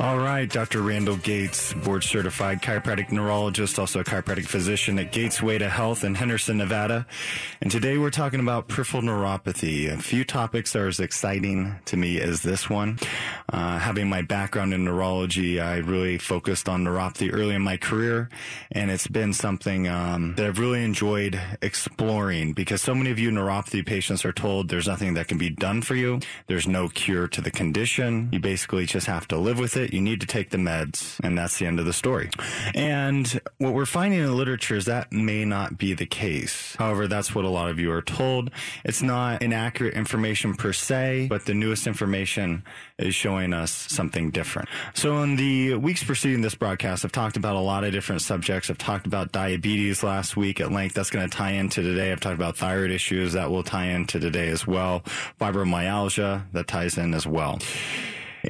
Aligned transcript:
All 0.00 0.18
right, 0.18 0.50
Dr. 0.50 0.82
Randall 0.82 1.16
Gates, 1.16 1.72
board 1.72 2.02
certified 2.02 2.60
chiropractic 2.60 3.12
neurologist, 3.12 3.78
also 3.78 4.00
a 4.00 4.04
chiropractic 4.04 4.46
physician 4.46 4.98
at 4.98 5.12
Gates 5.12 5.38
to 5.38 5.68
Health 5.68 6.02
in 6.02 6.16
Henderson, 6.16 6.58
Nevada. 6.58 7.06
And 7.62 7.70
today 7.70 7.96
we're 7.96 8.10
talking 8.10 8.40
about 8.40 8.66
peripheral 8.66 9.04
neuropathy. 9.04 9.92
A 9.92 9.96
few 9.96 10.24
topics 10.24 10.74
are 10.74 10.88
as 10.88 10.98
exciting 10.98 11.76
to 11.84 11.96
me 11.96 12.20
as 12.20 12.42
this 12.42 12.68
one. 12.68 12.98
Uh, 13.48 13.78
having 13.78 14.08
my 14.08 14.20
background 14.22 14.74
in 14.74 14.84
neurology, 14.84 15.60
I 15.60 15.76
really 15.76 16.18
focused 16.18 16.68
on 16.68 16.84
neuropathy 16.84 17.32
early 17.32 17.54
in 17.54 17.62
my 17.62 17.76
career, 17.76 18.28
and 18.72 18.90
it's 18.90 19.06
been 19.06 19.32
something 19.32 19.86
um, 19.86 20.34
that 20.34 20.44
I've 20.44 20.58
really 20.58 20.82
enjoyed 20.82 21.40
exploring 21.62 22.52
because 22.52 22.82
so 22.82 22.96
many 22.96 23.12
of 23.12 23.20
you 23.20 23.30
neuropathy 23.30 23.86
patients 23.86 24.24
are 24.24 24.32
told 24.32 24.70
there's 24.70 24.88
nothing 24.88 25.14
that 25.14 25.28
can 25.28 25.38
be 25.38 25.50
done 25.50 25.82
for 25.82 25.94
you. 25.94 26.18
There's 26.48 26.66
no 26.66 26.88
cure 26.88 27.28
to 27.28 27.40
the 27.40 27.52
condition. 27.52 28.28
You 28.32 28.40
basically 28.40 28.86
just 28.86 29.06
have 29.06 29.28
to 29.28 29.38
live 29.38 29.53
with 29.58 29.76
it. 29.76 29.92
You 29.92 30.00
need 30.00 30.20
to 30.20 30.26
take 30.26 30.50
the 30.50 30.56
meds, 30.58 31.18
and 31.22 31.36
that's 31.36 31.58
the 31.58 31.66
end 31.66 31.78
of 31.78 31.86
the 31.86 31.92
story. 31.92 32.30
And 32.74 33.40
what 33.58 33.74
we're 33.74 33.86
finding 33.86 34.20
in 34.20 34.26
the 34.26 34.32
literature 34.32 34.76
is 34.76 34.84
that 34.86 35.12
may 35.12 35.44
not 35.44 35.78
be 35.78 35.94
the 35.94 36.06
case. 36.06 36.76
However, 36.78 37.06
that's 37.06 37.34
what 37.34 37.44
a 37.44 37.48
lot 37.48 37.70
of 37.70 37.78
you 37.78 37.90
are 37.92 38.02
told. 38.02 38.50
It's 38.84 39.02
not 39.02 39.42
inaccurate 39.42 39.94
information 39.94 40.54
per 40.54 40.72
se, 40.72 41.26
but 41.28 41.46
the 41.46 41.54
newest 41.54 41.86
information 41.86 42.64
is 42.98 43.14
showing 43.14 43.52
us 43.52 43.72
something 43.72 44.30
different. 44.30 44.68
So 44.94 45.22
in 45.22 45.36
the 45.36 45.74
weeks 45.74 46.04
preceding 46.04 46.42
this 46.42 46.54
broadcast, 46.54 47.04
I've 47.04 47.12
talked 47.12 47.36
about 47.36 47.56
a 47.56 47.60
lot 47.60 47.84
of 47.84 47.92
different 47.92 48.22
subjects. 48.22 48.70
I've 48.70 48.78
talked 48.78 49.06
about 49.06 49.32
diabetes 49.32 50.02
last 50.02 50.36
week 50.36 50.60
at 50.60 50.70
length. 50.70 50.94
That's 50.94 51.10
going 51.10 51.28
to 51.28 51.36
tie 51.36 51.52
into 51.52 51.82
today. 51.82 52.12
I've 52.12 52.20
talked 52.20 52.36
about 52.36 52.56
thyroid 52.56 52.90
issues. 52.90 53.32
That 53.32 53.50
will 53.50 53.64
tie 53.64 53.86
into 53.86 54.20
today 54.20 54.48
as 54.48 54.66
well. 54.66 55.00
Fibromyalgia, 55.40 56.44
that 56.52 56.68
ties 56.68 56.96
in 56.98 57.14
as 57.14 57.26
well. 57.26 57.58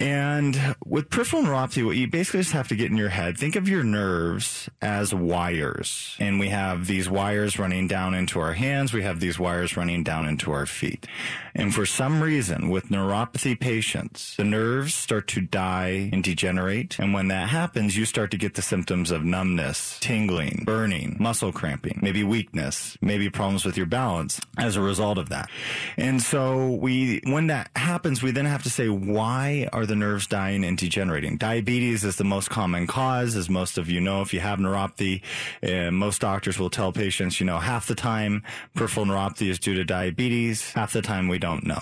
And 0.01 0.77
with 0.85 1.11
peripheral 1.11 1.43
neuropathy, 1.43 1.85
what 1.85 1.97
you 1.97 2.09
basically 2.09 2.41
just 2.41 2.53
have 2.53 2.69
to 2.69 2.77
get 2.77 2.91
in 2.91 2.97
your 2.97 3.09
head, 3.11 3.39
think 3.39 3.57
of 3.57 3.69
your 3.69 3.85
nerves 3.85 4.69
as 4.83 5.15
wires. 5.15 6.17
And 6.19 6.41
we 6.41 6.49
have 6.49 6.87
these 6.87 7.09
wires 7.09 7.59
running 7.59 7.89
down 7.89 8.15
into 8.15 8.41
our 8.41 8.55
hands. 8.55 8.93
We 8.93 9.03
have 9.03 9.21
these 9.21 9.39
wires 9.39 9.77
running 9.77 10.03
down 10.03 10.27
into 10.27 10.53
our 10.53 10.67
feet. 10.67 11.07
And 11.55 11.75
for 11.75 11.87
some 11.87 12.21
reason, 12.21 12.69
with 12.69 12.89
neuropathy 12.89 13.59
patients, 13.59 14.37
the 14.37 14.45
nerves 14.45 14.95
start 14.95 15.29
to 15.29 15.41
die 15.41 16.11
and 16.13 16.25
degenerate. 16.25 16.99
And 16.99 17.15
when 17.15 17.29
that 17.29 17.49
happens, 17.49 17.97
you 17.97 18.05
start 18.05 18.33
to 18.33 18.37
get 18.37 18.55
the 18.55 18.63
symptoms 18.63 19.11
of 19.11 19.25
numbness, 19.25 19.99
tingling, 20.01 20.63
burning, 20.65 21.17
muscle 21.21 21.53
cramping, 21.53 22.01
maybe 22.03 22.25
weakness, 22.25 22.99
maybe 23.01 23.31
problems 23.31 23.65
with 23.65 23.77
your 23.77 23.87
balance 23.87 24.41
as 24.59 24.77
a 24.77 24.81
result 24.81 25.19
of 25.19 25.29
that. 25.29 25.49
And 25.97 26.21
so 26.21 26.73
we, 26.73 27.21
when 27.25 27.47
that 27.49 27.71
happens, 27.77 28.23
we 28.23 28.33
then 28.33 28.47
have 28.47 28.65
to 28.65 28.71
say, 28.71 28.89
why 28.89 29.69
are 29.73 29.84
the 29.87 29.97
nerves 29.97 30.27
dying 30.27 30.65
and 30.65 30.77
degenerating? 30.77 31.37
Diabetes 31.37 32.05
is 32.05 32.17
the 32.17 32.25
most 32.25 32.51
common 32.51 32.87
cause, 32.87 33.37
as 33.37 33.49
most 33.49 33.79
of 33.79 33.89
you 33.89 34.01
know. 34.01 34.23
If 34.23 34.33
you 34.33 34.41
have 34.41 34.59
neuropathy, 34.59 35.23
uh, 35.63 35.91
most 35.91 36.21
doctors 36.21 36.59
will 36.59 36.71
tell 36.71 36.93
patients, 36.93 37.41
you 37.41 37.47
know, 37.47 37.59
half 37.59 37.87
the 37.87 37.95
time 37.95 38.43
peripheral 38.75 39.07
neuropathy 39.07 39.49
is 39.49 39.59
due 39.59 39.75
to 39.75 39.85
diabetes, 39.85 40.73
half 40.73 40.93
the 40.93 41.03
time 41.03 41.29
we 41.29 41.39
don't 41.39 41.65
know. 41.65 41.81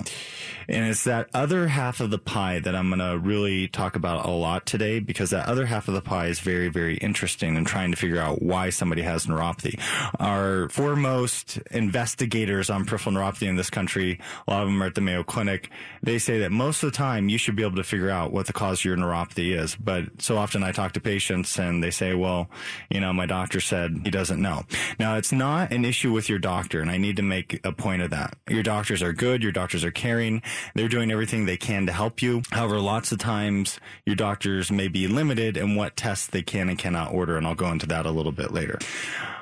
And 0.69 0.87
it's 0.87 1.05
that 1.05 1.29
other 1.35 1.69
half 1.69 2.01
of 2.01 2.11
the 2.11 2.19
pie 2.19 2.61
that 2.61 2.75
I'm 2.75 2.89
going 2.89 3.01
to 3.01 3.19
really 3.19 3.69
talk 3.69 3.97
about 3.97 4.27
a 4.27 4.31
lot 4.31 4.65
today 4.65 5.01
because 5.01 5.31
that 5.31 5.49
other 5.49 5.67
half 5.67 5.89
of 5.89 5.95
the 5.95 6.01
pie 6.01 6.27
is 6.27 6.41
very, 6.41 6.69
very 6.69 6.97
interesting 6.97 7.57
in 7.57 7.65
trying 7.65 7.91
to 7.91 7.97
figure 7.97 8.21
out 8.21 8.43
why 8.43 8.71
somebody 8.71 9.03
has 9.03 9.27
neuropathy. 9.27 9.81
Our 10.19 10.69
foremost 10.69 11.59
investigators 11.71 12.71
on 12.71 12.85
peripheral 12.85 13.17
neuropathy 13.17 13.49
in 13.49 13.57
this 13.57 13.71
country, 13.71 14.21
a 14.47 14.51
lot 14.51 14.63
of 14.63 14.69
them 14.69 14.83
are 14.83 14.87
at 14.87 14.95
the 14.95 15.01
Mayo 15.01 15.23
Clinic, 15.23 15.71
they 16.03 16.19
say 16.19 16.39
that 16.39 16.53
most 16.53 16.83
of 16.83 16.93
the 16.93 16.97
time 16.97 17.29
you 17.29 17.39
should 17.39 17.57
be 17.57 17.63
able 17.63 17.77
to 17.77 17.85
figure 17.93 18.09
out 18.09 18.33
what 18.33 18.47
the 18.47 18.55
cause 18.55 18.81
of 18.81 18.85
your 18.87 18.97
neuropathy 18.97 19.55
is. 19.55 19.77
But 19.77 20.23
so 20.23 20.39
often 20.39 20.63
I 20.63 20.73
talk 20.73 20.93
to 20.93 21.01
patients 21.01 21.59
and 21.59 21.85
they 21.85 21.91
say, 21.91 22.15
well, 22.15 22.49
you 22.89 23.01
know, 23.01 23.13
my 23.13 23.27
doctor 23.27 23.61
said 23.61 24.01
he 24.03 24.11
doesn't 24.11 24.41
know. 24.41 24.63
Now 24.99 25.17
it's 25.17 25.31
not 25.31 25.73
an 25.73 25.85
issue 25.85 26.11
with 26.11 26.31
your 26.31 26.39
doctor 26.39 26.81
and 26.81 26.91
I 26.91 26.97
need 26.97 27.17
to 27.17 27.23
make 27.23 27.61
a 27.67 27.71
point 27.71 28.01
of 28.01 28.09
that. 28.09 28.35
Your 28.49 28.63
doctors 28.63 29.03
are 29.03 29.13
good. 29.13 29.43
Your 29.43 29.53
doctors 29.53 29.85
are 29.85 29.91
caring. 29.91 30.41
They're 30.75 30.89
doing 30.89 31.11
everything 31.11 31.45
they 31.45 31.59
can 31.59 31.85
to 31.85 31.93
help 31.93 32.23
you. 32.23 32.41
However, 32.51 32.81
lots 32.81 33.13
of 33.13 33.19
times 33.19 33.79
your 34.07 34.17
doctors 34.17 34.73
may 34.73 34.89
be 34.89 35.07
limited 35.07 35.59
in 35.59 35.75
what 35.75 35.95
tests 35.95 36.27
they 36.27 36.43
can 36.43 36.71
and 36.71 36.79
cannot 36.79 37.13
order. 37.13 37.37
And 37.37 37.47
I'll 37.47 37.55
go 37.55 37.71
into 37.71 37.87
that 37.89 38.07
a 38.07 38.11
little 38.11 38.33
bit 38.33 38.53
later. 38.53 38.79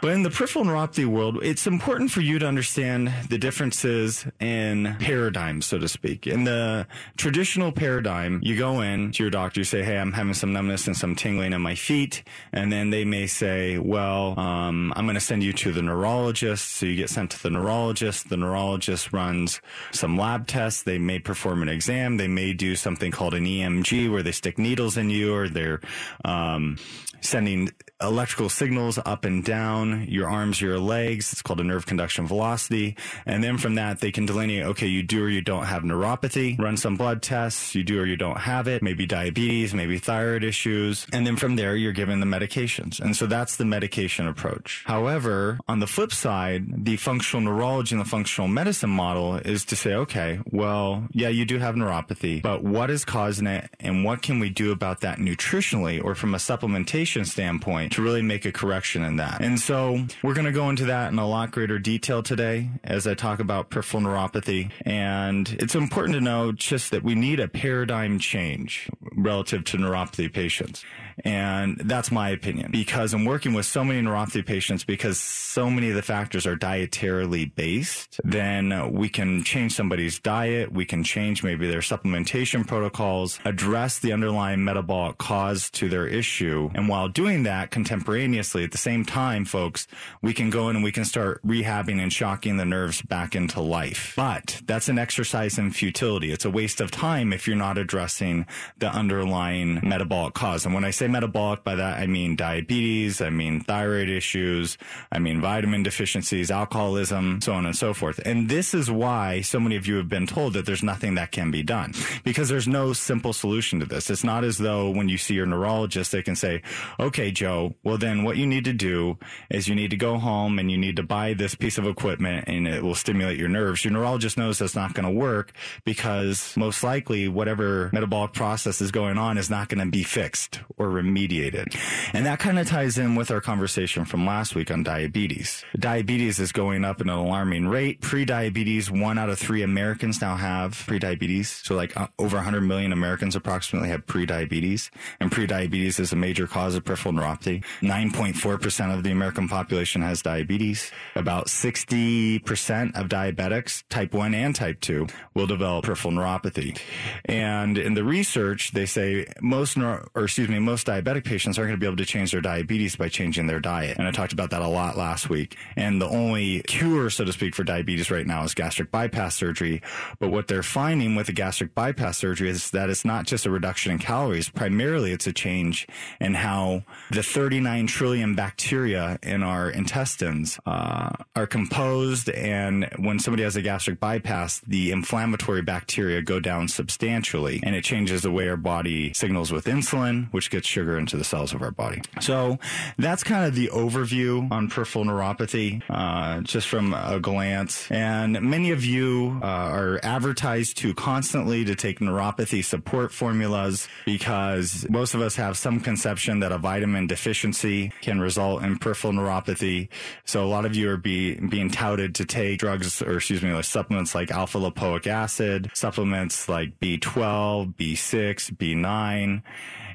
But 0.03 0.13
in 0.13 0.23
the 0.23 0.31
peripheral 0.31 0.65
neuropathy 0.65 1.05
world, 1.05 1.39
it's 1.43 1.67
important 1.67 2.11
for 2.11 2.23
you 2.23 2.39
to 2.39 2.47
understand 2.47 3.13
the 3.29 3.37
differences 3.37 4.27
in 4.41 4.97
paradigms, 4.99 5.67
so 5.67 5.79
to 5.79 5.89
speak. 5.89 6.27
In 6.27 6.45
the 6.45 6.87
traditional 7.19 7.71
paradigm, 7.71 8.40
you 8.41 8.57
go 8.57 8.81
in 8.81 9.13
to 9.13 9.23
your 9.23 9.31
doctor, 9.31 9.61
you 9.61 9.65
say, 9.65 9.83
Hey, 9.83 9.99
I'm 9.99 10.13
having 10.13 10.35
some 10.35 10.53
numbness 10.53 10.87
and 10.87 10.97
some 10.97 11.15
tingling 11.15 11.53
in 11.53 11.61
my 11.61 11.75
feet. 11.75 12.23
And 12.53 12.73
then 12.73 12.91
they 12.91 13.05
may 13.05 13.27
say, 13.27 13.79
well, 13.79 14.39
um, 14.39 14.93
I'm 14.97 15.07
going 15.07 15.15
to 15.15 15.21
send 15.21 15.43
you 15.43 15.53
to 15.55 15.73
the 15.73 15.83
neurologist. 15.83 16.69
So 16.73 16.87
you 16.87 16.97
get 16.97 17.11
sent 17.11 17.31
to 17.33 17.43
the 17.43 17.51
neurologist. 17.51 18.29
The 18.29 18.37
neurologist 18.37 19.13
runs 19.13 19.61
some 19.93 20.17
lab 20.17 20.47
tests. 20.47 20.83
They 20.83 20.99
may 20.99 21.19
perform 21.19 21.63
an 21.63 21.69
exam. 21.69 22.17
They 22.17 22.29
may 22.29 22.53
do 22.53 22.77
something 22.77 23.11
called 23.13 23.35
an 23.35 23.45
EMG 23.45 24.11
where 24.11 24.23
they 24.23 24.33
stick 24.33 24.59
needles 24.59 24.97
in 24.97 25.11
you 25.11 25.35
or 25.35 25.49
they're, 25.49 25.81
um, 26.25 26.77
sending 27.21 27.71
electrical 28.01 28.49
signals 28.49 28.99
up 29.05 29.25
and 29.25 29.45
down 29.45 30.07
your 30.09 30.29
arms, 30.29 30.61
your 30.61 30.79
legs. 30.79 31.33
It's 31.33 31.43
called 31.43 31.61
a 31.61 31.65
nerve 31.65 31.87
conduction 31.87 32.27
velocity. 32.27 32.97
And 33.27 33.43
then 33.43 33.59
from 33.59 33.75
that, 33.75 34.01
they 34.01 34.13
can 34.13 34.27
delineate, 34.27 34.65
okay, 34.67 34.87
you 34.87 35.03
do 35.03 35.25
or 35.25 35.29
you 35.29 35.43
don't 35.43 35.67
have 35.67 35.83
neuropathy, 35.83 36.59
run 36.59 36.77
some 36.77 36.97
blood 36.97 37.23
tests, 37.23 37.75
you 37.75 37.83
do 37.83 38.01
or 38.01 38.07
you 38.07 38.17
don't 38.17 38.39
have 38.39 38.69
it, 38.69 38.83
maybe 38.83 39.07
diabetes, 39.07 39.75
maybe 39.75 39.99
thyroid 39.99 40.45
issues. 40.45 41.07
And 41.13 41.27
then 41.27 41.37
from 41.37 41.57
there, 41.57 41.77
you're 41.77 41.93
given 41.93 42.21
the 42.21 42.27
medications. 42.27 43.01
And 43.01 43.17
so 43.17 43.27
that's 43.27 43.57
the 43.57 43.65
medication 43.65 44.27
approach. 44.27 44.83
However, 44.87 45.59
on 45.69 45.81
the 45.81 45.87
flip 45.87 46.13
side, 46.13 46.85
the 46.85 46.97
functional 46.97 47.43
neurology 47.43 47.95
and 47.95 48.05
the 48.05 48.09
functional 48.09 48.49
medicine 48.49 48.91
model 48.91 49.37
is 49.37 49.65
to 49.67 49.77
say, 49.77 49.95
okay, 49.95 50.41
well, 50.51 51.07
yeah, 51.13 51.29
you 51.29 51.45
do 51.45 51.59
have 51.59 51.75
neuropathy, 51.75 52.43
but 52.43 52.63
what 52.63 52.91
is 52.91 53.05
causing 53.05 53.47
it 53.47 53.71
and 53.81 54.05
what 54.05 54.23
can 54.23 54.41
we 54.41 54.49
do 54.51 54.73
about 54.73 55.01
that 55.01 55.19
nutritionally 55.19 56.03
or 56.03 56.15
from 56.15 56.35
a 56.35 56.39
supplementation 56.39 57.27
standpoint 57.27 57.90
to 57.91 58.03
really 58.03 58.23
make 58.23 58.45
a 58.45 58.53
correction 58.53 59.05
in 59.05 59.17
that. 59.17 59.41
And 59.41 59.59
so 59.59 60.07
we're 60.23 60.35
going 60.35 60.47
to 60.47 60.53
go 60.53 60.71
into 60.71 60.85
that 60.87 61.13
in 61.13 61.19
a 61.19 61.29
lot 61.29 61.51
greater 61.51 61.79
detail 61.79 62.23
today 62.23 62.71
as 62.85 63.07
I 63.07 63.15
talk 63.15 63.41
about 63.41 63.71
peripheral 63.71 64.03
neuropathy. 64.03 64.71
And 64.83 65.49
it's 65.59 65.75
important 65.75 66.15
to 66.15 66.21
know 66.21 66.53
just 66.53 66.91
that 66.91 67.03
we 67.03 67.15
need 67.15 67.41
a 67.41 67.49
paradigm 67.49 68.19
change 68.19 68.89
relative 69.17 69.65
to 69.65 69.77
neuropathy 69.77 70.33
patients. 70.33 70.85
And 71.25 71.77
that's 71.79 72.11
my 72.11 72.31
opinion 72.31 72.71
because 72.71 73.13
I'm 73.15 73.25
working 73.25 73.53
with 73.53 73.67
so 73.67 73.85
many 73.85 74.01
neuropathy 74.01 74.45
patients 74.45 74.85
because 74.85 75.19
so 75.19 75.71
many 75.71 75.91
of 75.91 75.97
the 75.97 76.03
factors 76.03 76.47
are 76.47 76.57
dietarily 76.57 77.55
based. 77.55 78.21
Then 78.25 78.93
we 78.93 79.09
can 79.09 79.45
change 79.45 79.75
somebody's 79.75 80.19
diet. 80.19 80.73
We 80.73 80.85
can 80.85 81.05
change 81.05 81.43
maybe 81.43 81.69
their 81.69 81.81
supplementation 81.81 82.67
protocols, 82.67 83.39
address 83.45 83.99
the 83.99 84.13
underlying 84.13 84.65
metabolic 84.65 85.19
cause 85.19 85.71
to 85.71 85.89
their 85.89 86.07
issue. 86.07 86.71
And 86.75 86.89
while 86.89 87.09
doing 87.09 87.43
that 87.45 87.71
contemporaneously 87.71 88.65
at 88.65 88.73
the 88.73 88.79
same 88.79 89.05
time, 89.05 89.45
folks, 89.45 89.87
we 90.23 90.33
can 90.33 90.51
go 90.51 90.69
in 90.69 90.77
and 90.77 90.85
we 90.85 90.93
can 90.93 91.05
start 91.05 91.45
rehabbing 91.47 92.01
and 92.01 92.13
shocking 92.13 92.57
the 92.57 92.65
nerves 92.65 93.03
back 93.03 93.35
into 93.35 93.61
life. 93.61 94.15
But 94.17 94.61
that's 94.65 94.89
an 94.89 94.99
exercise 94.99 95.59
in 95.59 95.73
futility. 95.73 96.33
It's 96.33 96.45
a 96.45 96.51
waste 96.51 96.81
of 96.81 96.91
time 96.91 97.33
if 97.33 97.47
you're 97.47 97.57
not 97.57 97.79
addressing 97.79 98.47
the 98.79 98.89
underlying 98.89 99.81
metabolic 99.83 100.35
cause. 100.35 100.65
And 100.65 100.75
when 100.75 100.85
I 100.85 100.91
say 100.91 101.07
metabolic, 101.11 101.65
by 101.65 101.75
that 101.75 101.99
I 101.99 102.07
mean 102.07 102.37
diabetes, 102.37 103.21
I 103.21 103.31
mean 103.31 103.61
thyroid 103.61 104.09
issues, 104.09 104.79
I 105.13 105.19
mean 105.19 105.41
vitamin 105.41 105.83
deficiencies, 105.83 106.51
alcoholism, 106.51 107.41
so 107.41 107.53
on 107.53 107.67
and 107.67 107.77
so 107.77 107.95
forth. 107.95 108.21
And 108.25 108.49
this 108.49 108.75
is 108.75 108.91
why 108.91 109.41
so 109.41 109.61
many 109.61 109.77
of 109.77 109.87
you 109.87 109.97
have 109.97 110.09
been 110.09 110.27
told 110.27 110.55
that 110.55 110.67
there's 110.67 110.83
nothing 110.83 111.15
that 111.17 111.33
can 111.33 111.51
be 111.51 111.63
done 111.63 111.93
because 112.25 112.49
there's 112.49 112.69
no 112.69 112.93
simple 112.93 113.33
solution 113.33 113.81
to 113.81 113.87
this. 113.87 114.11
It's 114.11 114.25
not 114.25 114.45
as 114.45 114.59
though 114.59 114.91
when 114.91 115.09
you 115.09 115.19
see 115.19 115.35
your 115.35 115.47
neurologist, 115.47 116.13
they 116.13 116.23
can 116.23 116.37
say, 116.37 116.63
okay, 116.99 117.31
Joe, 117.31 117.75
well 117.83 117.99
then 117.99 118.25
what 118.25 118.37
you 118.37 118.47
need 118.47 118.65
to 118.65 118.73
do 118.73 119.19
is 119.51 119.69
you 119.69 119.75
need 119.75 119.91
to 119.91 119.97
go 119.97 120.19
home 120.19 120.59
and 120.59 120.71
you 120.71 120.79
need 120.79 120.97
to 120.97 121.03
buy 121.03 121.35
this 121.35 121.55
piece 121.55 121.79
of 121.79 121.87
equipment 121.87 122.45
and 122.47 122.67
it 122.69 122.83
will 122.83 122.95
stimulate 122.95 123.39
your 123.39 123.49
nerves. 123.49 123.85
Your 123.85 123.93
neurologist 123.93 124.37
knows 124.37 124.59
that's 124.59 124.75
not 124.75 124.95
going 124.95 125.07
to 125.07 125.19
work 125.19 125.53
because 125.85 126.57
most 126.57 126.83
likely 126.83 127.29
whatever 127.29 127.91
metabolic 127.93 128.33
process 128.33 128.81
is 128.81 128.91
going 128.91 129.19
on 129.19 129.39
is 129.39 129.51
not 129.51 129.69
going 129.69 129.85
to 129.85 129.91
be 129.91 130.03
fixed 130.03 130.61
or 130.77 130.90
remediated. 130.91 131.77
And 132.13 132.27
that 132.27 132.39
kind 132.39 132.59
of 132.59 132.69
ties 132.69 132.99
in 132.99 133.15
with 133.15 133.31
our 133.31 133.41
conversation 133.41 134.05
from 134.05 134.27
last 134.27 134.55
week 134.55 134.71
on 134.71 134.83
diabetes. 134.83 135.65
Diabetes 135.79 136.39
is 136.39 136.53
going 136.53 136.85
up 136.85 137.01
at 137.01 137.07
an 137.07 137.13
alarming 137.13 137.69
rate. 137.69 138.01
Pre-diabetes, 138.01 138.91
one 138.91 139.19
out 139.19 139.29
of 139.29 139.39
three 139.39 139.63
Americans 139.63 140.21
now 140.21 140.37
have 140.37 140.83
pre-diabetes. 140.87 141.49
So 141.65 141.75
like 141.75 141.97
uh, 141.97 142.09
over 142.19 142.37
100 142.37 142.61
million 142.63 142.93
Americans 142.93 143.37
approximately 143.37 143.89
have 143.89 144.07
pre-diabetes. 144.07 144.91
And 145.21 145.31
pre-diabetes 145.31 145.99
is 145.99 146.13
a 146.13 146.17
major 146.17 146.47
cause 146.47 146.75
of 146.75 146.85
peripheral 146.85 147.15
neuropathy. 147.15 147.65
9.4% 147.81 148.95
of 148.95 149.03
the 149.03 149.11
American 149.11 149.49
population 149.49 150.03
has 150.03 150.23
diabetes. 150.23 150.91
About 151.15 151.47
60% 151.47 152.97
of 153.01 153.09
diabetics, 153.09 153.85
type 153.89 154.15
1 154.15 154.35
and 154.35 154.55
type 154.55 154.81
2, 154.81 155.07
will 155.35 155.47
develop 155.47 155.85
peripheral 155.85 156.15
neuropathy. 156.15 156.79
And 157.25 157.79
in 157.79 157.95
the 157.95 158.05
research, 158.05 158.73
they 158.73 158.87
say 158.87 159.27
most, 159.41 159.77
neuro, 159.77 160.09
or 160.15 160.25
excuse 160.25 160.49
me, 160.49 160.59
most 160.59 160.80
diabetic 160.87 161.25
patients 161.25 161.59
aren't 161.59 161.69
going 161.69 161.79
to 161.79 161.85
be 161.85 161.87
able 161.87 161.97
to 161.97 162.05
change 162.05 162.33
their 162.33 162.41
diabetes 162.41 162.97
by 162.97 163.09
changing 163.09 163.47
their 163.47 163.61
diet. 163.61 163.99
And 163.99 164.07
I 164.07 164.11
talked 164.11 164.33
about 164.33 164.51
that 164.51 164.63
a 164.63 164.69
lot 164.69 164.97
last 164.97 165.29
week. 165.29 165.57
And 165.77 166.01
the 166.01 166.09
only 166.09 166.63
cure, 166.63 167.11
so 167.11 167.25
to 167.25 167.33
speak, 167.33 167.55
for 167.55 167.65
diabetes 167.65 168.11
right 168.11 168.27
now 168.27 168.45
is 168.45 168.55
gastric 168.55 168.91
bypass 168.91 169.35
surgery. 169.35 169.83
But 170.19 170.29
what 170.31 170.49
they're 170.49 170.63
finding 170.63 171.15
with 171.15 171.27
the 171.27 171.33
gastric 171.33 171.75
bypass 171.75 172.19
surgery 172.19 172.49
is 172.51 172.71
that 172.71 172.91
it's 172.91 173.05
not 173.05 173.27
just 173.27 173.47
a 173.47 173.51
reduction 173.51 173.93
in 173.93 173.99
calories. 173.99 174.49
Primarily, 174.49 175.13
it's 175.13 175.27
a 175.27 175.33
change 175.33 175.87
in 176.21 176.35
how 176.35 176.85
the 177.11 177.23
39 177.23 177.87
trillion 177.87 178.35
bacteria 178.35 179.19
in 179.23 179.43
our 179.43 179.71
intestines 179.71 180.59
uh, 180.67 181.11
are 181.37 181.47
composed. 181.47 182.29
And 182.31 182.89
when 182.99 183.19
somebody 183.19 183.43
has 183.43 183.57
a 183.57 183.63
gastric 183.63 184.01
bypass, 184.01 184.61
the 184.67 184.91
inflammatory 184.91 185.63
bacteria 185.63 186.23
go 186.23 186.41
down 186.41 186.69
substantially 186.69 187.61
and 187.63 187.75
it 187.75 187.85
changes 187.85 188.23
the 188.23 188.31
way 188.31 188.49
our 188.49 188.57
body 188.57 189.13
signals 189.15 189.53
with 189.53 189.67
insulin, 189.67 190.33
which 190.33 190.51
gets 190.51 190.70
sugar 190.71 190.99
into 190.99 191.17
the 191.17 191.25
cells 191.25 191.53
of 191.53 191.63
our 191.63 191.71
body. 191.71 192.01
So 192.21 192.59
that's 192.97 193.23
kind 193.23 193.45
of 193.45 193.55
the 193.55 193.69
overview 193.69 194.51
on 194.51 194.69
peripheral 194.69 195.05
neuropathy, 195.05 195.83
uh, 195.91 196.41
just 196.41 196.69
from 196.69 196.95
a 196.95 197.19
glance. 197.21 197.91
And 197.91 198.41
many 198.41 198.71
of 198.71 198.85
you 198.85 199.39
uh, 199.43 199.47
are 199.47 200.01
advertised 200.03 200.79
to 200.79 200.95
constantly 200.95 201.65
to 201.65 201.75
take 201.75 201.99
neuropathy 201.99 202.65
support 202.65 203.13
formulas 203.13 203.89
because 204.07 204.87
most 204.89 205.15
of 205.15 205.21
us 205.21 205.37
have 205.37 205.59
some 205.59 205.81
conception 205.81 206.41
that 206.41 206.53
a 206.53 206.59
vitamin 206.59 207.07
deficiency 207.07 207.93
can 208.01 208.21
result 208.21 208.63
in 208.63 208.79
peripheral 208.79 209.13
neuropathy. 209.13 209.89
So 210.25 210.45
a 210.45 210.49
lot 210.49 210.65
of 210.65 210.75
you 210.77 210.91
are 210.91 210.97
be, 210.97 211.35
being 211.35 211.71
touted 211.71 212.15
to 212.17 212.25
take 212.25 212.61
drugs 212.61 213.03
or 213.03 213.17
excuse 213.17 213.43
me, 213.43 213.53
like 213.53 213.65
supplements 213.65 214.15
like 214.15 214.31
alpha 214.31 214.59
lipoic 214.59 215.07
acid, 215.07 215.71
supplements 215.75 216.49
like 216.49 216.79
B12, 216.81 217.75
B6, 217.77 218.57
B9. 218.57 219.43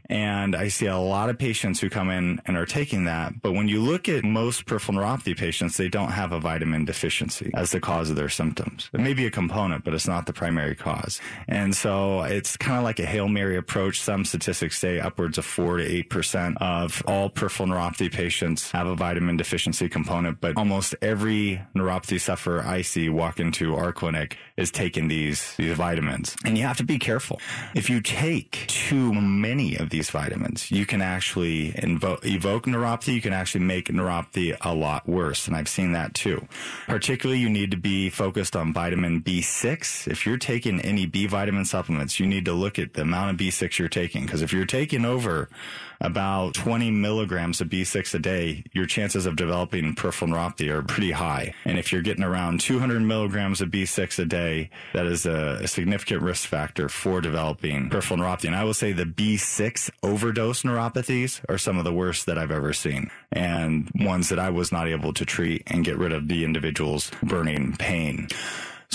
And 0.07 0.55
I 0.55 0.67
see 0.67 0.85
a 0.85 0.97
lot 0.97 1.29
of 1.29 1.37
patients 1.37 1.79
who 1.79 1.89
come 1.89 2.09
in 2.09 2.41
and 2.45 2.57
are 2.57 2.65
taking 2.65 3.05
that. 3.05 3.41
But 3.41 3.53
when 3.53 3.67
you 3.67 3.81
look 3.81 4.07
at 4.07 4.23
most 4.23 4.65
peripheral 4.65 4.99
neuropathy 4.99 5.37
patients, 5.37 5.77
they 5.77 5.89
don't 5.89 6.11
have 6.11 6.31
a 6.31 6.39
vitamin 6.39 6.85
deficiency 6.85 7.51
as 7.53 7.71
the 7.71 7.79
cause 7.79 8.09
of 8.09 8.15
their 8.15 8.29
symptoms. 8.29 8.89
It 8.93 8.99
may 8.99 9.13
be 9.13 9.25
a 9.25 9.31
component, 9.31 9.83
but 9.83 9.93
it's 9.93 10.07
not 10.07 10.25
the 10.25 10.33
primary 10.33 10.75
cause. 10.75 11.19
And 11.47 11.75
so 11.75 12.21
it's 12.21 12.55
kind 12.57 12.77
of 12.77 12.83
like 12.83 12.99
a 12.99 13.05
Hail 13.05 13.27
Mary 13.27 13.57
approach. 13.57 13.99
Some 13.99 14.25
statistics 14.25 14.77
say 14.77 14.99
upwards 14.99 15.37
of 15.37 15.45
four 15.45 15.77
to 15.77 16.03
8% 16.03 16.57
of 16.57 17.01
all 17.07 17.29
peripheral 17.29 17.69
neuropathy 17.69 18.11
patients 18.11 18.71
have 18.71 18.87
a 18.87 18.95
vitamin 18.95 19.37
deficiency 19.37 19.89
component, 19.89 20.39
but 20.41 20.57
almost 20.57 20.95
every 21.01 21.61
neuropathy 21.75 22.19
sufferer 22.19 22.63
I 22.63 22.81
see 22.81 23.09
walk 23.09 23.39
into 23.39 23.75
our 23.75 23.91
clinic 23.91 24.37
is 24.57 24.71
taking 24.71 25.07
these, 25.07 25.55
these 25.57 25.75
vitamins. 25.75 26.35
And 26.45 26.57
you 26.57 26.63
have 26.63 26.77
to 26.77 26.83
be 26.83 26.99
careful. 26.99 27.39
If 27.73 27.89
you 27.89 28.01
take 28.01 28.65
too 28.67 29.13
many 29.13 29.75
of 29.77 29.89
these 29.89 29.94
vitamins, 30.03 30.71
you 30.71 30.85
can 30.85 31.01
actually 31.01 31.71
invo- 31.73 32.23
evoke 32.25 32.65
neuropathy. 32.65 33.15
You 33.15 33.21
can 33.21 33.33
actually 33.33 33.65
make 33.65 33.87
neuropathy 33.87 34.55
a 34.61 34.73
lot 34.73 35.07
worse. 35.07 35.47
And 35.47 35.55
I've 35.55 35.67
seen 35.67 35.91
that 35.93 36.13
too. 36.13 36.47
Particularly, 36.87 37.39
you 37.39 37.49
need 37.49 37.71
to 37.71 37.77
be 37.77 38.09
focused 38.09 38.55
on 38.55 38.73
vitamin 38.73 39.21
B6. 39.21 40.07
If 40.07 40.25
you're 40.25 40.37
taking 40.37 40.79
any 40.81 41.05
B 41.05 41.27
vitamin 41.27 41.65
supplements, 41.65 42.19
you 42.19 42.27
need 42.27 42.45
to 42.45 42.53
look 42.53 42.79
at 42.79 42.93
the 42.93 43.01
amount 43.01 43.31
of 43.31 43.37
B6 43.37 43.79
you're 43.79 43.89
taking. 43.89 44.25
Because 44.25 44.41
if 44.41 44.51
you're 44.53 44.65
taking 44.65 45.05
over 45.05 45.49
about 46.01 46.53
20 46.53 46.91
milligrams 46.91 47.61
of 47.61 47.69
B6 47.69 48.13
a 48.13 48.19
day, 48.19 48.63
your 48.73 48.85
chances 48.85 49.25
of 49.25 49.35
developing 49.35 49.95
peripheral 49.95 50.31
neuropathy 50.31 50.69
are 50.69 50.81
pretty 50.81 51.11
high. 51.11 51.53
And 51.65 51.77
if 51.77 51.91
you're 51.91 52.01
getting 52.01 52.23
around 52.23 52.59
200 52.59 53.01
milligrams 53.01 53.61
of 53.61 53.69
B6 53.69 54.19
a 54.19 54.25
day, 54.25 54.69
that 54.93 55.05
is 55.05 55.25
a, 55.25 55.65
significant 55.65 56.21
risk 56.21 56.47
factor 56.47 56.87
for 56.87 57.19
developing 57.19 57.89
peripheral 57.89 58.19
neuropathy. 58.19 58.45
And 58.45 58.55
I 58.55 58.63
will 58.63 58.73
say 58.73 58.93
the 58.93 59.03
B6 59.03 59.89
overdose 60.03 60.61
neuropathies 60.61 61.41
are 61.49 61.57
some 61.57 61.77
of 61.77 61.83
the 61.83 61.91
worst 61.91 62.27
that 62.27 62.37
I've 62.37 62.51
ever 62.51 62.71
seen 62.71 63.09
and 63.31 63.89
ones 63.95 64.29
that 64.29 64.39
I 64.39 64.49
was 64.51 64.71
not 64.71 64.87
able 64.87 65.13
to 65.13 65.25
treat 65.25 65.63
and 65.67 65.83
get 65.83 65.97
rid 65.97 66.13
of 66.13 66.27
the 66.27 66.45
individual's 66.45 67.11
burning 67.23 67.75
pain. 67.77 68.27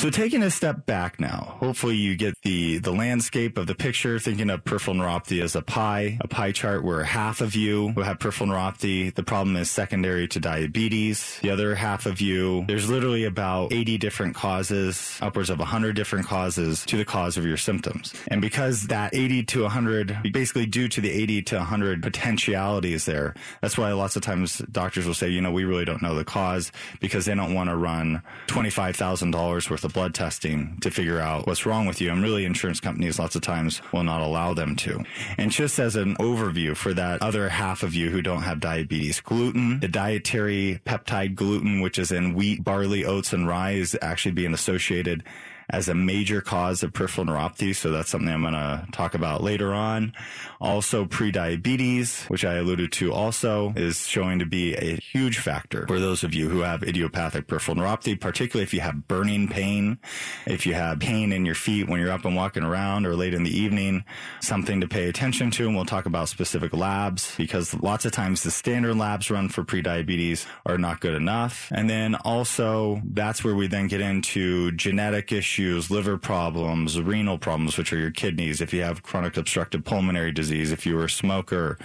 So 0.00 0.08
taking 0.08 0.43
a 0.43 0.50
step 0.50 0.87
back 0.87 1.20
now, 1.20 1.56
hopefully 1.58 1.94
you 1.94 2.17
get 2.17 2.32
the, 2.41 2.79
the 2.79 2.91
landscape 2.91 3.58
of 3.58 3.67
the 3.67 3.75
picture, 3.75 4.19
thinking 4.19 4.49
of 4.49 4.64
peripheral 4.64 4.97
neuropathy 4.97 5.43
as 5.43 5.55
a 5.55 5.61
pie, 5.61 6.17
a 6.23 6.26
pie 6.26 6.52
chart 6.52 6.82
where 6.82 7.05
half 7.05 7.43
of 7.43 7.55
you 7.55 7.88
who 7.88 8.00
have 8.00 8.19
peripheral 8.19 8.49
neuropathy, 8.49 9.14
the 9.14 9.23
problem 9.23 9.56
is 9.56 9.70
secondary 9.70 10.26
to 10.29 10.41
diabetes. 10.41 11.38
The 11.43 11.50
other 11.50 11.75
half 11.75 12.06
of 12.06 12.23
you, 12.23 12.64
there's 12.67 12.88
literally 12.88 13.26
about 13.26 13.75
80 13.75 13.99
different 13.99 14.35
causes, 14.35 15.19
upwards 15.20 15.50
of 15.50 15.58
100 15.58 15.97
different 15.97 16.26
causes 16.26 16.82
to 16.87 16.96
the 16.96 17.05
cause 17.05 17.37
of 17.37 17.44
your 17.44 17.58
symptoms. 17.58 18.14
And 18.29 18.41
because 18.41 18.85
that 18.85 19.14
80 19.14 19.43
to 19.43 19.62
100, 19.64 20.32
basically 20.32 20.64
due 20.64 20.88
to 20.88 21.03
the 21.03 21.11
80 21.11 21.43
to 21.43 21.56
100 21.56 22.03
potentialities 22.03 23.05
there, 23.05 23.35
that's 23.61 23.76
why 23.76 23.93
lots 23.93 24.17
of 24.17 24.23
times 24.23 24.62
doctors 24.73 25.06
will 25.06 25.12
say, 25.12 25.29
you 25.29 25.43
know, 25.43 25.53
we 25.53 25.64
really 25.64 25.85
don't 25.85 26.00
know 26.00 26.14
the 26.14 26.25
cause 26.25 26.73
because 27.00 27.26
they 27.26 27.35
don't 27.35 27.53
want 27.53 27.69
to 27.69 27.76
run 27.76 28.23
$25,000 28.46 29.70
worth 29.70 29.85
of 29.85 29.90
blood 29.93 30.15
testing 30.15 30.79
to 30.81 30.91
figure 30.91 31.21
out 31.21 31.47
what's 31.47 31.67
wrong 31.67 31.87
with 31.87 32.01
you. 32.01 32.11
And 32.11 32.23
really, 32.23 32.45
insurance 32.45 32.81
companies 32.81 33.19
lots 33.19 33.37
of 33.37 33.43
times 33.43 33.83
will 33.93 34.05
not 34.05 34.21
allow 34.21 34.55
them 34.55 34.77
to. 34.77 35.05
And 35.39 35.51
just 35.51 35.79
as 35.79 35.97
an 35.97 36.17
overview 36.17 36.77
for 36.77 36.95
that 36.95 37.23
other 37.23 37.49
half 37.49 37.83
of 37.83 37.95
you 37.95 38.11
who 38.11 38.23
don't 38.23 38.43
have 38.43 38.61
diabetes, 38.61 39.21
gluten, 39.21 39.81
the 39.81 39.89
dietary 39.89 40.81
peptide 40.85 41.35
gluten, 41.35 41.81
which 41.81 41.99
is 41.99 42.13
in 42.13 42.35
wheat, 42.35 42.65
barley, 42.65 43.05
oats, 43.05 43.33
and 43.33 43.47
rye, 43.47 43.73
is 43.73 43.97
actually 44.01 44.33
being 44.33 44.55
associated 44.55 45.25
as 45.70 45.88
a 45.88 45.94
major 45.94 46.40
cause 46.40 46.82
of 46.82 46.93
peripheral 46.93 47.26
neuropathy. 47.26 47.75
So 47.75 47.90
that's 47.90 48.11
something 48.11 48.28
I'm 48.28 48.43
going 48.43 48.55
to 48.55 48.87
talk 48.93 49.14
about 49.14 49.43
later 49.43 49.72
on. 49.72 50.12
Also, 50.61 51.05
prediabetes, 51.05 52.28
which 52.28 52.44
I 52.44 52.55
alluded 52.55 52.93
to 52.93 53.12
also, 53.12 53.72
is 53.76 54.06
showing 54.06 54.38
to 54.40 54.46
be 54.46 54.75
a 54.75 54.96
huge 54.96 55.38
factor 55.38 55.87
for 55.87 55.99
those 55.99 56.22
of 56.22 56.34
you 56.34 56.49
who 56.49 56.61
have 56.61 56.82
idiopathic 56.82 57.46
peripheral 57.46 57.76
neuropathy, 57.76 58.20
particularly 58.20 58.64
if 58.64 58.75
you 58.75 58.81
have 58.81 59.08
burning 59.08 59.49
pain, 59.49 59.99
if 60.46 60.67
you 60.67 60.75
have 60.75 61.00
pain 61.00 61.32
in 61.32 61.46
your 61.46 61.55
feet 61.55 61.88
when 61.88 62.00
you're 62.00 62.11
up 62.11 62.25
and 62.25 62.37
walking 62.37 62.62
around 62.62 63.06
or 63.06 63.17
late 63.17 63.34
in 63.34 63.43
the 63.43 63.56
evening, 63.56 64.05
something 64.40 64.81
to 64.81 64.88
pay 64.88 65.08
attention 65.08 65.50
to. 65.52 65.67
And 65.67 65.75
we'll 65.75 65.84
talk 65.84 66.06
about 66.06 66.28
specific 66.28 66.75
labs 66.75 67.34
because 67.37 67.75
lots 67.75 68.05
of 68.05 68.12
times 68.12 68.43
the 68.43 68.50
standard 68.50 68.96
labs 68.96 69.31
run 69.31 69.49
for 69.49 69.64
prediabetes 69.64 70.46
are 70.67 70.78
not 70.78 71.00
good 71.00 71.14
enough. 71.14 71.70
And 71.75 71.88
then 71.88 72.14
also 72.17 73.00
that's 73.05 73.44
where 73.44 73.55
we 73.55 73.67
then 73.67 73.88
get 73.88 74.00
into 74.00 74.72
genetic 74.72 75.32
issues, 75.32 75.60
liver 75.91 76.17
problems, 76.19 77.01
renal 77.01 77.39
problems, 77.39 77.77
which 77.77 77.93
are 77.93 77.99
your 77.99 78.11
kidneys. 78.11 78.61
If 78.61 78.73
you 78.73 78.83
have 78.83 79.03
chronic 79.03 79.37
obstructive 79.37 79.85
pulmonary 79.85 80.33
disease, 80.33 80.73
if 80.73 80.87
you 80.87 80.97
were 80.97 81.05
a 81.05 81.11
smoker, 81.11 81.79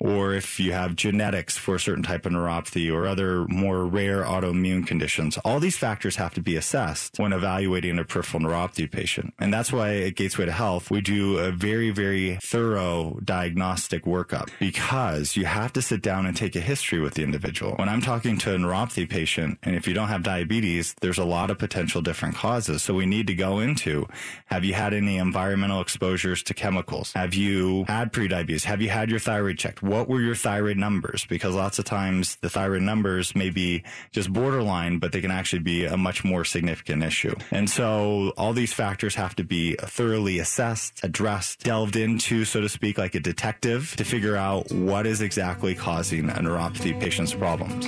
or 0.00 0.34
if 0.34 0.58
you 0.58 0.72
have 0.72 0.96
genetics 0.96 1.56
for 1.56 1.76
a 1.76 1.80
certain 1.80 2.02
type 2.02 2.26
of 2.26 2.32
neuropathy 2.32 2.92
or 2.92 3.06
other 3.06 3.46
more 3.46 3.86
rare 3.86 4.24
autoimmune 4.24 4.86
conditions. 4.86 5.38
All 5.38 5.60
these 5.60 5.78
factors 5.78 6.16
have 6.16 6.34
to 6.34 6.40
be 6.40 6.56
assessed 6.56 7.18
when 7.18 7.32
evaluating 7.32 7.98
a 7.98 8.04
peripheral 8.04 8.42
neuropathy 8.42 8.90
patient. 8.90 9.34
And 9.38 9.52
that's 9.52 9.72
why 9.72 9.96
at 9.96 10.14
Gatesway 10.14 10.46
to 10.46 10.52
Health, 10.52 10.90
we 10.90 11.00
do 11.00 11.38
a 11.38 11.52
very, 11.52 11.90
very 11.90 12.38
thorough 12.42 13.18
diagnostic 13.24 14.04
workup 14.04 14.48
because 14.58 15.36
you 15.36 15.44
have 15.46 15.72
to 15.74 15.82
sit 15.82 16.02
down 16.02 16.26
and 16.26 16.36
take 16.36 16.56
a 16.56 16.60
history 16.60 17.00
with 17.00 17.14
the 17.14 17.22
individual. 17.22 17.74
When 17.76 17.88
I'm 17.88 18.00
talking 18.00 18.38
to 18.38 18.54
a 18.54 18.58
neuropathy 18.58 19.08
patient, 19.08 19.58
and 19.62 19.76
if 19.76 19.86
you 19.86 19.94
don't 19.94 20.08
have 20.08 20.22
diabetes, 20.22 20.94
there's 21.00 21.18
a 21.18 21.24
lot 21.24 21.50
of 21.50 21.58
potential 21.58 22.02
different 22.02 22.34
causes. 22.34 22.82
So 22.82 22.94
we 22.94 23.06
need 23.06 23.21
to 23.24 23.34
go 23.34 23.58
into, 23.60 24.06
have 24.46 24.64
you 24.64 24.74
had 24.74 24.94
any 24.94 25.18
environmental 25.18 25.80
exposures 25.80 26.42
to 26.44 26.54
chemicals? 26.54 27.12
Have 27.12 27.34
you 27.34 27.84
had 27.84 28.12
prediabetes? 28.12 28.64
Have 28.64 28.80
you 28.80 28.88
had 28.88 29.10
your 29.10 29.18
thyroid 29.18 29.58
checked? 29.58 29.82
What 29.82 30.08
were 30.08 30.20
your 30.20 30.34
thyroid 30.34 30.76
numbers? 30.76 31.26
Because 31.28 31.54
lots 31.54 31.78
of 31.78 31.84
times 31.84 32.36
the 32.36 32.50
thyroid 32.50 32.82
numbers 32.82 33.34
may 33.34 33.50
be 33.50 33.82
just 34.10 34.32
borderline, 34.32 34.98
but 34.98 35.12
they 35.12 35.20
can 35.20 35.30
actually 35.30 35.60
be 35.60 35.84
a 35.84 35.96
much 35.96 36.24
more 36.24 36.44
significant 36.44 37.02
issue. 37.02 37.34
And 37.50 37.68
so 37.68 38.32
all 38.36 38.52
these 38.52 38.72
factors 38.72 39.14
have 39.14 39.36
to 39.36 39.44
be 39.44 39.76
thoroughly 39.80 40.38
assessed, 40.38 41.00
addressed, 41.02 41.64
delved 41.64 41.96
into, 41.96 42.44
so 42.44 42.60
to 42.60 42.68
speak, 42.68 42.98
like 42.98 43.14
a 43.14 43.20
detective 43.20 43.94
to 43.96 44.04
figure 44.04 44.36
out 44.36 44.70
what 44.72 45.06
is 45.06 45.20
exactly 45.20 45.74
causing 45.74 46.28
a 46.30 46.34
neuropathy 46.34 46.98
patient's 46.98 47.34
problems. 47.34 47.86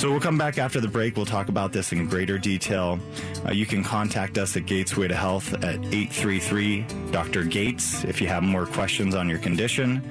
So 0.00 0.10
we'll 0.10 0.20
come 0.20 0.38
back 0.38 0.58
after 0.58 0.80
the 0.80 0.88
break. 0.88 1.16
We'll 1.16 1.26
talk 1.26 1.48
about 1.48 1.72
this 1.72 1.92
in 1.92 2.06
greater 2.06 2.38
detail. 2.38 2.98
Uh, 3.46 3.52
you 3.52 3.66
can 3.66 3.82
contact 3.82 4.38
us 4.38 4.56
at 4.56 4.66
Gatesway 4.72 5.06
to 5.08 5.14
Health 5.14 5.52
at 5.52 5.76
833 5.76 6.86
Dr. 7.10 7.44
Gates 7.44 8.04
if 8.04 8.22
you 8.22 8.26
have 8.28 8.42
more 8.42 8.64
questions 8.64 9.14
on 9.14 9.28
your 9.28 9.38
condition. 9.38 10.02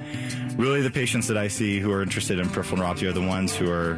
Really, 0.56 0.82
the 0.82 0.90
patients 0.90 1.26
that 1.26 1.36
I 1.36 1.48
see 1.48 1.80
who 1.80 1.90
are 1.90 2.00
interested 2.00 2.38
in 2.38 2.48
peripheral 2.48 2.80
neuropathy 2.80 3.08
are 3.08 3.12
the 3.12 3.26
ones 3.26 3.56
who 3.56 3.68
are 3.68 3.96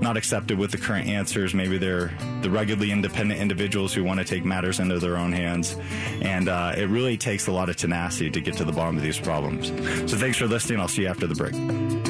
not 0.00 0.16
accepted 0.16 0.56
with 0.56 0.70
the 0.70 0.78
current 0.78 1.08
answers. 1.08 1.52
Maybe 1.52 1.78
they're 1.78 2.16
the 2.42 2.50
ruggedly 2.50 2.92
independent 2.92 3.40
individuals 3.40 3.92
who 3.92 4.04
want 4.04 4.20
to 4.20 4.24
take 4.24 4.44
matters 4.44 4.78
into 4.78 5.00
their 5.00 5.16
own 5.16 5.32
hands. 5.32 5.76
And 6.22 6.48
uh, 6.48 6.74
it 6.76 6.84
really 6.84 7.16
takes 7.16 7.48
a 7.48 7.52
lot 7.52 7.68
of 7.68 7.74
tenacity 7.74 8.30
to 8.30 8.40
get 8.40 8.56
to 8.58 8.64
the 8.64 8.72
bottom 8.72 8.96
of 8.96 9.02
these 9.02 9.18
problems. 9.18 9.68
So 10.08 10.16
thanks 10.16 10.38
for 10.38 10.46
listening. 10.46 10.78
I'll 10.78 10.86
see 10.86 11.02
you 11.02 11.08
after 11.08 11.26
the 11.26 11.34
break. 11.34 12.03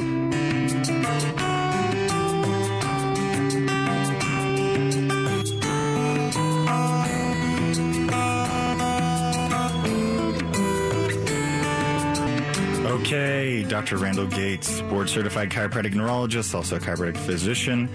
Dr. 13.85 13.97
Randall 13.97 14.25
Gates, 14.25 14.81
board 14.81 15.07
certified 15.07 15.51
chiropractic 15.51 15.93
neurologist, 15.93 16.55
also 16.55 16.77
a 16.77 16.79
chiropractic 16.79 17.17
physician 17.17 17.87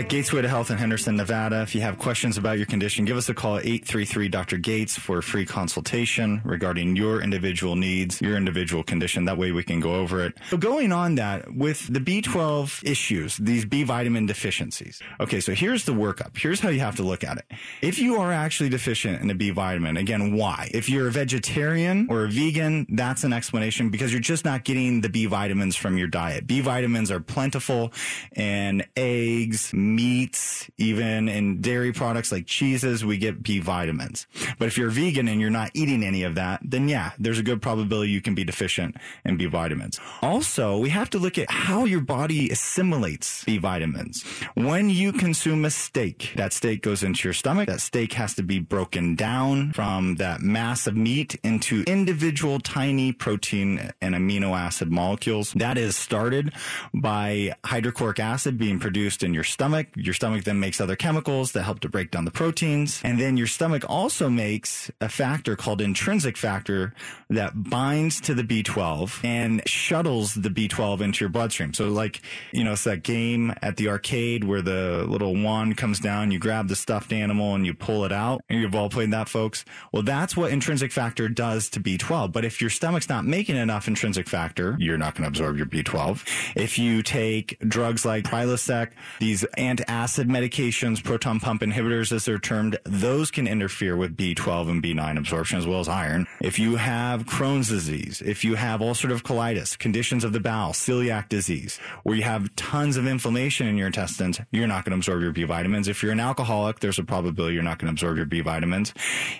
at 0.00 0.08
to 0.08 0.48
Health 0.48 0.70
in 0.70 0.78
Henderson, 0.78 1.16
Nevada. 1.16 1.60
If 1.60 1.74
you 1.74 1.82
have 1.82 1.98
questions 1.98 2.38
about 2.38 2.56
your 2.56 2.66
condition, 2.66 3.04
give 3.04 3.18
us 3.18 3.28
a 3.28 3.34
call 3.34 3.56
at 3.56 3.66
833 3.66 4.28
Dr. 4.28 4.56
Gates 4.56 4.96
for 4.96 5.18
a 5.18 5.22
free 5.22 5.44
consultation 5.44 6.40
regarding 6.42 6.96
your 6.96 7.20
individual 7.20 7.76
needs, 7.76 8.20
your 8.22 8.36
individual 8.36 8.82
condition. 8.82 9.26
That 9.26 9.36
way 9.36 9.52
we 9.52 9.62
can 9.62 9.78
go 9.78 9.96
over 9.96 10.24
it. 10.24 10.38
So 10.48 10.56
going 10.56 10.90
on 10.90 11.16
that 11.16 11.54
with 11.54 11.92
the 11.92 12.00
B12 12.00 12.82
issues, 12.88 13.36
these 13.36 13.66
B 13.66 13.82
vitamin 13.82 14.24
deficiencies. 14.24 15.02
Okay, 15.20 15.38
so 15.38 15.52
here's 15.52 15.84
the 15.84 15.92
workup. 15.92 16.38
Here's 16.38 16.60
how 16.60 16.70
you 16.70 16.80
have 16.80 16.96
to 16.96 17.02
look 17.02 17.22
at 17.22 17.36
it. 17.36 17.44
If 17.82 17.98
you 17.98 18.16
are 18.16 18.32
actually 18.32 18.70
deficient 18.70 19.20
in 19.20 19.28
a 19.28 19.34
B 19.34 19.50
vitamin, 19.50 19.98
again, 19.98 20.32
why? 20.32 20.70
If 20.72 20.88
you're 20.88 21.08
a 21.08 21.12
vegetarian 21.12 22.06
or 22.08 22.24
a 22.24 22.28
vegan, 22.30 22.86
that's 22.88 23.24
an 23.24 23.34
explanation 23.34 23.90
because 23.90 24.12
you're 24.12 24.20
just 24.20 24.46
not 24.46 24.64
getting 24.64 25.02
the 25.02 25.10
B 25.10 25.26
vitamins 25.26 25.76
from 25.76 25.98
your 25.98 26.08
diet. 26.08 26.46
B 26.46 26.62
vitamins 26.62 27.10
are 27.10 27.20
plentiful 27.20 27.92
in 28.34 28.82
eggs, 28.96 29.72
meats, 29.94 30.70
even 30.78 31.28
in 31.28 31.60
dairy 31.60 31.92
products 31.92 32.32
like 32.32 32.46
cheeses, 32.46 33.04
we 33.04 33.18
get 33.18 33.42
B 33.42 33.58
vitamins. 33.58 34.26
But 34.58 34.68
if 34.68 34.78
you're 34.78 34.90
vegan 34.90 35.28
and 35.28 35.40
you're 35.40 35.50
not 35.50 35.70
eating 35.74 36.02
any 36.02 36.22
of 36.22 36.34
that, 36.36 36.60
then 36.62 36.88
yeah, 36.88 37.12
there's 37.18 37.38
a 37.38 37.42
good 37.42 37.62
probability 37.62 38.10
you 38.10 38.20
can 38.20 38.34
be 38.34 38.44
deficient 38.44 38.96
in 39.24 39.36
B 39.36 39.46
vitamins. 39.46 40.00
Also, 40.22 40.78
we 40.78 40.90
have 40.90 41.10
to 41.10 41.18
look 41.18 41.38
at 41.38 41.50
how 41.50 41.84
your 41.84 42.00
body 42.00 42.50
assimilates 42.50 43.44
B 43.44 43.58
vitamins. 43.58 44.22
When 44.54 44.90
you 44.90 45.12
consume 45.12 45.64
a 45.64 45.70
steak, 45.70 46.32
that 46.36 46.52
steak 46.52 46.82
goes 46.82 47.02
into 47.02 47.26
your 47.26 47.34
stomach. 47.34 47.68
That 47.68 47.80
steak 47.80 48.12
has 48.14 48.34
to 48.34 48.42
be 48.42 48.58
broken 48.58 49.14
down 49.14 49.72
from 49.72 50.16
that 50.16 50.40
mass 50.40 50.86
of 50.86 50.96
meat 50.96 51.38
into 51.42 51.84
individual 51.86 52.58
tiny 52.60 53.12
protein 53.12 53.90
and 54.00 54.14
amino 54.14 54.58
acid 54.58 54.90
molecules. 54.90 55.52
That 55.52 55.78
is 55.78 55.96
started 55.96 56.52
by 56.94 57.54
hydrochloric 57.64 58.20
acid 58.20 58.58
being 58.58 58.78
produced 58.78 59.22
in 59.22 59.34
your 59.34 59.44
stomach. 59.44 59.79
Your 59.94 60.14
stomach 60.14 60.44
then 60.44 60.60
makes 60.60 60.80
other 60.80 60.96
chemicals 60.96 61.52
that 61.52 61.62
help 61.62 61.80
to 61.80 61.88
break 61.88 62.10
down 62.10 62.24
the 62.24 62.30
proteins. 62.30 63.00
And 63.04 63.20
then 63.20 63.36
your 63.36 63.46
stomach 63.46 63.84
also 63.88 64.28
makes 64.28 64.90
a 65.00 65.08
factor 65.08 65.56
called 65.56 65.80
intrinsic 65.80 66.36
factor 66.36 66.94
that 67.28 67.70
binds 67.70 68.20
to 68.22 68.34
the 68.34 68.42
B12 68.42 69.24
and 69.24 69.62
shuttles 69.66 70.34
the 70.34 70.50
B12 70.50 71.00
into 71.00 71.24
your 71.24 71.30
bloodstream. 71.30 71.74
So 71.74 71.88
like, 71.88 72.20
you 72.52 72.64
know, 72.64 72.72
it's 72.72 72.84
that 72.84 73.02
game 73.02 73.54
at 73.62 73.76
the 73.76 73.88
arcade 73.88 74.44
where 74.44 74.62
the 74.62 75.04
little 75.08 75.34
wand 75.34 75.76
comes 75.76 76.00
down, 76.00 76.30
you 76.30 76.38
grab 76.38 76.68
the 76.68 76.76
stuffed 76.76 77.12
animal 77.12 77.54
and 77.54 77.66
you 77.66 77.74
pull 77.74 78.04
it 78.04 78.12
out. 78.12 78.42
And 78.48 78.60
you've 78.60 78.74
all 78.74 78.90
played 78.90 79.12
that, 79.12 79.28
folks. 79.28 79.64
Well, 79.92 80.02
that's 80.02 80.36
what 80.36 80.50
intrinsic 80.50 80.92
factor 80.92 81.28
does 81.28 81.68
to 81.70 81.80
B12. 81.80 82.32
But 82.32 82.44
if 82.44 82.60
your 82.60 82.70
stomach's 82.70 83.08
not 83.08 83.24
making 83.24 83.56
enough 83.56 83.88
intrinsic 83.88 84.28
factor, 84.28 84.76
you're 84.78 84.98
not 84.98 85.14
going 85.14 85.22
to 85.22 85.28
absorb 85.28 85.56
your 85.56 85.66
B12. 85.66 86.26
If 86.56 86.78
you 86.78 87.02
take 87.02 87.58
drugs 87.60 88.04
like 88.04 88.24
Prilosec, 88.24 88.90
these 89.18 89.44
antacid 89.60 90.26
medications, 90.26 91.04
proton 91.04 91.38
pump 91.38 91.60
inhibitors 91.60 92.12
as 92.12 92.24
they're 92.24 92.38
termed, 92.38 92.78
those 92.84 93.30
can 93.30 93.46
interfere 93.46 93.94
with 93.94 94.16
B12 94.16 94.70
and 94.70 94.82
B9 94.82 95.18
absorption 95.18 95.58
as 95.58 95.66
well 95.66 95.80
as 95.80 95.88
iron. 95.88 96.26
If 96.40 96.58
you 96.58 96.76
have 96.76 97.26
Crohn's 97.26 97.68
disease, 97.68 98.22
if 98.24 98.42
you 98.44 98.54
have 98.54 98.80
ulcerative 98.80 99.22
colitis, 99.22 99.78
conditions 99.78 100.24
of 100.24 100.32
the 100.32 100.40
bowel, 100.40 100.72
celiac 100.72 101.28
disease, 101.28 101.78
where 102.02 102.16
you 102.16 102.22
have 102.22 102.54
tons 102.56 102.96
of 102.96 103.06
inflammation 103.06 103.66
in 103.66 103.76
your 103.76 103.86
intestines, 103.86 104.40
you're 104.50 104.66
not 104.66 104.84
going 104.84 104.92
to 104.92 104.96
absorb 104.96 105.20
your 105.20 105.32
B 105.32 105.44
vitamins. 105.44 105.88
If 105.88 106.02
you're 106.02 106.12
an 106.12 106.20
alcoholic, 106.20 106.80
there's 106.80 106.98
a 106.98 107.04
probability 107.04 107.54
you're 107.54 107.62
not 107.62 107.78
going 107.78 107.86
to 107.86 107.92
absorb 107.92 108.16
your 108.16 108.26
B 108.26 108.40
vitamins. 108.40 108.94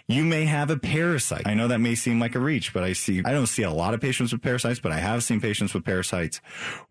You 0.07 0.25
may 0.25 0.45
have 0.45 0.69
a 0.69 0.77
parasite. 0.77 1.47
I 1.47 1.55
know 1.55 1.69
that 1.69 1.79
may 1.79 1.95
seem 1.95 2.21
like 2.21 2.35
a 2.35 2.41
reach, 2.41 2.75
but 2.75 2.85
I 2.85 2.93
see, 2.93 3.23
I 3.25 3.33
don't 3.33 3.47
see 3.47 3.63
a 3.63 3.71
lot 3.71 3.95
of 3.95 4.01
patients 4.01 4.33
with 4.33 4.43
parasites, 4.43 4.81
but 4.81 4.93
I 4.93 4.99
have 4.99 5.25
seen 5.25 5.41
patients 5.41 5.73
with 5.73 5.85
parasites 5.85 6.41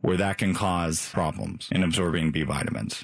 where 0.01 0.17
that 0.17 0.39
can 0.39 0.55
cause 0.55 1.09
problems 1.09 1.69
in 1.71 1.83
absorbing 1.83 2.31
B 2.31 2.43
vitamins. 2.43 3.03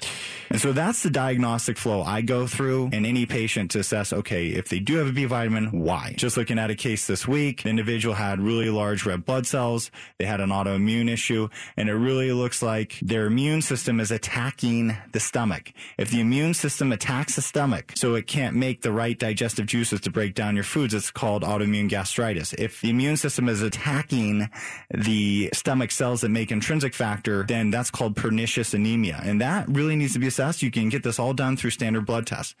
And 0.50 0.60
so 0.60 0.72
that's 0.72 1.02
the 1.02 1.10
diagnostic 1.10 1.76
flow 1.76 2.02
I 2.02 2.20
go 2.20 2.46
through 2.46 2.90
in 2.92 3.04
any 3.04 3.26
patient 3.26 3.72
to 3.72 3.80
assess, 3.80 4.12
okay, 4.12 4.48
if 4.48 4.68
they 4.68 4.78
do 4.78 4.96
have 4.96 5.08
a 5.08 5.12
B 5.12 5.24
vitamin, 5.24 5.66
why? 5.72 6.14
Just 6.16 6.36
looking 6.36 6.58
at 6.58 6.70
a 6.70 6.74
case 6.74 7.06
this 7.06 7.26
week, 7.26 7.64
the 7.64 7.68
individual 7.68 8.14
had 8.14 8.40
really 8.40 8.70
large 8.70 9.04
red 9.04 9.24
blood 9.24 9.46
cells. 9.46 9.90
They 10.18 10.24
had 10.24 10.40
an 10.40 10.50
autoimmune 10.50 11.10
issue 11.10 11.48
and 11.76 11.88
it 11.88 11.94
really 11.94 12.32
looks 12.32 12.62
like 12.62 12.98
their 13.02 13.26
immune 13.26 13.62
system 13.62 14.00
is 14.00 14.10
attacking 14.10 14.96
the 15.12 15.20
stomach. 15.20 15.72
If 15.98 16.10
the 16.10 16.20
immune 16.20 16.54
system 16.54 16.92
attacks 16.92 17.36
the 17.36 17.42
stomach, 17.42 17.92
so 17.96 18.14
it 18.14 18.26
can't 18.26 18.56
make 18.56 18.82
the 18.82 18.92
right 18.92 19.18
digestive 19.18 19.66
juices 19.66 20.00
to 20.02 20.10
break 20.10 20.34
down 20.34 20.54
your 20.54 20.64
foods, 20.64 20.94
it's 20.94 21.10
called 21.10 21.42
autoimmune 21.42 21.88
gastritis. 21.88 22.52
If 22.54 22.80
the 22.80 22.90
immune 22.90 23.16
system 23.16 23.48
is 23.48 23.62
attacking 23.62 24.48
the 24.92 25.50
stomach 25.52 25.90
cells 25.90 26.20
that 26.20 26.28
make 26.28 26.52
intrinsic 26.52 26.94
factor, 26.94 27.44
then 27.44 27.70
that's 27.70 27.90
called 27.90 28.16
pernicious 28.16 28.74
anemia. 28.74 29.20
And 29.22 29.40
that 29.40 29.68
really 29.68 29.96
needs 29.96 30.05
to 30.14 30.18
be 30.18 30.26
assessed. 30.26 30.62
You 30.62 30.70
can 30.70 30.88
get 30.88 31.02
this 31.02 31.18
all 31.18 31.34
done 31.34 31.56
through 31.56 31.70
standard 31.70 32.06
blood 32.06 32.26
tests. 32.26 32.54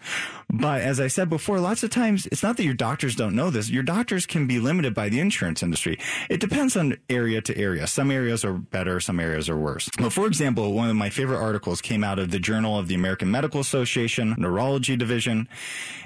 But 0.50 0.80
as 0.80 1.00
I 1.00 1.08
said 1.08 1.28
before, 1.28 1.60
lots 1.60 1.82
of 1.82 1.90
times 1.90 2.26
it's 2.26 2.42
not 2.42 2.56
that 2.56 2.64
your 2.64 2.74
doctors 2.74 3.16
don't 3.16 3.34
know 3.34 3.50
this. 3.50 3.70
Your 3.70 3.82
doctors 3.82 4.26
can 4.26 4.46
be 4.46 4.58
limited 4.58 4.94
by 4.94 5.08
the 5.08 5.20
insurance 5.20 5.62
industry. 5.62 5.98
It 6.28 6.40
depends 6.40 6.76
on 6.76 6.96
area 7.08 7.40
to 7.42 7.56
area. 7.56 7.86
Some 7.86 8.10
areas 8.10 8.44
are 8.44 8.52
better, 8.52 9.00
some 9.00 9.20
areas 9.20 9.48
are 9.48 9.56
worse. 9.56 9.88
But 9.98 10.12
for 10.12 10.26
example, 10.26 10.72
one 10.72 10.90
of 10.90 10.96
my 10.96 11.10
favorite 11.10 11.40
articles 11.40 11.80
came 11.80 12.04
out 12.04 12.18
of 12.18 12.30
the 12.30 12.38
Journal 12.38 12.78
of 12.78 12.88
the 12.88 12.94
American 12.94 13.30
Medical 13.30 13.60
Association, 13.60 14.34
Neurology 14.38 14.96
Division. 14.96 15.48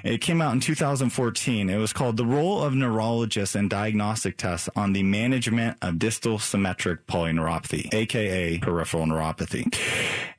It 0.03 0.19
came 0.19 0.41
out 0.41 0.53
in 0.53 0.59
2014. 0.59 1.69
It 1.69 1.77
was 1.77 1.93
called 1.93 2.17
The 2.17 2.25
Role 2.25 2.63
of 2.63 2.73
Neurologists 2.73 3.55
and 3.55 3.69
Diagnostic 3.69 4.37
Tests 4.37 4.69
on 4.75 4.93
the 4.93 5.03
Management 5.03 5.77
of 5.81 5.99
Distal 5.99 6.39
Symmetric 6.39 7.07
Polyneuropathy, 7.07 7.93
aka 7.93 8.57
peripheral 8.59 9.05
neuropathy. 9.05 9.73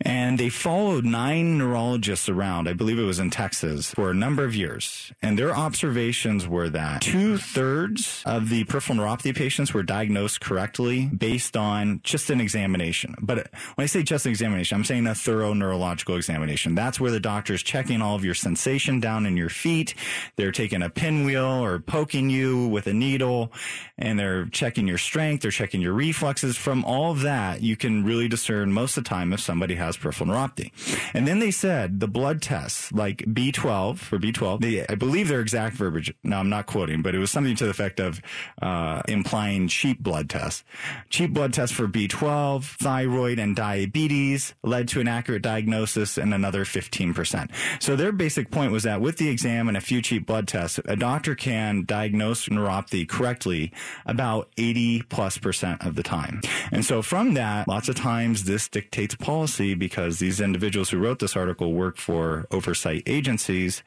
And 0.01 0.39
they 0.39 0.49
followed 0.93 1.07
nine 1.07 1.57
neurologists 1.57 2.29
around, 2.29 2.69
I 2.69 2.75
believe 2.75 2.99
it 2.99 3.05
was 3.05 3.19
in 3.19 3.31
Texas, 3.31 3.95
for 3.95 4.11
a 4.11 4.15
number 4.15 4.45
of 4.45 4.55
years. 4.55 5.11
And 5.23 5.39
their 5.39 5.57
observations 5.57 6.47
were 6.47 6.69
that 6.69 7.01
two 7.01 7.39
thirds 7.39 8.23
of 8.27 8.51
the 8.51 8.65
peripheral 8.65 8.99
neuropathy 8.99 9.35
patients 9.35 9.73
were 9.73 9.83
diagnosed 9.83 10.43
correctly 10.43 11.07
based 11.07 11.57
on 11.57 12.01
just 12.05 12.29
an 12.29 12.43
examination. 12.43 13.15
But 13.23 13.49
when 13.77 13.85
I 13.85 13.87
say 13.87 14.03
just 14.03 14.27
an 14.27 14.33
examination, 14.33 14.77
I'm 14.77 14.85
saying 14.85 15.07
a 15.07 15.15
thorough 15.15 15.55
neurological 15.55 16.15
examination. 16.17 16.75
That's 16.75 17.01
where 17.01 17.11
the 17.11 17.21
doctor 17.21 17.55
is 17.55 17.63
checking 17.63 18.03
all 18.03 18.15
of 18.15 18.23
your 18.23 18.35
sensation 18.35 19.01
down 19.01 19.25
in 19.25 19.35
your 19.35 19.49
feet. 19.49 19.95
They're 20.37 20.53
taking 20.53 20.83
a 20.83 20.91
pinwheel 20.91 21.65
or 21.65 21.79
poking 21.79 22.29
you 22.29 22.69
with 22.69 22.87
a 22.87 22.93
needle 22.93 23.51
and 23.97 24.19
they're 24.19 24.45
checking 24.47 24.87
your 24.87 24.99
strength. 24.99 25.41
They're 25.41 25.51
checking 25.51 25.81
your 25.81 25.95
reflexes. 25.95 26.59
From 26.59 26.85
all 26.85 27.13
of 27.13 27.23
that, 27.23 27.63
you 27.63 27.77
can 27.79 28.05
really 28.05 28.29
discern 28.29 28.75
most 28.75 28.99
of 28.99 29.05
the 29.05 29.09
time 29.09 29.33
if 29.33 29.41
somebody 29.41 29.77
has 29.77 29.97
peripheral 29.97 30.29
neuropathy. 30.29 30.71
And 31.15 31.27
then 31.27 31.39
they 31.39 31.51
said 31.51 32.01
the 32.01 32.09
blood 32.09 32.43
tests 32.43 32.93
like 32.93 33.19
B12 33.19 33.99
for 33.99 34.19
B12, 34.19 34.61
they, 34.61 34.87
I 34.87 34.95
believe 34.95 35.29
their 35.29 35.41
exact 35.41 35.77
verbiage. 35.77 36.13
Now 36.23 36.41
I'm 36.41 36.49
not 36.49 36.67
quoting, 36.67 37.03
but 37.03 37.15
it 37.15 37.19
was 37.19 37.31
something 37.31 37.55
to 37.57 37.65
the 37.65 37.71
effect 37.71 38.01
of, 38.01 38.21
uh, 38.61 39.03
implying 39.09 39.69
cheap 39.69 40.01
blood 40.01 40.29
tests. 40.29 40.65
Cheap 41.11 41.33
blood 41.33 41.53
tests 41.53 41.75
for 41.75 41.87
B12, 41.87 42.65
thyroid 42.65 43.39
and 43.39 43.55
diabetes 43.55 44.55
led 44.63 44.89
to 44.89 45.01
an 45.01 45.09
accurate 45.09 45.43
diagnosis 45.43 46.19
and 46.19 46.35
another 46.35 46.65
15%. 46.65 47.51
So 47.81 47.97
their 47.97 48.13
basic 48.13 48.51
point 48.51 48.73
was 48.73 48.83
that 48.83 49.01
with 49.01 49.19
the 49.19 49.29
exam 49.29 49.69
and 49.69 49.77
a 49.77 49.81
few 49.81 50.03
cheap 50.03 50.27
blood 50.27 50.49
tests, 50.49 50.81
a 50.85 50.97
doctor 50.97 51.35
can 51.35 51.85
diagnose 51.85 52.49
neuropathy 52.49 53.09
correctly 53.09 53.73
about 54.07 54.49
80 54.57 55.03
plus 55.03 55.39
percent 55.39 55.85
of 55.85 55.95
the 55.95 56.03
time. 56.03 56.41
And 56.71 56.85
so 56.85 57.03
from 57.03 57.35
that, 57.35 57.69
lots 57.69 57.89
of 57.89 57.95
times 57.95 58.45
this 58.45 58.69
dictates 58.69 59.15
policy 59.15 59.75
because 59.75 60.19
these 60.19 60.41
individuals 60.41 60.72
who 60.73 60.99
wrote 60.99 61.19
this 61.19 61.37
article 61.37 61.73
work 61.73 61.97
for 61.97 62.47
oversight 62.51 63.03
agencies. 63.07 63.83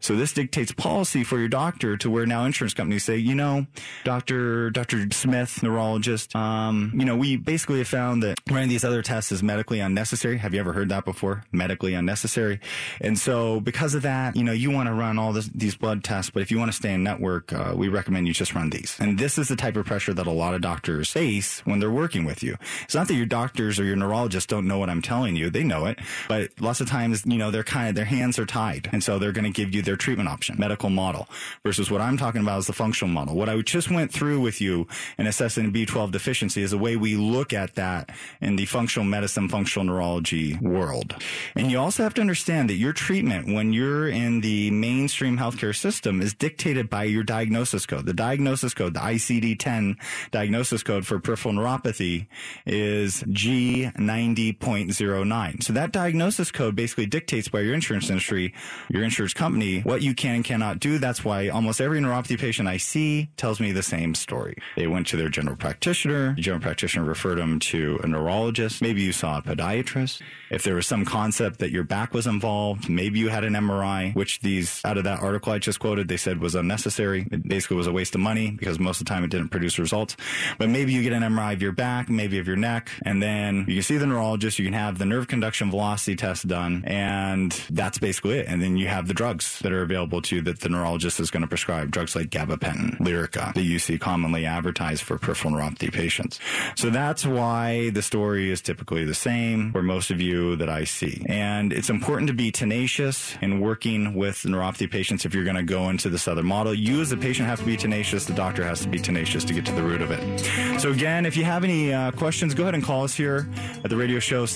So 0.00 0.16
this 0.16 0.32
dictates 0.32 0.72
policy 0.72 1.24
for 1.24 1.38
your 1.38 1.48
doctor 1.48 1.96
to 1.96 2.10
where 2.10 2.26
now 2.26 2.44
insurance 2.44 2.74
companies 2.74 3.04
say, 3.04 3.16
you 3.16 3.34
know, 3.34 3.66
Dr. 4.04 4.70
Dr. 4.70 5.10
Smith, 5.12 5.62
neurologist, 5.62 6.34
um, 6.34 6.92
you 6.94 7.04
know, 7.04 7.16
we 7.16 7.36
basically 7.36 7.78
have 7.78 7.88
found 7.88 8.22
that 8.22 8.40
running 8.50 8.68
these 8.68 8.84
other 8.84 9.02
tests 9.02 9.32
is 9.32 9.42
medically 9.42 9.80
unnecessary. 9.80 10.38
Have 10.38 10.54
you 10.54 10.60
ever 10.60 10.72
heard 10.72 10.88
that 10.88 11.04
before? 11.04 11.44
Medically 11.52 11.94
unnecessary. 11.94 12.60
And 13.00 13.18
so 13.18 13.60
because 13.60 13.94
of 13.94 14.02
that, 14.02 14.36
you 14.36 14.44
know, 14.44 14.52
you 14.52 14.70
want 14.70 14.88
to 14.88 14.94
run 14.94 15.18
all 15.18 15.32
this, 15.32 15.48
these 15.54 15.76
blood 15.76 16.02
tests, 16.02 16.30
but 16.30 16.42
if 16.42 16.50
you 16.50 16.58
want 16.58 16.70
to 16.70 16.76
stay 16.76 16.92
in 16.94 17.02
network, 17.02 17.52
uh, 17.52 17.74
we 17.76 17.88
recommend 17.88 18.26
you 18.26 18.34
just 18.34 18.54
run 18.54 18.70
these. 18.70 18.96
And 19.00 19.18
this 19.18 19.38
is 19.38 19.48
the 19.48 19.56
type 19.56 19.76
of 19.76 19.86
pressure 19.86 20.14
that 20.14 20.26
a 20.26 20.30
lot 20.30 20.54
of 20.54 20.60
doctors 20.60 21.10
face 21.10 21.60
when 21.66 21.80
they're 21.80 21.90
working 21.90 22.24
with 22.24 22.42
you. 22.42 22.56
It's 22.82 22.94
not 22.94 23.08
that 23.08 23.14
your 23.14 23.26
doctors 23.26 23.78
or 23.78 23.84
your 23.84 23.96
neurologists 23.96 24.46
don't 24.46 24.66
know 24.66 24.78
what 24.78 24.90
I'm 24.90 25.02
telling 25.02 25.36
you. 25.36 25.50
They 25.50 25.64
know 25.64 25.86
it, 25.86 25.98
but 26.30 26.52
lots 26.60 26.80
of 26.80 26.88
times, 26.88 27.26
you 27.26 27.38
know, 27.38 27.50
they're 27.50 27.64
kind 27.64 27.88
of, 27.88 27.96
their 27.96 28.04
hands 28.04 28.38
are 28.38 28.46
tied. 28.46 28.88
And 28.92 29.02
so 29.02 29.18
they're 29.18 29.32
going 29.32 29.52
to 29.52 29.60
give 29.62 29.74
you 29.74 29.82
their 29.82 29.96
treatment 29.96 30.28
option, 30.28 30.54
medical 30.60 30.88
model 30.88 31.28
versus 31.64 31.90
what 31.90 32.00
I'm 32.00 32.16
talking 32.16 32.40
about 32.40 32.60
is 32.60 32.68
the 32.68 32.72
functional 32.72 33.12
model. 33.12 33.34
What 33.34 33.48
I 33.48 33.60
just 33.62 33.90
went 33.90 34.12
through 34.12 34.40
with 34.40 34.60
you 34.60 34.86
in 35.18 35.26
assessing 35.26 35.72
B12 35.72 36.12
deficiency 36.12 36.62
is 36.62 36.70
the 36.70 36.78
way 36.78 36.94
we 36.94 37.16
look 37.16 37.52
at 37.52 37.74
that 37.74 38.10
in 38.40 38.54
the 38.54 38.66
functional 38.66 39.04
medicine, 39.04 39.48
functional 39.48 39.84
neurology 39.84 40.56
world. 40.58 41.16
And 41.56 41.68
you 41.68 41.80
also 41.80 42.04
have 42.04 42.14
to 42.14 42.20
understand 42.20 42.70
that 42.70 42.74
your 42.74 42.92
treatment 42.92 43.52
when 43.52 43.72
you're 43.72 44.08
in 44.08 44.40
the 44.40 44.70
mainstream 44.70 45.36
healthcare 45.36 45.74
system 45.74 46.20
is 46.20 46.32
dictated 46.32 46.88
by 46.88 47.02
your 47.04 47.24
diagnosis 47.24 47.86
code. 47.86 48.06
The 48.06 48.14
diagnosis 48.14 48.72
code, 48.72 48.94
the 48.94 49.00
ICD-10 49.00 49.96
diagnosis 50.30 50.84
code 50.84 51.08
for 51.08 51.18
peripheral 51.18 51.54
neuropathy 51.54 52.28
is 52.66 53.24
G90.09. 53.24 55.62
So 55.64 55.72
that 55.72 55.90
diagnosis 55.90 56.19
code 56.52 56.76
basically 56.76 57.06
dictates 57.06 57.48
by 57.48 57.60
your 57.60 57.74
insurance 57.74 58.10
industry, 58.10 58.52
your 58.88 59.02
insurance 59.02 59.32
company, 59.32 59.80
what 59.80 60.02
you 60.02 60.14
can 60.14 60.36
and 60.36 60.44
cannot 60.44 60.80
do. 60.80 60.98
That's 60.98 61.24
why 61.24 61.48
almost 61.48 61.80
every 61.80 62.00
neuropathy 62.00 62.38
patient 62.38 62.68
I 62.68 62.76
see 62.76 63.30
tells 63.36 63.58
me 63.60 63.72
the 63.72 63.82
same 63.82 64.14
story. 64.14 64.56
They 64.76 64.86
went 64.86 65.06
to 65.08 65.16
their 65.16 65.28
general 65.28 65.56
practitioner. 65.56 66.34
The 66.34 66.42
general 66.42 66.62
practitioner 66.62 67.04
referred 67.04 67.38
them 67.38 67.58
to 67.60 67.98
a 68.02 68.06
neurologist. 68.06 68.82
Maybe 68.82 69.02
you 69.02 69.12
saw 69.12 69.38
a 69.38 69.42
podiatrist. 69.42 70.20
If 70.50 70.62
there 70.64 70.74
was 70.74 70.86
some 70.86 71.04
concept 71.04 71.60
that 71.60 71.70
your 71.70 71.84
back 71.84 72.12
was 72.12 72.26
involved, 72.26 72.88
maybe 72.88 73.18
you 73.18 73.28
had 73.28 73.44
an 73.44 73.54
MRI, 73.54 74.14
which 74.14 74.40
these 74.40 74.80
out 74.84 74.98
of 74.98 75.04
that 75.04 75.20
article 75.20 75.52
I 75.52 75.58
just 75.58 75.78
quoted, 75.78 76.08
they 76.08 76.16
said 76.16 76.40
was 76.40 76.54
unnecessary. 76.54 77.26
It 77.30 77.48
basically 77.48 77.76
was 77.76 77.86
a 77.86 77.92
waste 77.92 78.14
of 78.14 78.20
money 78.20 78.50
because 78.50 78.78
most 78.78 79.00
of 79.00 79.06
the 79.06 79.10
time 79.10 79.24
it 79.24 79.30
didn't 79.30 79.48
produce 79.48 79.78
results. 79.78 80.16
But 80.58 80.68
maybe 80.68 80.92
you 80.92 81.02
get 81.02 81.12
an 81.12 81.22
MRI 81.22 81.54
of 81.54 81.62
your 81.62 81.72
back, 81.72 82.08
maybe 82.08 82.38
of 82.38 82.46
your 82.46 82.56
neck, 82.56 82.90
and 83.02 83.22
then 83.22 83.64
you 83.68 83.74
can 83.74 83.82
see 83.82 83.96
the 83.96 84.06
neurologist. 84.06 84.58
You 84.58 84.64
can 84.64 84.74
have 84.74 84.98
the 84.98 85.06
nerve 85.06 85.28
conduction 85.28 85.70
velocity 85.70 85.99
test 86.08 86.48
done, 86.48 86.84
and 86.86 87.52
that's 87.70 87.98
basically 87.98 88.38
it. 88.38 88.46
And 88.48 88.62
then 88.62 88.76
you 88.76 88.88
have 88.88 89.08
the 89.08 89.14
drugs 89.14 89.58
that 89.60 89.72
are 89.72 89.82
available 89.82 90.22
to 90.22 90.36
you 90.36 90.42
that 90.42 90.60
the 90.60 90.68
neurologist 90.68 91.20
is 91.20 91.30
going 91.30 91.42
to 91.42 91.48
prescribe. 91.48 91.90
Drugs 91.90 92.16
like 92.16 92.30
gabapentin, 92.30 92.98
Lyrica, 92.98 93.54
that 93.54 93.62
you 93.62 93.78
see 93.78 93.98
commonly 93.98 94.46
advertised 94.46 95.02
for 95.02 95.18
peripheral 95.18 95.54
neuropathy 95.54 95.92
patients. 95.92 96.40
So 96.74 96.90
that's 96.90 97.26
why 97.26 97.90
the 97.90 98.02
story 98.02 98.50
is 98.50 98.60
typically 98.60 99.04
the 99.04 99.14
same 99.14 99.72
for 99.72 99.82
most 99.82 100.10
of 100.10 100.20
you 100.20 100.56
that 100.56 100.68
I 100.68 100.84
see. 100.84 101.24
And 101.26 101.72
it's 101.72 101.90
important 101.90 102.28
to 102.28 102.34
be 102.34 102.50
tenacious 102.50 103.34
in 103.40 103.60
working 103.60 104.14
with 104.14 104.42
neuropathy 104.42 104.90
patients 104.90 105.24
if 105.24 105.34
you're 105.34 105.44
going 105.44 105.56
to 105.56 105.62
go 105.62 105.88
into 105.88 106.08
this 106.08 106.28
other 106.28 106.42
model. 106.42 106.74
You 106.74 107.00
as 107.00 107.12
a 107.12 107.16
patient 107.16 107.48
have 107.48 107.60
to 107.60 107.66
be 107.66 107.76
tenacious. 107.76 108.24
The 108.24 108.34
doctor 108.34 108.64
has 108.64 108.80
to 108.80 108.88
be 108.88 108.98
tenacious 108.98 109.44
to 109.44 109.54
get 109.54 109.66
to 109.66 109.72
the 109.72 109.82
root 109.82 110.02
of 110.02 110.10
it. 110.10 110.80
So 110.80 110.90
again, 110.90 111.26
if 111.26 111.36
you 111.36 111.44
have 111.44 111.64
any 111.64 111.92
uh, 111.92 112.10
questions, 112.12 112.54
go 112.54 112.64
ahead 112.64 112.74
and 112.74 112.82
call 112.82 113.04
us 113.04 113.14
here 113.14 113.48
at 113.84 113.90
the 113.90 113.96
radio 113.96 114.18
show 114.18 114.46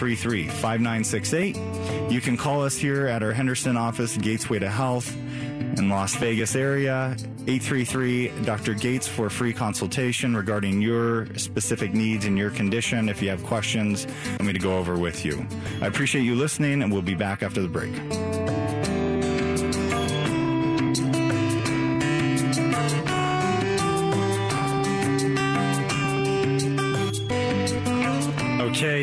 702-733-5968. 0.00 2.10
You 2.10 2.20
can 2.20 2.36
call 2.36 2.62
us 2.62 2.76
here 2.76 3.06
at 3.06 3.22
our 3.22 3.32
Henderson 3.32 3.76
office, 3.76 4.16
Gatesway 4.16 4.60
to 4.60 4.70
Health 4.70 5.14
in 5.78 5.88
Las 5.88 6.16
Vegas 6.16 6.56
area. 6.56 7.16
833 7.46 8.28
Dr. 8.44 8.74
Gates 8.74 9.08
for 9.08 9.30
free 9.30 9.52
consultation 9.52 10.36
regarding 10.36 10.80
your 10.80 11.26
specific 11.36 11.94
needs 11.94 12.26
and 12.26 12.36
your 12.36 12.50
condition. 12.50 13.08
If 13.08 13.22
you 13.22 13.30
have 13.30 13.42
questions, 13.44 14.06
let 14.32 14.42
me 14.42 14.52
to 14.52 14.58
go 14.58 14.76
over 14.76 14.98
with 14.98 15.24
you. 15.24 15.46
I 15.80 15.86
appreciate 15.86 16.22
you 16.22 16.34
listening, 16.34 16.82
and 16.82 16.92
we'll 16.92 17.02
be 17.02 17.14
back 17.14 17.42
after 17.42 17.62
the 17.62 17.68
break. 17.68 17.94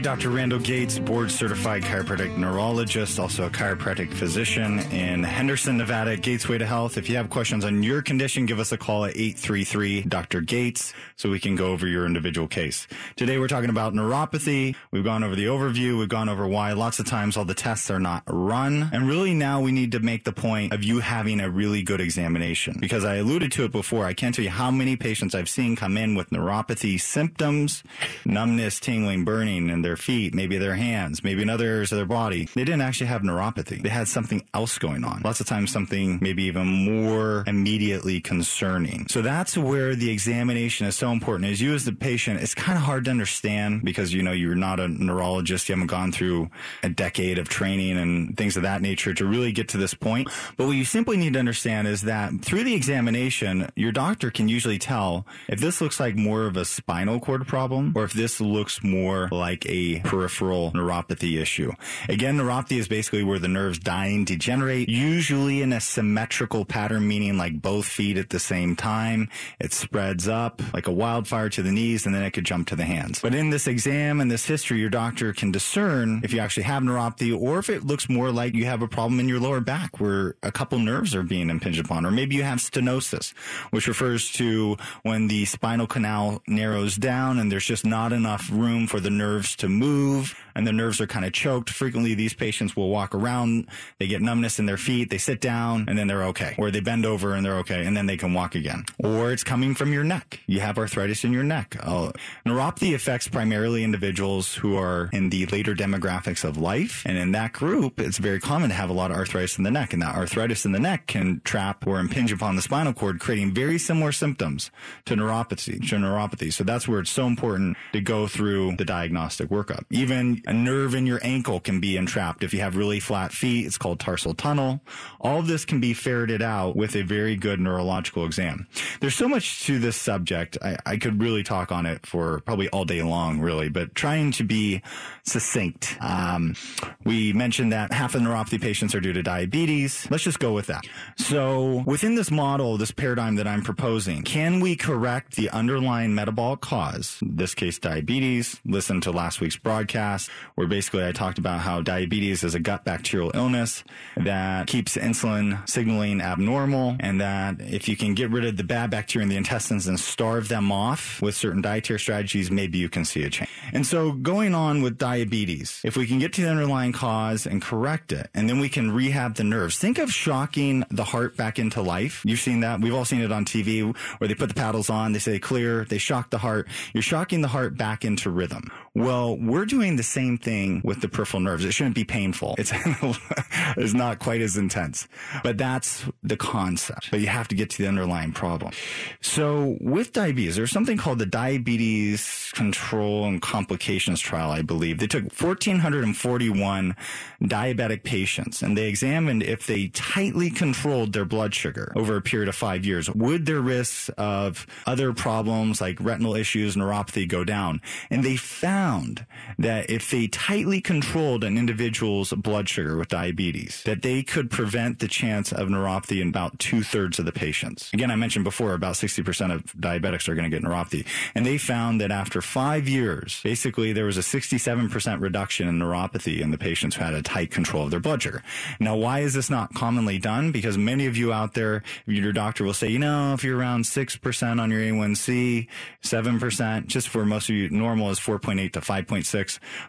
Dr. 0.08 0.30
Randall 0.30 0.60
Gates, 0.60 1.00
board 1.00 1.30
certified 1.30 1.84
chiropractic 1.84 2.38
neurologist, 2.38 3.20
also 3.20 3.48
a 3.48 3.50
chiropractic 3.50 4.14
physician 4.14 4.80
in 4.94 5.22
Henderson, 5.22 5.76
Nevada, 5.76 6.16
Gatesway 6.16 6.58
to 6.60 6.66
Health. 6.66 6.98
If 6.98 7.10
you 7.10 7.18
have 7.18 7.30
questions 7.30 7.66
on 7.66 7.84
your 7.84 8.02
condition, 8.02 8.46
give 8.46 8.58
us 8.58 8.72
a 8.72 8.78
call 8.78 9.04
at 9.04 9.18
833 9.18 10.04
Dr. 10.04 10.40
Gates 10.40 10.94
so 11.18 11.30
we 11.30 11.42
can 11.42 11.58
go 11.58 11.74
over 11.74 11.86
your 11.86 12.06
individual 12.06 12.48
case. 12.48 12.88
Today 13.18 13.38
we're 13.38 13.50
talking 13.50 13.70
about 13.70 13.94
neuropathy. 13.94 14.78
We've 14.92 15.04
gone 15.04 15.26
over 15.26 15.36
the 15.36 15.48
overview. 15.48 16.00
We've 16.00 16.08
gone 16.08 16.30
over 16.30 16.48
why 16.48 16.72
lots 16.72 17.00
of 17.00 17.06
times 17.06 17.36
all 17.36 17.44
the 17.44 17.54
tests 17.54 17.92
are 17.92 18.00
not 18.00 18.24
run. 18.28 18.90
And 18.94 19.10
really 19.10 19.34
now 19.34 19.60
we 19.60 19.74
need 19.74 19.92
to 19.92 20.00
make 20.00 20.24
the 20.24 20.32
point 20.32 20.72
of 20.72 20.86
you 20.86 21.02
having 21.02 21.42
a 21.42 21.50
really 21.50 21.84
good 21.84 22.00
examination 22.00 22.78
because 22.80 23.04
I 23.04 23.16
alluded 23.18 23.52
to 23.52 23.66
it 23.66 23.74
before. 23.74 24.06
I 24.06 24.14
can't 24.14 24.34
tell 24.34 24.46
you 24.46 24.52
how 24.52 24.72
many 24.72 24.96
patients 24.96 25.36
I've 25.36 25.50
seen 25.50 25.76
come 25.76 25.98
in 25.98 26.16
with 26.16 26.30
neuropathy 26.30 26.98
symptoms, 26.98 27.84
numbness, 28.24 28.80
tingling, 28.80 29.26
burning 29.26 29.70
in 29.70 29.82
their 29.98 30.04
feet, 30.04 30.34
maybe 30.34 30.58
their 30.58 30.76
hands, 30.76 31.24
maybe 31.24 31.42
in 31.42 31.50
other 31.50 31.66
areas 31.66 31.92
of 31.92 31.98
their 31.98 32.06
body. 32.06 32.48
They 32.54 32.64
didn't 32.64 32.82
actually 32.82 33.08
have 33.08 33.22
neuropathy. 33.22 33.82
They 33.82 33.90
had 33.90 34.08
something 34.08 34.46
else 34.54 34.78
going 34.78 35.04
on. 35.04 35.22
Lots 35.24 35.40
of 35.40 35.48
times 35.48 35.72
something 35.72 36.20
maybe 36.22 36.44
even 36.44 36.68
more 36.68 37.44
immediately 37.48 38.22
concerning. 38.22 39.08
So 39.10 39.22
that's 39.22 39.58
where 39.58 39.96
the 39.96 40.10
examination 40.10 40.88
is 40.88 40.96
so 40.96 41.12
important. 41.12 41.50
As 41.50 41.62
you 41.62 41.74
as 41.74 41.86
the 41.86 41.94
patient, 41.94 42.42
it's 42.42 42.54
kind 42.54 42.78
of 42.78 42.84
hard 42.84 43.06
to 43.06 43.12
understand 43.12 43.84
because 43.84 44.14
you 44.14 44.22
know 44.22 44.32
you're 44.32 44.56
not 44.56 44.80
a 44.80 44.88
neurologist, 44.88 45.70
you 45.70 45.76
haven't 45.76 45.88
gone 45.88 46.12
through 46.12 46.50
a 46.84 46.90
decade 46.90 47.38
of 47.40 47.50
training 47.50 47.98
and 47.98 48.38
things 48.38 48.56
of 48.58 48.64
that 48.64 48.82
nature 48.82 49.14
to 49.14 49.26
really 49.26 49.52
get 49.52 49.70
to 49.70 49.78
this 49.78 49.94
point. 49.94 50.30
But 50.58 50.68
what 50.68 50.74
you 50.74 50.86
simply 50.86 51.18
need 51.18 51.34
to 51.34 51.40
understand 51.40 51.88
is 51.88 52.04
that 52.04 52.34
through 52.42 52.64
the 52.64 52.76
examination, 52.76 53.70
your 53.76 53.92
doctor 53.92 54.30
can 54.30 54.48
usually 54.48 54.78
tell 54.78 55.26
if 55.48 55.60
this 55.60 55.82
looks 55.82 56.00
like 56.00 56.16
more 56.16 56.46
of 56.46 56.58
a 56.58 56.66
spinal 56.66 57.20
cord 57.20 57.48
problem 57.48 57.94
or 57.96 58.04
if 58.04 58.14
this 58.14 58.40
looks 58.40 58.84
more 58.84 59.30
like 59.32 59.66
a 59.66 59.87
peripheral 60.04 60.72
neuropathy 60.72 61.40
issue. 61.42 61.72
Again, 62.08 62.38
neuropathy 62.38 62.78
is 62.78 62.88
basically 62.88 63.24
where 63.24 63.40
the 63.40 63.48
nerves 63.48 63.80
die 63.80 64.08
and 64.08 64.26
degenerate, 64.26 64.90
usually 64.90 65.62
in 65.62 65.74
a 65.74 65.82
symmetrical 65.82 66.66
pattern, 66.66 67.08
meaning 67.08 67.38
like 67.38 67.62
both 67.62 67.86
feet 67.86 68.18
at 68.18 68.30
the 68.30 68.40
same 68.40 68.76
time. 68.76 69.30
It 69.60 69.74
spreads 69.74 70.28
up 70.28 70.62
like 70.74 70.88
a 70.88 70.92
wildfire 70.92 71.50
to 71.50 71.62
the 71.62 71.72
knees 71.72 72.06
and 72.06 72.14
then 72.14 72.24
it 72.24 72.32
could 72.32 72.46
jump 72.46 72.68
to 72.70 72.76
the 72.76 72.86
hands. 72.86 73.20
But 73.22 73.36
in 73.36 73.50
this 73.50 73.68
exam 73.68 74.22
and 74.22 74.30
this 74.30 74.46
history, 74.46 74.80
your 74.80 74.90
doctor 74.90 75.34
can 75.34 75.52
discern 75.52 76.22
if 76.24 76.34
you 76.34 76.40
actually 76.40 76.64
have 76.64 76.84
neuropathy 76.84 77.38
or 77.38 77.60
if 77.60 77.70
it 77.70 77.86
looks 77.86 78.10
more 78.10 78.32
like 78.32 78.54
you 78.54 78.66
have 78.66 78.82
a 78.82 78.88
problem 78.88 79.20
in 79.20 79.30
your 79.30 79.40
lower 79.40 79.62
back 79.62 80.00
where 80.00 80.36
a 80.44 80.52
couple 80.52 80.80
nerves 80.80 81.16
are 81.16 81.24
being 81.24 81.50
impinged 81.50 81.80
upon, 81.80 82.06
or 82.06 82.12
maybe 82.12 82.36
you 82.36 82.44
have 82.44 82.60
stenosis, 82.60 83.34
which 83.72 83.88
refers 83.88 84.32
to 84.34 84.78
when 85.04 85.28
the 85.28 85.46
spinal 85.46 85.88
canal 85.88 86.42
narrows 86.48 86.96
down 86.96 87.40
and 87.40 87.52
there's 87.52 87.66
just 87.66 87.86
not 87.86 88.14
enough 88.14 88.50
room 88.52 88.88
for 88.88 89.00
the 89.00 89.10
nerves 89.10 89.56
to 89.56 89.70
move 89.78 90.36
and 90.58 90.66
the 90.66 90.74
nerves 90.74 91.00
are 91.00 91.08
kind 91.08 91.24
of 91.24 91.34
choked. 91.34 91.70
Frequently, 91.70 92.16
these 92.16 92.34
patients 92.34 92.76
will 92.76 92.90
walk 92.90 93.14
around, 93.14 93.68
they 94.00 94.08
get 94.08 94.22
numbness 94.22 94.58
in 94.58 94.66
their 94.66 94.78
feet, 94.78 95.12
they 95.12 95.20
sit 95.20 95.40
down, 95.40 95.86
and 95.88 95.98
then 95.98 96.08
they're 96.08 96.24
okay. 96.24 96.56
Or 96.58 96.72
they 96.72 96.80
bend 96.80 97.06
over 97.06 97.36
and 97.36 97.46
they're 97.46 97.60
okay, 97.60 97.86
and 97.86 97.96
then 97.96 98.08
they 98.08 98.18
can 98.18 98.34
walk 98.34 98.56
again. 98.56 98.84
Or 98.98 99.32
it's 99.32 99.44
coming 99.44 99.76
from 99.76 99.94
your 99.94 100.04
neck. 100.04 100.40
You 100.48 100.60
have 100.62 100.80
arthritis 100.80 101.24
in 101.24 101.32
your 101.32 101.44
neck. 101.44 101.78
Uh, 101.80 102.12
neuropathy 102.46 102.96
affects 102.96 103.28
primarily 103.28 103.84
individuals 103.84 104.56
who 104.56 104.76
are 104.76 105.10
in 105.14 105.30
the 105.30 105.46
later 105.46 105.76
demographics 105.76 106.44
of 106.44 106.58
life. 106.58 107.04
And 107.06 107.18
in 107.18 107.34
that 107.34 107.54
group, 107.54 108.00
it's 108.00 108.18
very 108.18 108.40
common 108.40 108.70
to 108.70 108.76
have 108.76 108.90
a 108.90 108.94
lot 108.94 109.12
of 109.12 109.18
arthritis 109.18 109.60
in 109.60 109.64
the 109.64 109.72
neck. 109.72 109.94
And 109.94 110.02
that 110.02 110.16
arthritis 110.16 110.66
in 110.66 110.72
the 110.72 110.80
neck 110.80 111.06
can 111.06 111.42
trap 111.44 111.86
or 111.86 112.00
impinge 112.00 112.32
upon 112.32 112.56
the 112.56 112.64
spinal 112.64 112.94
cord, 112.94 113.20
creating 113.20 113.54
very 113.54 113.78
similar 113.78 114.12
symptoms 114.12 114.72
to 115.06 115.16
neuropathy, 115.16 115.88
to 115.90 115.96
neuropathy. 115.98 116.52
So 116.52 116.64
that's 116.64 116.88
where 116.88 117.00
it's 117.00 117.12
so 117.12 117.28
important 117.28 117.78
to 117.94 118.02
go 118.02 118.26
through 118.26 118.76
the 118.78 118.86
diagnostic 118.86 119.52
workup. 119.68 119.86
Even 119.90 120.42
a 120.48 120.54
nerve 120.54 120.96
in 120.96 121.06
your 121.06 121.20
ankle 121.24 121.60
can 121.60 121.80
be 121.80 121.98
entrapped. 121.98 122.44
If 122.44 122.54
you 122.54 122.60
have 122.62 122.76
really 122.76 123.00
flat 123.00 123.32
feet, 123.32 123.66
it's 123.66 123.78
called 123.78 124.00
tarsal 124.00 124.34
tunnel. 124.34 124.82
All 125.20 125.40
of 125.40 125.48
this 125.48 125.66
can 125.66 125.80
be 125.80 125.94
ferreted 125.94 126.42
out 126.42 126.76
with 126.76 126.96
a 126.96 127.04
very 127.04 127.36
good 127.36 127.60
neurological 127.60 128.26
exam. 128.26 128.68
There's 129.00 129.16
so 129.16 129.28
much 129.28 129.64
to 129.66 129.80
this 129.80 129.96
subject. 129.96 130.58
I, 130.62 130.78
I 130.86 130.98
could 130.98 131.22
really 131.22 131.44
talk 131.44 131.72
on 131.72 131.86
it 131.86 132.06
for 132.06 132.42
probably 132.42 132.70
all 132.70 132.86
day 132.86 133.02
long, 133.02 133.40
really, 133.40 133.70
but 133.70 133.96
trying 133.96 134.32
to 134.34 134.44
be 134.44 134.82
succinct. 135.24 135.98
Um, 136.02 136.56
we 137.04 137.34
mentioned 137.34 137.72
that 137.74 137.92
half 137.92 138.16
of 138.16 138.22
neuropathy 138.22 138.62
patients 138.62 138.96
are 138.96 139.02
due 139.02 139.14
to 139.14 139.24
diabetes. 139.24 140.08
Let's 140.10 140.24
just 140.24 140.40
go 140.40 140.54
with 140.54 140.68
that. 140.68 140.86
So 141.18 141.84
within 141.86 142.16
this 142.16 142.32
model, 142.32 142.78
this 142.78 142.92
paradigm 142.92 143.36
that 143.36 143.48
I'm 143.48 143.62
proposing, 143.62 144.24
can 144.24 144.60
we 144.60 144.76
correct 144.76 145.36
the 145.36 145.50
underlying 145.50 146.16
metabolic 146.16 146.62
cause? 146.62 147.20
In 147.22 147.36
this 147.36 147.54
case, 147.54 147.78
diabetes. 147.80 148.60
Listen 148.66 149.02
to 149.02 149.12
last 149.12 149.42
week's 149.42 149.57
broadcast 149.64 150.30
where 150.56 150.68
basically 150.68 151.06
I 151.06 151.12
talked 151.12 151.38
about 151.38 151.62
how 151.62 151.82
diabetes 151.82 152.44
is 152.44 152.56
a 152.56 152.60
gut 152.60 152.86
bacterial 152.86 153.32
illness 153.34 153.84
that 154.16 154.68
keeps 154.68 154.96
insulin 154.96 155.68
signaling 155.70 156.22
abnormal 156.22 156.96
and 157.00 157.22
that 157.22 157.62
if 157.62 157.88
you 157.88 157.96
can 157.96 158.14
get 158.14 158.32
rid 158.32 158.46
of 158.46 158.58
the 158.58 158.64
bad 158.64 158.90
bacteria 158.90 159.24
in 159.24 159.30
the 159.30 159.38
intestines 159.38 159.88
and 159.88 160.00
starve 160.00 160.48
them 160.48 160.72
off 160.72 161.22
with 161.22 161.36
certain 161.36 161.62
dietary 161.62 162.00
strategies, 162.00 162.50
maybe 162.52 162.78
you 162.78 162.90
can 162.90 163.06
see 163.06 163.24
a 163.24 163.30
change. 163.30 163.50
And 163.74 163.86
so 163.86 164.12
going 164.12 164.56
on 164.56 164.82
with 164.82 164.98
diabetes, 164.98 165.82
if 165.84 165.98
we 165.98 166.08
can 166.08 166.20
get 166.20 166.34
to 166.34 166.42
the 166.42 166.50
underlying 166.50 166.92
cause 166.92 167.46
and 167.46 167.62
correct 167.62 168.12
it, 168.12 168.30
and 168.34 168.50
then 168.50 168.60
we 168.60 168.70
can 168.70 168.92
rehab 168.92 169.36
the 169.36 169.44
nerves. 169.44 169.78
Think 169.78 169.98
of 169.98 170.12
shocking 170.12 170.84
the 170.90 171.04
heart 171.04 171.38
back 171.38 171.60
into 171.60 171.82
life. 171.82 172.22
You've 172.26 172.40
seen 172.40 172.62
that. 172.62 172.82
We've 172.82 172.94
all 172.94 173.06
seen 173.06 173.22
it 173.22 173.32
on 173.32 173.46
TV 173.46 173.96
where 174.18 174.28
they 174.28 174.36
put 174.36 174.50
the 174.50 174.56
paddles 174.56 174.90
on, 174.90 175.14
they 175.14 175.20
say 175.20 175.40
clear, 175.40 175.86
they 175.86 175.98
shock 175.98 176.30
the 176.30 176.38
heart. 176.38 176.68
You're 176.94 177.04
shocking 177.04 177.42
the 177.42 177.48
heart 177.48 177.78
back 177.78 178.06
into 178.06 178.30
rhythm. 178.30 178.72
Well, 178.96 179.37
we're 179.40 179.66
doing 179.66 179.96
the 179.96 180.04
same 180.04 180.38
thing 180.38 180.82
with 180.84 181.02
the 181.02 181.10
peripheral 181.10 181.42
nerves. 181.42 181.66
It 181.66 181.74
shouldn't 181.74 181.96
be 181.96 182.04
painful. 182.04 182.56
It's, 182.58 182.72
it's 183.78 183.94
not 183.94 184.20
quite 184.20 184.42
as 184.42 184.58
intense, 184.58 185.08
but 185.44 185.58
that's 185.58 186.06
the 186.24 186.38
concept. 186.38 187.12
But 187.12 187.20
you 187.20 187.28
have 187.28 187.48
to 187.50 187.56
get 187.56 187.70
to 187.72 187.84
the 187.84 187.88
underlying 187.88 188.32
problem. 188.32 188.74
So 189.22 189.78
with 189.80 190.14
diabetes, 190.14 190.56
there's 190.56 190.72
something 190.72 190.98
called 190.98 191.20
the 191.20 191.26
Diabetes 191.26 192.52
Control 192.54 193.26
and 193.26 193.42
Complications 193.42 194.20
Trial, 194.20 194.52
I 194.52 194.62
believe. 194.62 195.00
They 195.00 195.08
took 195.08 195.24
1,441 195.24 196.96
diabetic 197.44 198.04
patients 198.04 198.62
and 198.62 198.78
they 198.78 198.88
examined 198.88 199.44
if 199.44 199.68
they 199.68 199.88
tightly 199.90 200.50
controlled 200.50 201.14
their 201.14 201.26
blood 201.26 201.54
sugar 201.54 201.92
over 201.96 202.16
a 202.16 202.22
period 202.22 202.50
of 202.50 202.56
five 202.56 202.86
years. 202.86 203.10
Would 203.10 203.46
their 203.46 203.62
risks 203.62 204.10
of 204.18 204.66
other 204.86 205.14
problems 205.14 205.82
like 205.82 206.00
retinal 206.00 206.36
issues, 206.36 206.76
neuropathy 206.76 207.28
go 207.28 207.44
down? 207.44 207.82
And 208.10 208.24
they 208.24 208.36
found 208.36 209.26
that 209.60 209.90
if 209.90 210.10
they 210.10 210.28
tightly 210.28 210.82
controlled 210.82 211.44
an 211.44 211.58
individual's 211.58 212.34
blood 212.34 212.70
sugar 212.70 212.98
with 212.98 213.10
diabetes, 213.10 213.84
that 213.86 214.02
they 214.02 214.24
could 214.24 214.50
prevent 214.50 215.00
the 215.00 215.08
chance 215.08 215.52
of 215.52 215.68
neuropathy 215.70 216.22
in 216.22 216.30
about 216.30 216.58
two 216.60 216.84
thirds 216.84 217.20
of 217.20 217.26
the 217.26 217.32
patients. 217.32 217.90
Again, 217.94 218.12
I 218.12 218.16
mentioned 218.16 218.44
before 218.44 218.74
about 218.74 218.96
60% 218.96 219.54
of 219.54 219.64
diabetics 219.74 220.28
are 220.28 220.36
going 220.36 220.50
to 220.50 220.56
get 220.56 220.64
neuropathy. 220.64 221.06
And 221.36 221.46
they 221.46 221.58
found 221.58 222.02
that 222.02 222.12
after 222.12 222.42
five 222.42 222.88
years, 222.88 223.42
basically 223.44 223.94
there 223.94 224.06
was 224.06 224.18
a 224.18 224.22
67% 224.22 225.22
reduction 225.22 225.68
in 225.68 225.80
neuropathy 225.80 226.40
in 226.40 226.52
the 226.52 226.58
patients 226.58 226.96
who 226.96 227.04
had 227.04 227.14
a 227.14 227.22
tight 227.22 227.52
control 227.52 227.86
of 227.86 227.92
their 227.92 228.00
blood 228.00 228.22
sugar. 228.22 228.44
Now, 228.80 228.96
why 228.96 229.20
is 229.20 229.34
this 229.34 229.50
not 229.50 229.74
commonly 229.74 230.20
done? 230.20 230.52
Because 230.52 230.78
many 230.78 231.06
of 231.06 231.18
you 231.18 231.34
out 231.34 231.54
there, 231.54 231.84
your 232.06 232.34
doctor 232.34 232.64
will 232.64 232.74
say, 232.74 232.90
you 232.90 233.00
know, 233.00 233.34
if 233.34 233.44
you're 233.44 233.58
around 233.58 233.84
6% 233.84 234.62
on 234.62 234.72
your 234.72 234.82
A1C, 234.82 235.68
7%, 236.04 236.88
just 236.88 237.10
for 237.10 237.26
most 237.26 237.50
of 237.50 237.56
you, 237.56 237.70
normal 237.70 238.10
is 238.10 238.20
4.8 238.20 238.74
to 238.74 238.82
5.6, 238.82 239.27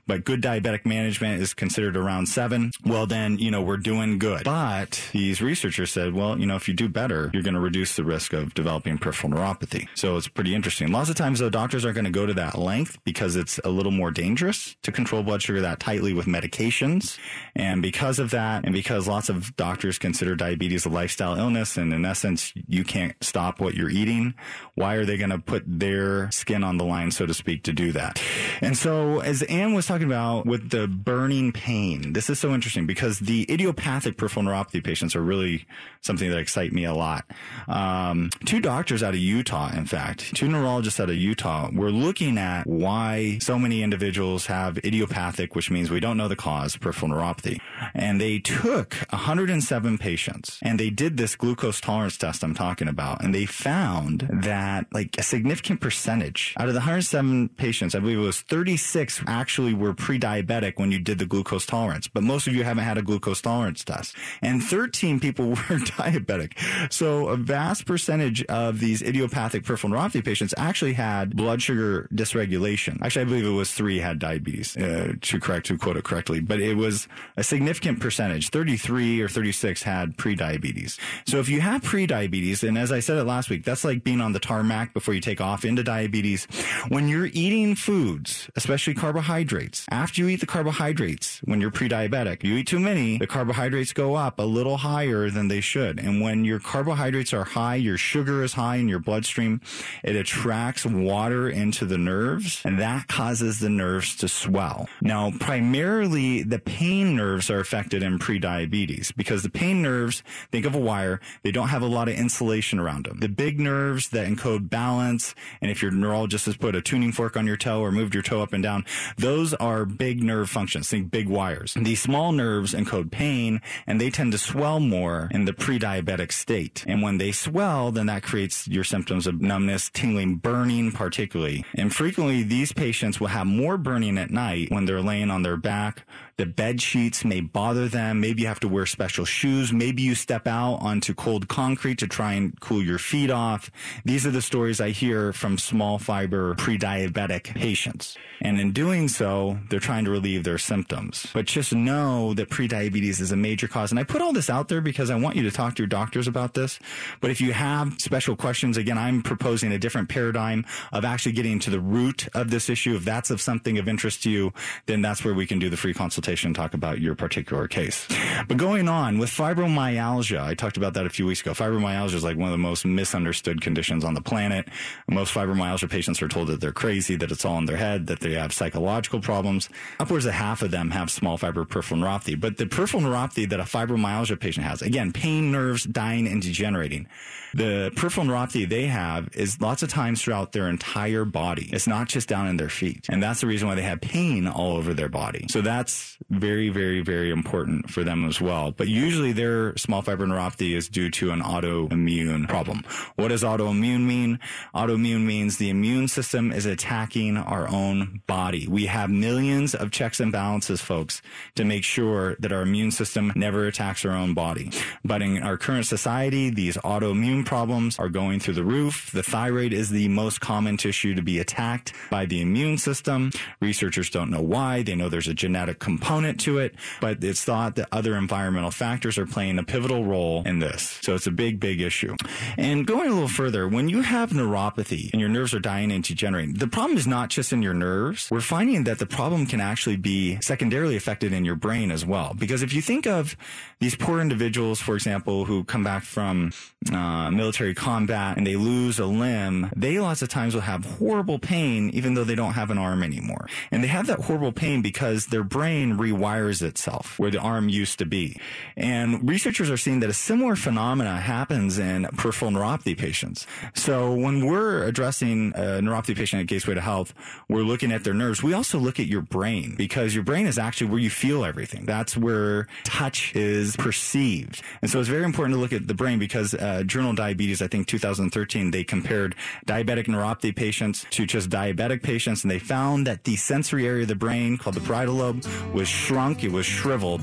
but 0.07 0.25
good 0.25 0.43
diabetic 0.43 0.87
management 0.87 1.41
is 1.41 1.55
considered 1.55 1.97
around 1.97 2.27
seven. 2.27 2.73
Well, 2.85 3.07
then, 3.07 3.39
you 3.39 3.51
know, 3.51 3.63
we're 3.63 3.77
doing 3.77 4.19
good. 4.19 4.45
But 4.45 5.03
these 5.13 5.41
researchers 5.41 5.93
said, 5.93 6.15
well, 6.15 6.39
you 6.39 6.47
know, 6.47 6.57
if 6.57 6.69
you 6.69 6.75
do 6.75 6.89
better, 6.89 7.31
you're 7.33 7.43
going 7.43 7.55
to 7.55 7.61
reduce 7.61 7.97
the 7.97 8.05
risk 8.05 8.33
of 8.33 8.55
developing 8.55 8.99
peripheral 8.99 9.33
neuropathy. 9.33 9.89
So 9.95 10.17
it's 10.17 10.29
pretty 10.29 10.55
interesting. 10.55 10.93
Lots 10.93 11.11
of 11.11 11.17
times, 11.17 11.39
though, 11.39 11.51
doctors 11.51 11.85
aren't 11.85 11.97
going 11.97 12.05
to 12.05 12.11
go 12.11 12.27
to 12.27 12.35
that 12.35 12.59
length 12.59 12.99
because 13.05 13.37
it's 13.37 13.59
a 13.65 13.69
little 13.69 13.93
more 13.93 14.11
dangerous 14.11 14.77
to 14.83 14.93
control 14.93 15.23
blood 15.23 15.43
sugar 15.43 15.61
that 15.61 15.81
tightly 15.81 16.13
with 16.13 16.27
medications. 16.27 17.19
And 17.55 17.83
because 17.83 18.19
of 18.19 18.31
that, 18.31 18.65
and 18.65 18.73
because 18.73 19.09
lots 19.09 19.29
of 19.29 19.55
doctors 19.57 19.99
consider 19.99 20.35
diabetes 20.35 20.87
a 20.87 20.89
lifestyle 20.89 21.37
illness, 21.37 21.77
and 21.77 21.93
in 21.93 22.05
essence, 22.05 22.53
you 22.67 22.85
can't 22.85 23.15
stop 23.21 23.61
what 23.61 23.75
you're 23.75 23.91
eating, 23.91 24.35
why 24.75 24.95
are 24.95 25.05
they 25.05 25.17
going 25.17 25.31
to 25.31 25.39
put 25.39 25.65
their 25.67 26.31
skin 26.31 26.65
on 26.65 26.79
the 26.79 26.85
line, 26.85 27.11
so 27.11 27.27
to 27.27 27.35
speak, 27.35 27.63
to 27.65 27.73
do 27.73 27.93
that? 27.93 28.23
And 28.61 28.77
so, 28.77 29.21
as 29.29 29.43
Anne 29.43 29.75
was 29.75 29.87
talking 29.87 30.07
about 30.07 30.47
with 30.47 30.71
the 30.71 30.89
burning 30.89 31.53
pain, 31.53 32.15
this 32.15 32.31
is 32.31 32.39
so 32.39 32.55
interesting 32.55 32.87
because 32.87 33.19
the 33.19 33.47
idiopathic 33.53 34.17
peripheral 34.17 34.47
neuropathy 34.47 34.83
patients 34.83 35.15
are 35.15 35.21
really 35.21 35.67
something 36.01 36.31
that 36.31 36.39
excite 36.39 36.73
me 36.73 36.85
a 36.85 36.95
lot. 36.95 37.27
Um, 37.67 38.31
two 38.47 38.59
doctors 38.59 39.03
out 39.03 39.13
of 39.13 39.21
Utah, 39.21 39.71
in 39.77 39.85
fact, 39.85 40.35
two 40.35 40.49
neurologists 40.49 40.99
out 40.99 41.11
of 41.11 41.17
Utah, 41.17 41.69
were 41.71 41.91
looking 41.91 42.39
at 42.39 42.67
why 42.67 43.39
so 43.43 43.59
many 43.59 43.83
individuals 43.83 44.47
have 44.47 44.79
idiopathic, 44.79 45.55
which 45.55 45.71
means 45.71 45.91
we 45.91 46.01
don't 46.01 46.17
know 46.17 46.29
the 46.29 46.37
cause, 46.37 46.79
peripheral 46.79 47.13
neuropathy. 47.13 47.61
And 47.93 48.19
they 48.19 48.39
took 48.39 48.95
107 49.11 49.99
patients 49.99 50.59
and 50.63 50.81
they 50.81 50.89
did 50.89 51.19
this 51.19 51.37
glucose 51.37 51.83
tolerance 51.83 52.17
test 52.17 52.43
I'm 52.43 52.55
talking 52.55 52.89
about. 52.89 53.23
And 53.23 53.35
they 53.35 53.45
found 53.45 54.27
that 54.33 54.87
like 54.91 55.17
a 55.19 55.23
significant 55.23 55.83
percentage 55.83 56.55
out 56.57 56.69
of 56.69 56.73
the 56.73 56.81
107 56.81 57.51
patients, 57.51 57.95
I 57.95 57.99
believe 57.99 58.17
it 58.17 58.23
was 58.23 58.41
36 58.41 59.18
actually 59.27 59.75
were 59.75 59.95
pre-diabetic 59.95 60.79
when 60.79 60.93
you 60.93 60.99
did 60.99 61.19
the 61.19 61.27
glucose 61.27 61.67
tolerance, 61.67 62.09
but 62.09 62.23
most 62.23 62.47
of 62.47 62.55
you 62.55 62.65
haven't 62.65 62.85
had 62.85 62.99
a 62.99 63.03
glucose 63.03 63.41
tolerance 63.41 63.85
test. 63.85 64.15
And 64.43 64.63
13 64.63 65.21
people 65.21 65.49
were 65.51 65.57
diabetic. 65.57 66.53
So 66.93 67.29
a 67.29 67.37
vast 67.37 67.87
percentage 67.87 68.45
of 68.45 68.81
these 68.81 69.03
idiopathic 69.03 69.65
peripheral 69.65 69.93
neuropathy 69.93 70.25
patients 70.25 70.55
actually 70.57 70.95
had 70.95 71.37
blood 71.37 71.63
sugar 71.63 72.09
dysregulation. 72.13 73.01
Actually, 73.03 73.23
I 73.23 73.25
believe 73.25 73.47
it 73.47 73.51
was 73.51 73.73
three 73.73 73.99
had 73.99 74.19
diabetes, 74.19 74.77
uh, 74.77 75.15
to 75.21 75.41
correct, 75.41 75.67
to 75.67 75.79
quote 75.79 75.97
it 75.97 76.05
correctly, 76.05 76.41
but 76.41 76.61
it 76.61 76.77
was 76.77 77.09
a 77.37 77.45
significant 77.45 78.01
percentage. 78.01 78.51
33 78.51 79.21
or 79.21 79.29
36 79.29 79.83
had 79.83 80.17
pre-diabetes. 80.17 80.99
So 81.27 81.39
if 81.39 81.49
you 81.49 81.61
have 81.61 81.83
pre-diabetes, 81.83 82.63
and 82.63 82.79
as 82.79 82.93
I 82.93 83.01
said 83.01 83.19
it 83.19 83.25
last 83.25 83.51
week, 83.51 83.65
that's 83.65 83.85
like 83.85 84.05
being 84.05 84.21
on 84.21 84.33
the 84.33 84.39
tarmac 84.39 84.95
before 84.95 85.15
you 85.15 85.21
take 85.21 85.41
off 85.41 85.65
into 85.65 85.83
diabetes. 85.83 86.47
When 86.89 87.09
you're 87.09 87.31
eating 87.33 87.75
foods, 87.75 88.51
especially 88.57 88.95
carbohydrates, 89.09 89.87
after 89.91 90.21
you 90.21 90.29
eat 90.29 90.41
the 90.41 90.47
carbohydrates, 90.47 91.41
when 91.45 91.63
you're 91.63 91.71
pre-diabetic, 91.71 92.45
you 92.45 92.59
eat 92.59 92.67
too 92.67 92.79
many, 92.79 93.17
the 93.17 93.27
carbohydrates 93.27 93.95
go 93.95 94.17
up 94.17 94.39
a 94.39 94.43
little 94.43 94.77
higher 94.77 95.31
than 95.31 95.49
they 95.49 95.63
should. 95.63 95.99
And 95.99 96.21
when 96.21 96.45
your 96.45 96.61
carbohydrates 96.61 97.33
are 97.33 97.45
high, 97.45 97.77
your 97.77 97.97
sugar 97.97 98.43
is 98.45 98.53
high 98.53 98.77
in 98.77 98.87
your 98.87 98.99
bloodstream, 98.99 99.63
it 100.05 100.15
attracts 100.15 100.85
water 100.85 101.49
into 101.49 101.87
the 101.87 101.97
nerves 101.97 102.61
and 102.67 102.79
that 102.81 103.09
causes 103.09 103.61
the 103.61 103.71
nerves 103.71 104.15
to 104.17 104.29
swell. 104.29 104.91
Now, 105.01 105.33
primarily 105.41 106.43
the 106.43 106.59
pain 106.59 107.17
nerves 107.17 107.49
are 107.49 107.61
affected 107.61 108.03
in 108.03 108.19
prediabetes 108.19 109.17
because 109.17 109.43
the 109.43 109.49
pain 109.49 109.81
nerves, 109.81 110.23
think 110.53 110.67
of 110.67 110.75
a 110.75 110.79
wire, 110.79 111.19
they 111.43 111.51
don't 111.51 111.69
have 111.69 111.81
a 111.81 111.87
lot 111.87 112.09
of 112.09 112.15
insulation 112.15 112.79
around 112.79 113.07
them. 113.07 113.21
The 113.21 113.29
big 113.31 113.59
nerves 113.59 114.11
that 114.11 114.29
encode 114.29 114.69
balance, 114.69 115.35
and 115.63 115.71
if 115.71 115.81
your 115.81 115.93
neurologist 115.93 116.45
has 116.45 116.59
put 116.59 116.77
a 116.77 116.83
tuning 116.83 117.13
fork 117.13 117.39
on 117.39 117.47
your 117.47 117.57
toe 117.57 117.81
or 117.81 117.91
moved 117.91 118.13
your 118.13 118.23
toe 118.23 118.43
up 118.43 118.53
and 118.53 118.63
down, 118.63 118.85
those 119.17 119.55
are 119.55 119.85
big 119.85 120.23
nerve 120.23 120.51
functions. 120.51 120.89
Think 120.89 121.11
big 121.11 121.29
wires. 121.29 121.75
These 121.75 122.03
small 122.03 122.33
nerves 122.33 122.75
encode 122.75 123.11
pain 123.11 123.61
and 123.87 124.01
they 124.01 124.11
tend 124.11 124.33
to 124.33 124.39
swell 124.39 124.81
more 124.81 125.29
in 125.31 125.45
the 125.45 125.53
pre-diabetic 125.53 126.33
state. 126.33 126.85
And 126.87 127.03
when 127.03 127.19
they 127.19 127.33
swell, 127.33 127.93
then 127.93 128.07
that 128.07 128.23
creates 128.23 128.69
your 128.69 128.85
symptoms 128.85 129.27
of 129.27 129.41
numbness, 129.41 129.91
tingling, 129.91 130.37
burning 130.37 130.93
particularly. 130.93 131.65
And 131.75 131.95
frequently 131.95 132.43
these 132.43 132.73
patients 132.73 133.21
will 133.21 133.29
have 133.29 133.47
more 133.47 133.77
burning 133.79 134.19
at 134.19 134.31
night 134.31 134.71
when 134.71 134.85
they're 134.85 135.03
laying 135.03 135.31
on 135.31 135.43
their 135.43 135.57
back. 135.57 136.05
The 136.39 136.47
bed 136.47 136.81
sheets 136.81 137.25
may 137.25 137.41
bother 137.41 137.89
them. 137.89 138.21
Maybe 138.21 138.43
you 138.43 138.47
have 138.47 138.61
to 138.61 138.69
wear 138.69 138.87
special 138.87 139.25
shoes. 139.25 139.73
Maybe 139.73 140.03
you 140.03 140.15
step 140.15 140.47
out 140.47 140.77
onto 140.77 141.13
cold 141.13 141.49
concrete 141.49 141.99
to 141.99 142.07
try 142.07 142.35
and 142.35 142.59
cool 142.61 142.81
your 142.81 143.01
feet 143.01 143.29
off. 143.29 143.73
These 144.05 144.25
are 144.25 144.31
the 144.31 144.41
stories 144.41 144.81
I 144.81 144.91
hear 144.91 145.33
from 145.33 145.59
small 145.59 145.99
fiber 145.99 146.55
pre-diabetic 146.55 147.57
patients. 147.57 148.17
And 148.41 148.61
in 148.61 148.71
doing 148.71 149.09
so, 149.09 149.59
they're 149.69 149.81
trying 149.81 150.05
to 150.05 150.13
relieve 150.13 150.45
their 150.45 150.59
symptoms. 150.59 151.27
But 151.35 151.47
just 151.47 151.75
know 151.75 152.35
that 152.35 152.51
prediabetes 152.51 153.21
is 153.21 153.33
a 153.33 153.37
major 153.37 153.67
cause. 153.67 153.91
And 153.91 153.99
I 153.99 154.05
put 154.05 154.23
all 154.23 154.33
this 154.33 154.49
out 154.49 154.69
there 154.69 154.81
because 154.81 155.11
I 155.11 155.17
want 155.17 155.35
you 155.35 155.43
to 155.43 155.51
talk 155.51 155.75
to 155.75 155.83
your 155.83 155.89
doctors 155.89 156.29
about 156.29 156.55
this. 156.55 156.79
But 157.21 157.33
if 157.33 157.41
you 157.41 157.53
have 157.53 157.97
special 157.99 158.37
questions, 158.37 158.77
again, 158.77 158.97
I'm 158.97 159.25
proposing 159.25 159.73
a 159.73 159.79
different 159.79 160.09
paradigm 160.09 160.67
of 160.93 161.05
actually 161.05 161.33
getting 161.33 161.59
to 161.59 161.71
the 161.71 161.81
root 161.81 162.29
of 162.33 162.51
this 162.51 162.71
issue. 162.71 162.95
If 162.95 163.05
that's 163.05 163.33
of 163.33 163.41
something 163.41 163.77
of 163.77 163.89
interest 163.89 164.23
to 164.23 164.31
you, 164.31 164.53
then 164.87 165.03
that's 165.03 165.25
where 165.25 165.35
we 165.35 165.45
can 165.45 165.59
do 165.59 165.69
the 165.69 165.77
free 165.77 165.95
consultation 165.95 166.28
and 166.29 166.55
talk 166.55 166.75
about 166.75 167.01
your 167.01 167.15
particular 167.15 167.67
case. 167.67 168.07
But 168.47 168.57
going 168.57 168.89
on 168.89 169.19
with 169.19 169.31
fibromyalgia, 169.31 170.41
I 170.41 170.55
talked 170.55 170.77
about 170.77 170.95
that 170.95 171.07
a 171.07 171.11
few 171.11 171.27
weeks 171.27 171.41
ago. 171.41 171.53
Fibromyalgia 171.53 172.15
is 172.15 172.25
like 172.25 172.37
one 172.37 172.47
of 172.47 172.53
the 172.53 172.59
most 172.59 172.85
misunderstood 172.85 173.61
conditions 173.61 174.05
on 174.05 174.15
the 174.15 174.21
planet. 174.21 174.69
Most 175.09 175.33
fibromyalgia 175.33 175.91
patients 175.91 176.21
are 176.23 176.29
told 176.29 176.49
that 176.49 176.61
they're 176.61 176.73
crazy, 176.73 177.17
that 177.17 177.31
it's 177.31 177.45
all 177.45 177.59
in 177.59 177.65
their 177.65 177.77
head, 177.77 178.07
that 178.09 178.21
they 178.21 178.33
have 178.33 178.53
psychological 178.53 179.21
problems. 179.21 179.69
Upwards 179.99 180.27
of 180.27 180.35
half 180.35 180.63
of 180.63 180.71
them 180.71 180.91
have 180.91 181.11
small 181.11 181.37
fiber 181.39 181.65
peripheral 181.65 182.01
neuropathy. 182.01 182.39
But 182.39 182.59
the 182.59 182.67
peripheral 182.67 183.03
neuropathy 183.03 183.49
that 183.49 183.61
a 183.61 183.65
fibromyalgia 183.65 184.39
patient 184.39 184.67
has, 184.67 184.83
again, 184.83 185.13
pain, 185.13 185.51
nerves 185.51 185.85
dying 185.85 186.29
and 186.29 186.43
degenerating. 186.43 187.09
The 187.55 187.91
peripheral 187.97 188.27
neuropathy 188.27 188.69
they 188.69 188.87
have 188.87 189.31
is 189.35 189.61
lots 189.61 189.83
of 189.83 189.89
times 189.89 190.23
throughout 190.23 190.53
their 190.53 190.69
entire 190.69 191.25
body. 191.25 191.71
It's 191.73 191.87
not 191.87 192.09
just 192.09 192.29
down 192.29 192.47
in 192.47 192.59
their 192.59 192.69
feet. 192.69 193.07
And 193.09 193.23
that's 193.23 193.41
the 193.41 193.47
reason 193.47 193.69
why 193.69 193.75
they 193.75 193.83
have 193.83 194.01
pain 194.01 194.47
all 194.47 194.77
over 194.77 194.93
their 194.93 195.09
body. 195.09 195.47
So 195.49 195.63
that's 195.63 196.18
very, 196.31 196.69
very, 196.69 197.01
very 197.01 197.31
important 197.31 197.91
for 197.91 198.05
them 198.05 198.25
as 198.25 198.41
well. 198.41 198.73
But 198.73 198.89
usually 198.89 199.33
their 199.33 199.77
small 199.77 200.03
fiber 200.03 200.27
neuropathy 200.27 200.77
is 200.77 200.89
due 200.89 201.11
to 201.13 201.31
an 201.31 201.41
autoimmune 201.41 202.49
problem. 202.49 202.83
What 203.17 203.29
does 203.29 203.43
autoimmune 203.43 204.03
mean? 204.03 204.41
Autoimmune 204.75 205.25
means 205.25 205.57
the 205.57 205.71
immune 205.71 206.09
system 206.09 206.53
is 206.53 206.67
attacking 206.67 207.37
our 207.37 207.69
own 207.69 208.23
body. 208.27 208.67
We 208.67 208.87
have 208.87 209.11
millions 209.11 209.75
of 209.75 209.91
checks 209.91 210.21
and 210.21 210.33
balances, 210.33 210.81
folks, 210.81 211.23
to 211.55 211.65
make 211.65 211.85
sure 211.85 212.37
that 212.41 212.53
our 212.53 212.63
immune 212.63 212.91
system 212.91 213.33
never 213.35 213.67
attacks 213.67 214.05
our 214.05 214.13
own 214.13 214.35
body. 214.35 214.73
But 215.05 215.23
in 215.23 215.43
our 215.43 215.57
current 215.57 215.87
society, 215.87 216.51
these 216.51 216.77
autoimmune 216.79 217.47
problems 217.47 217.99
are 217.99 218.09
going 218.09 218.41
through 218.41 218.55
the 218.55 218.65
roof. 218.65 219.11
The 219.13 219.23
thyroid 219.23 219.73
is 219.73 219.91
the 219.91 220.09
most 220.09 220.41
common 220.41 220.77
tissue 220.77 221.15
to 221.15 221.23
be 221.23 221.39
attacked 221.39 221.95
by 222.11 222.27
the 222.27 222.43
immune 222.43 222.77
system. 222.77 223.31
Researchers 223.61 224.11
don't 224.11 224.31
know 224.31 224.43
why. 224.43 224.83
They 224.83 224.95
know 224.95 225.09
there's 225.09 225.29
a 225.29 225.35
genetic 225.35 225.79
component 225.79 226.08
component 226.09 226.41
to 226.41 226.57
it, 226.59 226.75
but 227.03 227.23
it's 227.23 227.45
thought 227.45 227.77
that 227.77 227.87
other 227.93 228.17
environmental 228.17 228.71
factors 228.71 229.19
are 229.19 229.27
playing 229.27 229.59
a 229.59 229.63
pivotal 229.63 230.07
role 230.07 230.43
in 230.47 230.59
this. 230.59 230.99
So 231.03 231.15
it's 231.15 231.27
a 231.27 231.31
big, 231.31 231.61
big 231.61 231.83
issue. 231.83 232.17
And 232.57 232.87
going 232.87 233.11
a 233.11 233.13
little 233.13 233.29
further, 233.29 233.69
when 233.69 233.91
you 233.91 234.01
have 234.01 234.31
neuropathy 234.31 235.13
and 235.13 235.21
your 235.21 235.29
nerves 235.29 235.53
are 235.53 235.61
dying 235.61 235.93
and 235.93 236.03
degenerating, 236.03 236.55
the 236.55 236.67
problem 236.67 236.97
is 236.97 237.07
not 237.07 237.29
just 237.29 237.53
in 237.53 237.61
your 237.61 237.75
nerves. 237.75 238.31
We're 238.31 238.41
finding 238.41 238.85
that 238.85 238.99
the 238.99 239.05
problem 239.05 239.45
can 239.45 239.61
actually 239.61 239.97
be 239.97 240.41
secondarily 240.41 240.97
affected 240.97 241.35
in 241.35 241.45
your 241.45 241.57
brain 241.57 241.91
as 241.91 242.07
well. 242.07 242.33
Because 242.39 242.63
if 242.63 242.73
you 242.73 242.81
think 242.81 243.07
of 243.07 243.37
these 243.79 243.95
poor 243.95 244.21
individuals, 244.21 244.81
for 244.81 244.95
example, 244.95 245.45
who 245.45 245.63
come 245.63 245.85
back 245.85 246.05
from 246.05 246.53
uh, 246.91 247.31
military 247.31 247.75
combat 247.75 248.39
and 248.39 248.47
they 248.47 248.57
lose 248.57 248.99
a 248.99 249.07
limb, 249.07 249.71
they 249.77 249.99
lots 249.99 250.23
of 250.23 250.31
times 250.31 250.55
will 250.55 250.63
have 250.63 250.87
horrible 250.87 251.39
pain 251.39 251.91
even 251.91 252.15
though 252.15 252.25
they 252.25 252.35
don't 252.35 252.55
have 252.55 252.71
an 252.71 252.79
arm 252.79 253.03
anymore. 253.03 253.47
And 253.71 253.85
they 253.85 253.89
have 253.89 254.07
that 254.07 254.21
horrible 254.21 254.53
pain 254.53 254.81
because 254.81 255.27
their 255.27 255.45
brain 255.45 255.98
rewires 255.99 256.63
itself 256.63 257.19
where 257.19 257.31
the 257.31 257.39
arm 257.39 257.69
used 257.69 257.99
to 257.99 258.07
be. 258.07 258.41
And 258.77 259.29
researchers 259.29 259.71
are 259.71 259.77
seeing 259.77 260.01
that 260.01 260.11
a 260.11 260.15
similar 260.15 260.57
phenomena 260.57 261.21
happens 261.21 261.79
in 261.79 262.05
peripheral 262.17 262.51
neuropathy 262.51 262.97
patients. 262.97 263.47
So 263.75 264.15
when 264.15 264.47
we're 264.47 264.85
addressing 264.85 265.53
a 265.55 265.81
neuropathy 265.81 266.17
patient 266.17 266.43
at 266.43 266.49
Gatesway 266.49 266.75
to 266.75 266.81
Health, 266.81 267.15
we're 267.49 267.63
looking 267.63 267.93
at 267.93 268.05
their 268.05 268.15
nerves. 268.15 268.43
We 268.43 268.53
also 268.53 268.79
look 268.79 269.01
at 269.01 269.07
your 269.07 269.23
brain 269.23 269.75
because 269.77 270.15
your 270.15 270.25
brain 270.25 270.47
is 270.47 270.59
actually 270.59 270.91
where 270.91 271.01
you 271.01 271.11
feel 271.11 271.45
everything. 271.45 271.85
That's 271.85 272.17
where 272.17 272.67
touch 272.85 273.35
is 273.35 273.77
perceived. 273.77 274.63
And 274.83 274.91
so 274.91 275.01
it's 275.01 275.09
very 275.09 275.25
important 275.25 275.57
to 275.57 275.61
look 275.61 275.73
at 275.73 275.87
the 275.87 275.95
brain 275.95 276.19
because 276.19 276.55
uh, 276.55 276.83
Journal 276.85 277.13
Diabetes, 277.15 277.63
I 277.63 277.69
think 277.69 277.87
2013, 277.87 278.71
they 278.71 278.85
compared 278.85 279.35
diabetic 279.67 280.07
neuropathy 280.07 280.55
patients 280.55 281.07
to 281.11 281.27
just 281.27 281.51
diabetic 281.51 282.03
patients, 282.03 282.45
and 282.45 282.51
they 282.51 282.59
found 282.59 283.07
that 283.07 283.25
the 283.25 283.37
sensory 283.37 283.87
area 283.87 284.03
of 284.03 284.09
the 284.09 284.15
brain 284.15 284.57
called 284.57 284.77
the 284.77 284.81
parietal 284.81 285.17
lobe 285.17 285.45
was 285.73 285.88
shrunk, 285.89 286.45
it 286.45 286.53
was 286.53 286.67
shriveled 286.67 287.23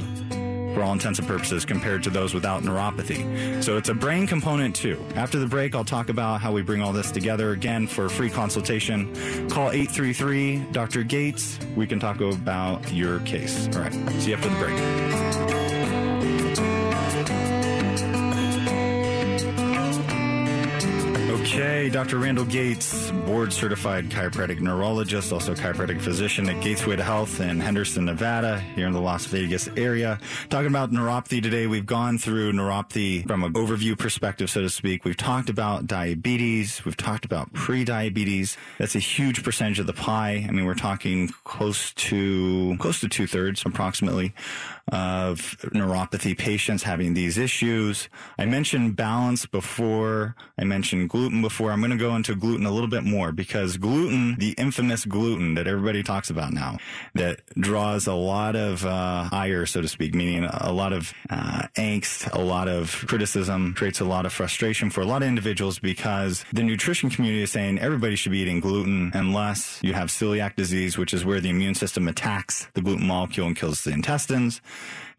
for 0.76 0.84
all 0.84 0.92
intents 0.92 1.20
and 1.20 1.28
purposes 1.28 1.64
compared 1.64 2.04
to 2.04 2.10
those 2.10 2.34
without 2.34 2.64
neuropathy. 2.64 3.64
So 3.64 3.78
it's 3.78 3.90
a 3.90 3.94
brain 3.94 4.28
component 4.28 4.76
too. 4.76 5.04
After 5.16 5.40
the 5.40 5.48
break, 5.48 5.74
I'll 5.74 5.86
talk 5.86 6.10
about 6.10 6.42
how 6.42 6.52
we 6.52 6.62
bring 6.62 6.82
all 6.82 6.92
this 6.92 7.12
together 7.12 7.52
again 7.52 7.88
for 7.88 8.06
a 8.06 8.10
free 8.10 8.30
consultation. 8.30 9.14
Call 9.50 9.72
833 9.72 10.66
Dr. 10.74 11.04
Gates. 11.04 11.58
We 11.76 11.88
can 11.88 12.00
talk 12.00 12.20
about 12.20 12.92
your 12.92 13.22
case. 13.22 13.70
All 13.74 13.82
right. 13.82 13.94
See 14.20 14.32
you 14.32 14.36
after 14.36 14.50
the 14.50 14.56
break. 14.58 14.76
Okay, 21.56 21.75
Dr. 21.90 22.18
Randall 22.18 22.46
Gates, 22.46 23.12
board 23.12 23.52
certified 23.52 24.10
chiropractic 24.10 24.60
neurologist, 24.60 25.32
also 25.32 25.54
chiropractic 25.54 26.02
physician 26.02 26.50
at 26.50 26.62
to 26.62 27.04
Health 27.04 27.40
in 27.40 27.60
Henderson, 27.60 28.06
Nevada, 28.06 28.60
here 28.60 28.88
in 28.88 28.94
the 28.94 29.02
Las 29.02 29.26
Vegas 29.26 29.68
area. 29.76 30.20
Talking 30.50 30.68
about 30.68 30.92
neuropathy 30.92 31.42
today, 31.42 31.68
we've 31.68 31.86
gone 31.86 32.18
through 32.18 32.54
neuropathy 32.54 33.28
from 33.28 33.44
an 33.44 33.54
overview 33.54 33.98
perspective, 33.98 34.50
so 34.50 34.62
to 34.62 34.70
speak. 34.70 35.06
We've 35.06 35.18
talked 35.18 35.50
about 35.50 35.86
diabetes. 35.86 36.84
We've 36.86 36.98
talked 36.98 37.26
about 37.26 37.54
pre-diabetes. 37.54 38.58
That's 38.80 38.96
a 38.96 39.00
huge 39.00 39.44
percentage 39.44 39.80
of 39.80 39.88
the 39.88 39.94
pie. 39.94 40.46
I 40.48 40.52
mean, 40.52 40.66
we're 40.66 40.76
talking 40.76 41.30
close 41.44 41.94
to, 41.94 42.78
close 42.80 43.00
to 43.02 43.10
two 43.10 43.28
thirds 43.28 43.64
approximately 43.66 44.34
of 44.92 45.58
neuropathy 45.74 46.38
patients 46.38 46.84
having 46.84 47.16
these 47.16 47.38
issues. 47.38 48.08
I 48.38 48.46
mentioned 48.46 48.96
balance 48.96 49.46
before. 49.46 50.36
I 50.60 50.64
mentioned 50.64 51.10
gluten 51.10 51.42
before. 51.42 51.75
I'm 51.76 51.82
going 51.82 51.92
to 51.92 51.98
go 51.98 52.16
into 52.16 52.36
gluten 52.36 52.66
a 52.66 52.72
little 52.72 52.88
bit 52.88 53.04
more 53.04 53.34
because 53.34 53.76
gluten, 53.76 54.36
the 54.36 54.52
infamous 54.52 55.04
gluten 55.04 55.56
that 55.56 55.68
everybody 55.68 56.04
talks 56.04 56.30
about 56.30 56.54
now, 56.54 56.78
that 57.16 57.42
draws 57.56 58.08
a 58.08 58.14
lot 58.14 58.56
of 58.56 58.86
uh, 58.86 59.28
ire, 59.34 59.66
so 59.66 59.82
to 59.82 59.88
speak, 59.90 60.16
meaning 60.16 60.46
a 60.46 60.72
lot 60.72 60.94
of 60.94 61.14
uh, 61.30 61.64
angst, 61.76 62.32
a 62.34 62.40
lot 62.40 62.70
of 62.70 63.04
criticism, 63.10 63.74
creates 63.74 64.00
a 64.00 64.06
lot 64.06 64.26
of 64.26 64.32
frustration 64.32 64.90
for 64.90 65.02
a 65.02 65.06
lot 65.06 65.22
of 65.22 65.28
individuals 65.28 65.78
because 65.78 66.46
the 66.54 66.64
nutrition 66.64 67.10
community 67.10 67.44
is 67.44 67.52
saying 67.52 67.78
everybody 67.78 68.16
should 68.16 68.32
be 68.32 68.40
eating 68.40 68.62
gluten 68.62 69.12
unless 69.14 69.82
you 69.84 69.92
have 69.92 70.08
celiac 70.08 70.56
disease, 70.56 70.98
which 70.98 71.14
is 71.14 71.26
where 71.26 71.42
the 71.42 71.50
immune 71.50 71.76
system 71.76 72.08
attacks 72.08 72.70
the 72.74 72.82
gluten 72.82 73.06
molecule 73.06 73.48
and 73.48 73.58
kills 73.58 73.84
the 73.84 73.92
intestines 73.92 74.62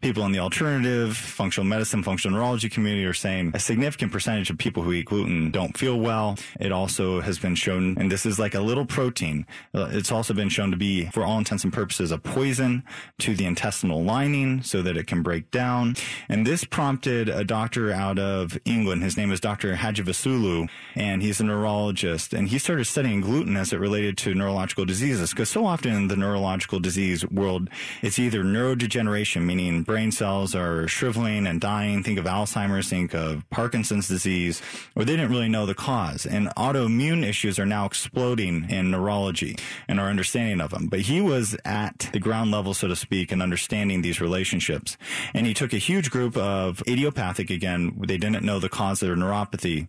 people 0.01 0.25
in 0.25 0.31
the 0.31 0.39
alternative, 0.39 1.17
functional 1.17 1.65
medicine, 1.65 2.03
functional 2.03 2.37
neurology 2.37 2.69
community 2.69 3.05
are 3.05 3.13
saying 3.13 3.51
a 3.53 3.59
significant 3.59 4.11
percentage 4.11 4.49
of 4.49 4.57
people 4.57 4.83
who 4.83 4.91
eat 4.93 5.05
gluten 5.05 5.49
don't 5.49 5.77
feel 5.77 5.99
well. 5.99 6.37
It 6.59 6.71
also 6.71 7.21
has 7.21 7.39
been 7.39 7.55
shown, 7.55 7.97
and 7.97 8.11
this 8.11 8.25
is 8.25 8.39
like 8.39 8.55
a 8.55 8.61
little 8.61 8.85
protein. 8.85 9.45
Uh, 9.73 9.89
it's 9.91 10.11
also 10.11 10.33
been 10.33 10.49
shown 10.49 10.71
to 10.71 10.77
be, 10.77 11.05
for 11.07 11.23
all 11.23 11.37
intents 11.37 11.63
and 11.63 11.73
purposes, 11.73 12.11
a 12.11 12.17
poison 12.17 12.83
to 13.19 13.35
the 13.35 13.45
intestinal 13.45 14.03
lining 14.03 14.61
so 14.61 14.81
that 14.81 14.97
it 14.97 15.07
can 15.07 15.23
break 15.23 15.49
down. 15.51 15.95
And 16.29 16.45
this 16.45 16.63
prompted 16.63 17.29
a 17.29 17.43
doctor 17.43 17.91
out 17.91 18.19
of 18.19 18.57
England. 18.65 19.03
His 19.03 19.17
name 19.17 19.31
is 19.31 19.39
Dr. 19.39 19.75
Hadjivassiliou, 19.75 20.69
and 20.95 21.21
he's 21.21 21.39
a 21.39 21.43
neurologist. 21.43 22.33
And 22.33 22.49
he 22.49 22.59
started 22.59 22.85
studying 22.85 23.21
gluten 23.21 23.57
as 23.57 23.73
it 23.73 23.79
related 23.79 24.17
to 24.19 24.33
neurological 24.33 24.85
diseases 24.85 25.31
because 25.31 25.49
so 25.49 25.65
often 25.65 25.93
in 25.93 26.07
the 26.07 26.15
neurological 26.15 26.79
disease 26.79 27.25
world, 27.29 27.69
it's 28.01 28.19
either 28.19 28.43
neurodegeneration, 28.43 29.43
meaning 29.43 29.83
brain 29.83 30.11
cells 30.11 30.53
are 30.55 30.87
shriveling 30.87 31.47
and 31.47 31.59
dying. 31.59 32.03
Think 32.03 32.19
of 32.19 32.25
Alzheimer's, 32.25 32.89
think 32.89 33.13
of 33.13 33.49
Parkinson's 33.49 34.07
disease, 34.07 34.61
or 34.95 35.05
they 35.05 35.15
didn't 35.15 35.31
really 35.31 35.49
know 35.49 35.65
the 35.65 35.75
cause. 35.75 36.25
And 36.27 36.49
autoimmune 36.55 37.25
issues 37.25 37.57
are 37.57 37.65
now 37.65 37.85
exploding 37.85 38.69
in 38.69 38.91
neurology 38.91 39.57
and 39.87 39.99
our 39.99 40.09
understanding 40.09 40.61
of 40.61 40.71
them. 40.71 40.87
But 40.87 41.01
he 41.01 41.21
was 41.21 41.55
at 41.65 42.09
the 42.11 42.19
ground 42.19 42.51
level, 42.51 42.73
so 42.73 42.87
to 42.87 42.95
speak, 42.95 43.31
and 43.31 43.41
understanding 43.41 44.01
these 44.01 44.21
relationships. 44.21 44.97
And 45.33 45.47
he 45.47 45.53
took 45.53 45.73
a 45.73 45.77
huge 45.77 46.11
group 46.11 46.37
of 46.37 46.83
idiopathic, 46.87 47.49
again, 47.49 47.95
they 47.99 48.17
didn't 48.17 48.43
know 48.43 48.59
the 48.59 48.69
cause 48.69 49.01
of 49.01 49.07
their 49.07 49.17
neuropathy, 49.17 49.87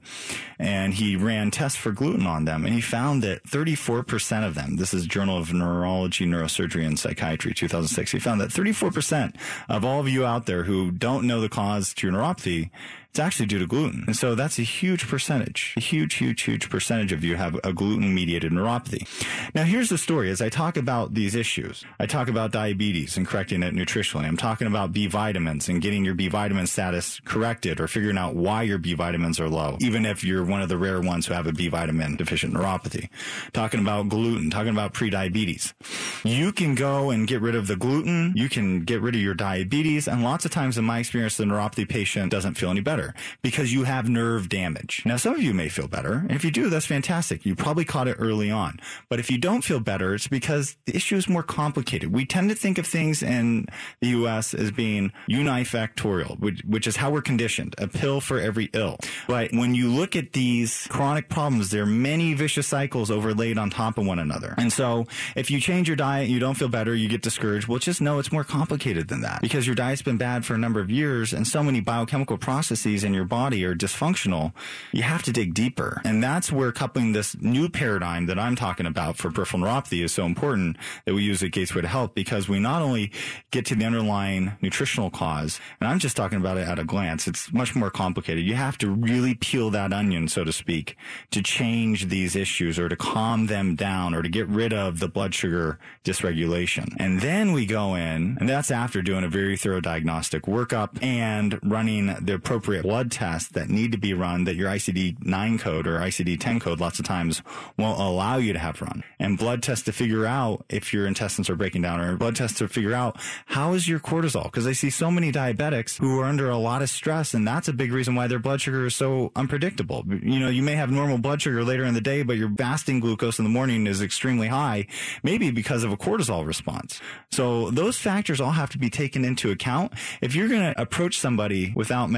and 0.59 0.95
he 0.95 1.17
ran 1.17 1.51
tests 1.51 1.79
for 1.79 1.93
gluten 1.93 2.27
on 2.27 2.45
them. 2.45 2.65
And 2.65 2.75
he 2.75 2.81
found 2.81 3.23
that 3.23 3.45
34% 3.45 4.47
of 4.47 4.55
them, 4.55 4.77
this 4.77 4.95
is 4.95 5.07
Journal 5.07 5.39
of 5.39 5.53
Neurology, 5.53 6.27
Neurosurgery, 6.27 6.87
and 6.87 6.99
Psychiatry, 6.99 7.55
2006, 7.55 8.13
he 8.13 8.19
found 8.19 8.41
that 8.41 8.51
34% 8.51 9.35
of 9.69 9.85
all 9.85 10.01
of 10.01 10.09
you 10.09 10.25
out 10.25 10.47
there 10.47 10.65
who 10.65 10.91
don't 10.91 11.27
know 11.27 11.41
the 11.41 11.49
cause 11.49 11.95
to 11.95 12.07
your 12.07 12.17
neuropathy, 12.17 12.71
it's 13.19 13.25
actually 13.25 13.47
due 13.47 13.59
to 13.59 13.67
gluten. 13.67 14.05
And 14.07 14.17
so 14.17 14.37
that's 14.37 14.61
a 14.61 14.63
huge 14.63 15.09
percentage, 15.09 15.75
a 15.77 15.81
huge, 15.81 16.15
huge, 16.15 16.43
huge 16.43 16.71
percentage 16.71 17.11
of 17.11 17.25
you 17.25 17.35
have 17.35 17.59
a 17.65 17.73
gluten 17.73 18.15
mediated 18.15 18.53
neuropathy. 18.53 19.09
Now 19.57 19.65
here's 19.65 19.89
the 19.89 19.99
story. 19.99 20.31
As 20.31 20.41
I 20.41 20.49
talk 20.49 20.77
about 20.77 21.15
these 21.15 21.35
issues, 21.35 21.85
I 21.99 22.07
talk 22.07 22.29
about 22.29 22.53
diabetes 22.53 23.17
and 23.17 23.27
correcting 23.27 23.65
it 23.65 23.75
nutritionally. 23.75 24.25
I'm 24.25 24.37
talking 24.37 24.69
about 24.69 24.93
B 24.93 25.09
vitamins 25.09 25.69
and 25.69 25.83
getting 25.83 26.05
your 26.05 26.15
B 26.15 26.29
vitamin 26.29 26.69
status 26.69 27.21
corrected 27.25 27.81
or 27.81 27.89
figuring 27.89 28.19
out 28.19 28.37
why 28.37 28.63
your 28.63 28.79
B 28.79 28.95
vitamins 28.95 29.41
are 29.41 29.49
low, 29.49 29.79
even 29.81 30.07
if 30.07 30.23
you're 30.23 30.45
one 30.45 30.63
of 30.63 30.69
the 30.69 30.79
rare 30.79 31.01
ones 31.01 31.27
who 31.27 31.35
have 31.35 31.49
a 31.49 31.53
B 31.53 31.67
vitamin 31.67 32.15
deficient 32.15 32.55
neuropathy. 32.55 33.09
Talking 33.53 33.81
about 33.81 34.09
gluten, 34.09 34.49
talking 34.49 34.71
about 34.71 34.93
pre-diabetes. 34.93 35.75
You 36.23 36.53
can 36.53 36.77
go 36.77 37.11
and 37.11 37.27
get 37.27 37.41
rid 37.41 37.57
of 37.57 37.67
the 37.67 37.75
gluten. 37.75 38.33
You 38.37 38.49
can 38.49 38.85
get 38.85 39.01
rid 39.01 39.17
of 39.17 39.21
your 39.21 39.35
diabetes. 39.35 40.07
And 40.07 40.23
lots 40.23 40.45
of 40.45 40.53
times 40.53 40.79
in 40.79 40.85
my 40.85 41.01
experience, 41.01 41.37
the 41.37 41.45
neuropathy 41.45 41.89
patient 41.89 42.31
doesn't 42.31 42.55
feel 42.55 42.71
any 42.71 42.81
better 42.81 43.08
better 43.09 43.19
because 43.43 43.73
you 43.73 43.85
have 43.85 44.09
nerve 44.09 44.49
damage. 44.49 45.03
Now, 45.05 45.17
some 45.17 45.35
of 45.35 45.43
you 45.43 45.55
may 45.55 45.69
feel 45.69 45.89
better. 45.89 46.15
And 46.15 46.33
if 46.33 46.45
you 46.45 46.51
do, 46.51 46.69
that's 46.71 46.87
fantastic. 46.87 47.45
You 47.45 47.55
probably 47.55 47.85
caught 47.85 48.09
it 48.09 48.17
early 48.19 48.51
on. 48.51 48.81
But 49.09 49.21
if 49.21 49.31
you 49.31 49.39
don't 49.39 49.63
feel 49.63 49.81
better, 49.81 50.15
it's 50.15 50.29
because 50.29 50.77
the 50.87 50.97
issue 50.97 51.17
is 51.17 51.29
more 51.29 51.43
complicated. 51.43 52.13
We 52.13 52.25
tend 52.25 52.51
to 52.51 52.55
think 52.55 52.79
of 52.79 52.87
things 52.87 53.23
in 53.23 53.67
the 54.01 54.09
U.S. 54.09 54.55
as 54.55 54.71
being 54.71 55.13
unifactorial, 55.31 56.39
which, 56.39 56.63
which 56.67 56.87
is 56.87 56.97
how 56.97 57.11
we're 57.11 57.23
conditioned, 57.23 57.75
a 57.79 57.89
pill 57.89 58.21
for 58.21 58.41
every 58.41 58.71
ill. 58.73 58.99
But 59.27 59.53
when 59.53 59.75
you 59.75 59.91
look 59.91 60.17
at 60.17 60.33
these 60.33 60.87
chronic 60.89 61.29
problems, 61.29 61.71
there 61.71 61.83
are 61.83 61.87
many 61.87 62.35
vicious 62.35 62.67
cycles 62.67 63.11
overlaid 63.11 63.59
on 63.59 63.71
top 63.71 63.99
of 63.99 64.07
one 64.07 64.19
another. 64.19 64.55
And 64.59 64.73
so 64.73 65.07
if 65.35 65.51
you 65.51 65.61
change 65.61 65.89
your 65.89 65.97
diet, 65.97 66.29
you 66.29 66.39
don't 66.39 66.55
feel 66.55 66.69
better, 66.69 66.95
you 66.95 67.09
get 67.09 67.23
discouraged. 67.23 67.69
Well, 67.69 67.79
just 67.79 68.01
know 68.01 68.19
it's 68.19 68.33
more 68.33 68.45
complicated 68.45 69.09
than 69.09 69.23
that 69.23 69.41
because 69.41 69.67
your 69.67 69.75
diet's 69.75 70.03
been 70.03 70.17
bad 70.17 70.45
for 70.45 70.55
a 70.55 70.59
number 70.59 70.81
of 70.81 70.91
years 70.91 71.33
and 71.33 71.47
so 71.47 71.63
many 71.63 71.81
biochemical 71.81 72.39
processes 72.39 72.88
in 72.97 73.15
your 73.15 73.25
body 73.25 73.65
are 73.65 73.75
dysfunctional, 73.75 74.53
you 74.93 75.03
have 75.03 75.23
to 75.25 75.33
dig 75.33 75.55
deeper. 75.55 76.01
And 76.05 76.23
that's 76.23 76.51
where 76.51 76.73
coupling 76.73 77.13
this 77.13 77.37
new 77.41 77.69
paradigm 77.69 78.27
that 78.27 78.39
I'm 78.39 78.57
talking 78.57 78.87
about 78.87 79.17
for 79.17 79.31
peripheral 79.31 79.63
neuropathy 79.63 80.03
is 80.05 80.13
so 80.13 80.25
important 80.25 80.77
that 81.05 81.15
we 81.15 81.23
use 81.23 81.43
at 81.43 81.51
Gatesway 81.51 81.83
to 81.83 81.89
Health 81.89 82.15
because 82.15 82.49
we 82.49 82.59
not 82.59 82.83
only 82.83 83.13
get 83.51 83.67
to 83.67 83.75
the 83.75 83.85
underlying 83.85 84.53
nutritional 84.61 85.11
cause, 85.11 85.61
and 85.81 85.89
I'm 85.89 85.99
just 85.99 86.17
talking 86.17 86.39
about 86.39 86.57
it 86.57 86.67
at 86.67 86.79
a 86.79 86.85
glance, 86.85 87.27
it's 87.27 87.53
much 87.53 87.75
more 87.75 87.91
complicated. 87.91 88.45
You 88.45 88.55
have 88.55 88.79
to 88.79 88.91
really 88.91 89.35
peel 89.35 89.71
that 89.71 89.93
onion, 89.93 90.29
so 90.29 90.45
to 90.45 90.53
speak, 90.53 90.97
to 91.31 91.43
change 91.43 92.09
these 92.09 92.37
issues 92.37 92.79
or 92.79 92.89
to 92.89 92.97
calm 92.97 93.47
them 93.47 93.75
down 93.75 94.15
or 94.15 94.23
to 94.23 94.29
get 94.29 94.47
rid 94.49 94.73
of 94.73 94.99
the 94.99 95.09
blood 95.09 95.35
sugar 95.35 95.79
dysregulation. 96.05 96.95
And 96.99 97.21
then 97.21 97.53
we 97.53 97.67
go 97.67 97.95
in, 97.95 98.37
and 98.41 98.49
that's 98.49 98.71
after 98.71 99.03
doing 99.03 99.25
a 99.25 99.29
very 99.29 99.57
thorough 99.57 99.81
diagnostic 99.81 100.45
workup 100.45 101.03
and 101.03 101.59
running 101.63 102.07
the 102.21 102.35
appropriate 102.35 102.78
appropriate 102.79 102.89
blood 102.89 103.11
tests 103.11 103.51
that 103.51 103.69
need 103.69 103.93
to 103.93 103.99
be 103.99 104.15
run 104.15 104.45
that 104.45 104.57
your 104.57 104.69
ICD 104.69 105.25
9 105.25 105.59
code 105.59 105.87
or 105.87 105.99
ICD 105.99 106.41
10 106.41 106.61
code 106.61 106.81
lots 106.81 106.99
of 106.99 107.05
times 107.05 107.43
won't 107.77 108.01
allow 108.01 108.37
you 108.37 108.53
to 108.53 108.59
have 108.59 108.81
run. 108.81 109.05
And 109.19 109.39
blood 109.39 109.63
tests 109.63 109.85
to 109.87 109.93
figure 109.93 110.27
out 110.27 110.65
if 110.69 110.93
your 110.93 111.07
intestines 111.07 111.51
are 111.51 111.57
breaking 111.57 111.83
down 111.83 112.01
or 112.01 112.17
blood 112.17 112.37
tests 112.37 112.59
to 112.59 112.69
figure 112.69 112.95
out 112.95 113.21
how 113.47 113.75
is 113.75 113.89
your 113.89 114.01
cortisol? 114.01 114.45
Because 114.45 114.67
I 114.67 114.73
see 114.73 114.91
so 114.91 115.11
many 115.11 115.33
diabetics 115.33 115.99
who 115.99 116.19
are 116.21 116.25
under 116.25 116.49
a 116.49 116.59
lot 116.59 116.83
of 116.83 116.91
stress 116.91 117.35
and 117.35 117.47
that's 117.47 117.69
a 117.69 117.73
big 117.73 117.93
reason 117.93 118.15
why 118.15 118.27
their 118.27 118.39
blood 118.39 118.61
sugar 118.61 118.87
is 118.87 118.97
so 118.97 119.33
unpredictable. 119.37 120.05
You 120.09 120.41
know, 120.41 120.49
you 120.49 120.63
may 120.63 120.75
have 120.75 120.91
normal 120.91 121.19
blood 121.19 121.43
sugar 121.43 121.65
later 121.65 121.85
in 121.85 121.95
the 121.95 122.01
day, 122.01 122.23
but 122.23 122.37
your 122.37 122.51
fasting 122.57 123.01
glucose 123.01 123.39
in 123.39 123.45
the 123.45 123.51
morning 123.51 123.87
is 123.87 124.03
extremely 124.03 124.49
high, 124.49 124.87
maybe 125.23 125.51
because 125.51 125.85
of 125.85 125.93
a 125.93 125.97
cortisol 125.97 126.47
response. 126.47 127.01
So 127.31 127.71
those 127.71 127.99
factors 127.99 128.41
all 128.41 128.53
have 128.53 128.71
to 128.71 128.79
be 128.79 128.91
taken 128.91 129.25
into 129.25 129.51
account 129.51 129.93
if 130.21 130.35
you're 130.35 130.49
going 130.49 130.73
to 130.73 130.81
approach 130.81 131.19
somebody 131.19 131.73
without 131.75 132.11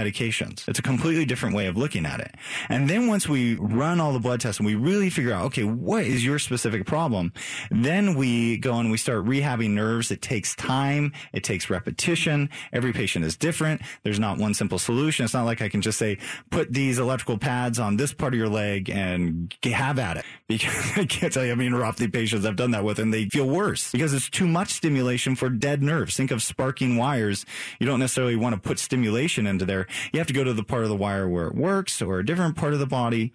It's 0.67 0.79
a 0.79 0.83
completely 0.83 1.25
different 1.25 1.55
way 1.55 1.67
of 1.67 1.77
looking 1.77 2.07
at 2.07 2.21
it. 2.21 2.35
And 2.69 2.89
then 2.89 3.07
once 3.07 3.29
we 3.29 3.55
run 3.55 4.01
all 4.01 4.13
the 4.13 4.19
blood 4.19 4.41
tests 4.41 4.59
and 4.59 4.67
we 4.67 4.75
really 4.75 5.11
figure 5.11 5.33
out, 5.33 5.47
okay, 5.47 5.65
what 5.65 6.05
is 6.05 6.25
your 6.25 6.39
specific 6.39 6.87
problem? 6.87 7.33
Then 7.71 8.15
we 8.15 8.57
go 8.59 8.75
and 8.75 8.91
we 8.91 8.99
start 8.99 9.25
rehabbing 9.25 9.71
nerves. 9.71 10.11
It 10.11 10.23
takes 10.23 10.55
time. 10.55 11.13
It 11.33 11.45
takes 11.45 11.71
repetition. 11.71 12.51
Every 12.73 12.93
patient 12.93 13.25
is 13.25 13.37
different. 13.37 13.83
There's 14.03 14.19
not 14.19 14.39
one 14.39 14.55
simple 14.55 14.79
solution. 14.79 15.25
It's 15.25 15.35
not 15.35 15.45
like 15.45 15.63
I 15.63 15.69
can 15.69 15.83
just 15.83 15.99
say, 15.99 16.19
put 16.51 16.73
these 16.73 16.99
electrical 16.99 17.39
pads 17.39 17.79
on 17.79 17.97
this 17.97 18.13
part 18.13 18.35
of 18.35 18.39
your 18.39 18.49
leg 18.49 18.91
and 18.91 19.55
have 19.63 19.99
at 19.99 20.19
it. 20.19 20.25
Because 20.51 20.99
I 20.99 21.05
can't 21.05 21.33
tell 21.33 21.45
you 21.45 21.51
how 21.51 21.55
many 21.55 21.71
neuropathy 21.71 22.13
patients 22.13 22.45
I've 22.45 22.57
done 22.57 22.73
that 22.73 22.83
with 22.83 22.99
and 22.99 23.15
they 23.15 23.29
feel 23.29 23.49
worse 23.49 23.93
because 23.93 24.13
it's 24.13 24.29
too 24.29 24.49
much 24.49 24.71
stimulation 24.73 25.37
for 25.37 25.49
dead 25.49 25.81
nerves. 25.81 26.17
Think 26.17 26.33
of 26.33 26.43
sparking 26.43 26.97
wires. 26.97 27.47
You 27.79 27.87
don't 27.87 28.01
necessarily 28.01 28.35
want 28.35 28.55
to 28.55 28.61
put 28.61 28.81
stimulation 28.81 29.47
into 29.47 29.65
there. 29.65 29.87
You 30.13 30.19
have 30.19 30.27
to 30.27 30.33
go 30.33 30.40
to 30.45 30.53
the 30.53 30.63
part 30.63 30.83
of 30.83 30.89
the 30.89 30.97
wire 30.97 31.29
where 31.29 31.47
it 31.47 31.55
works 31.55 32.01
or 32.03 32.19
a 32.19 32.27
different 32.27 32.57
part 32.57 32.73
of 32.73 32.79
the 32.79 32.87
body, 32.87 33.33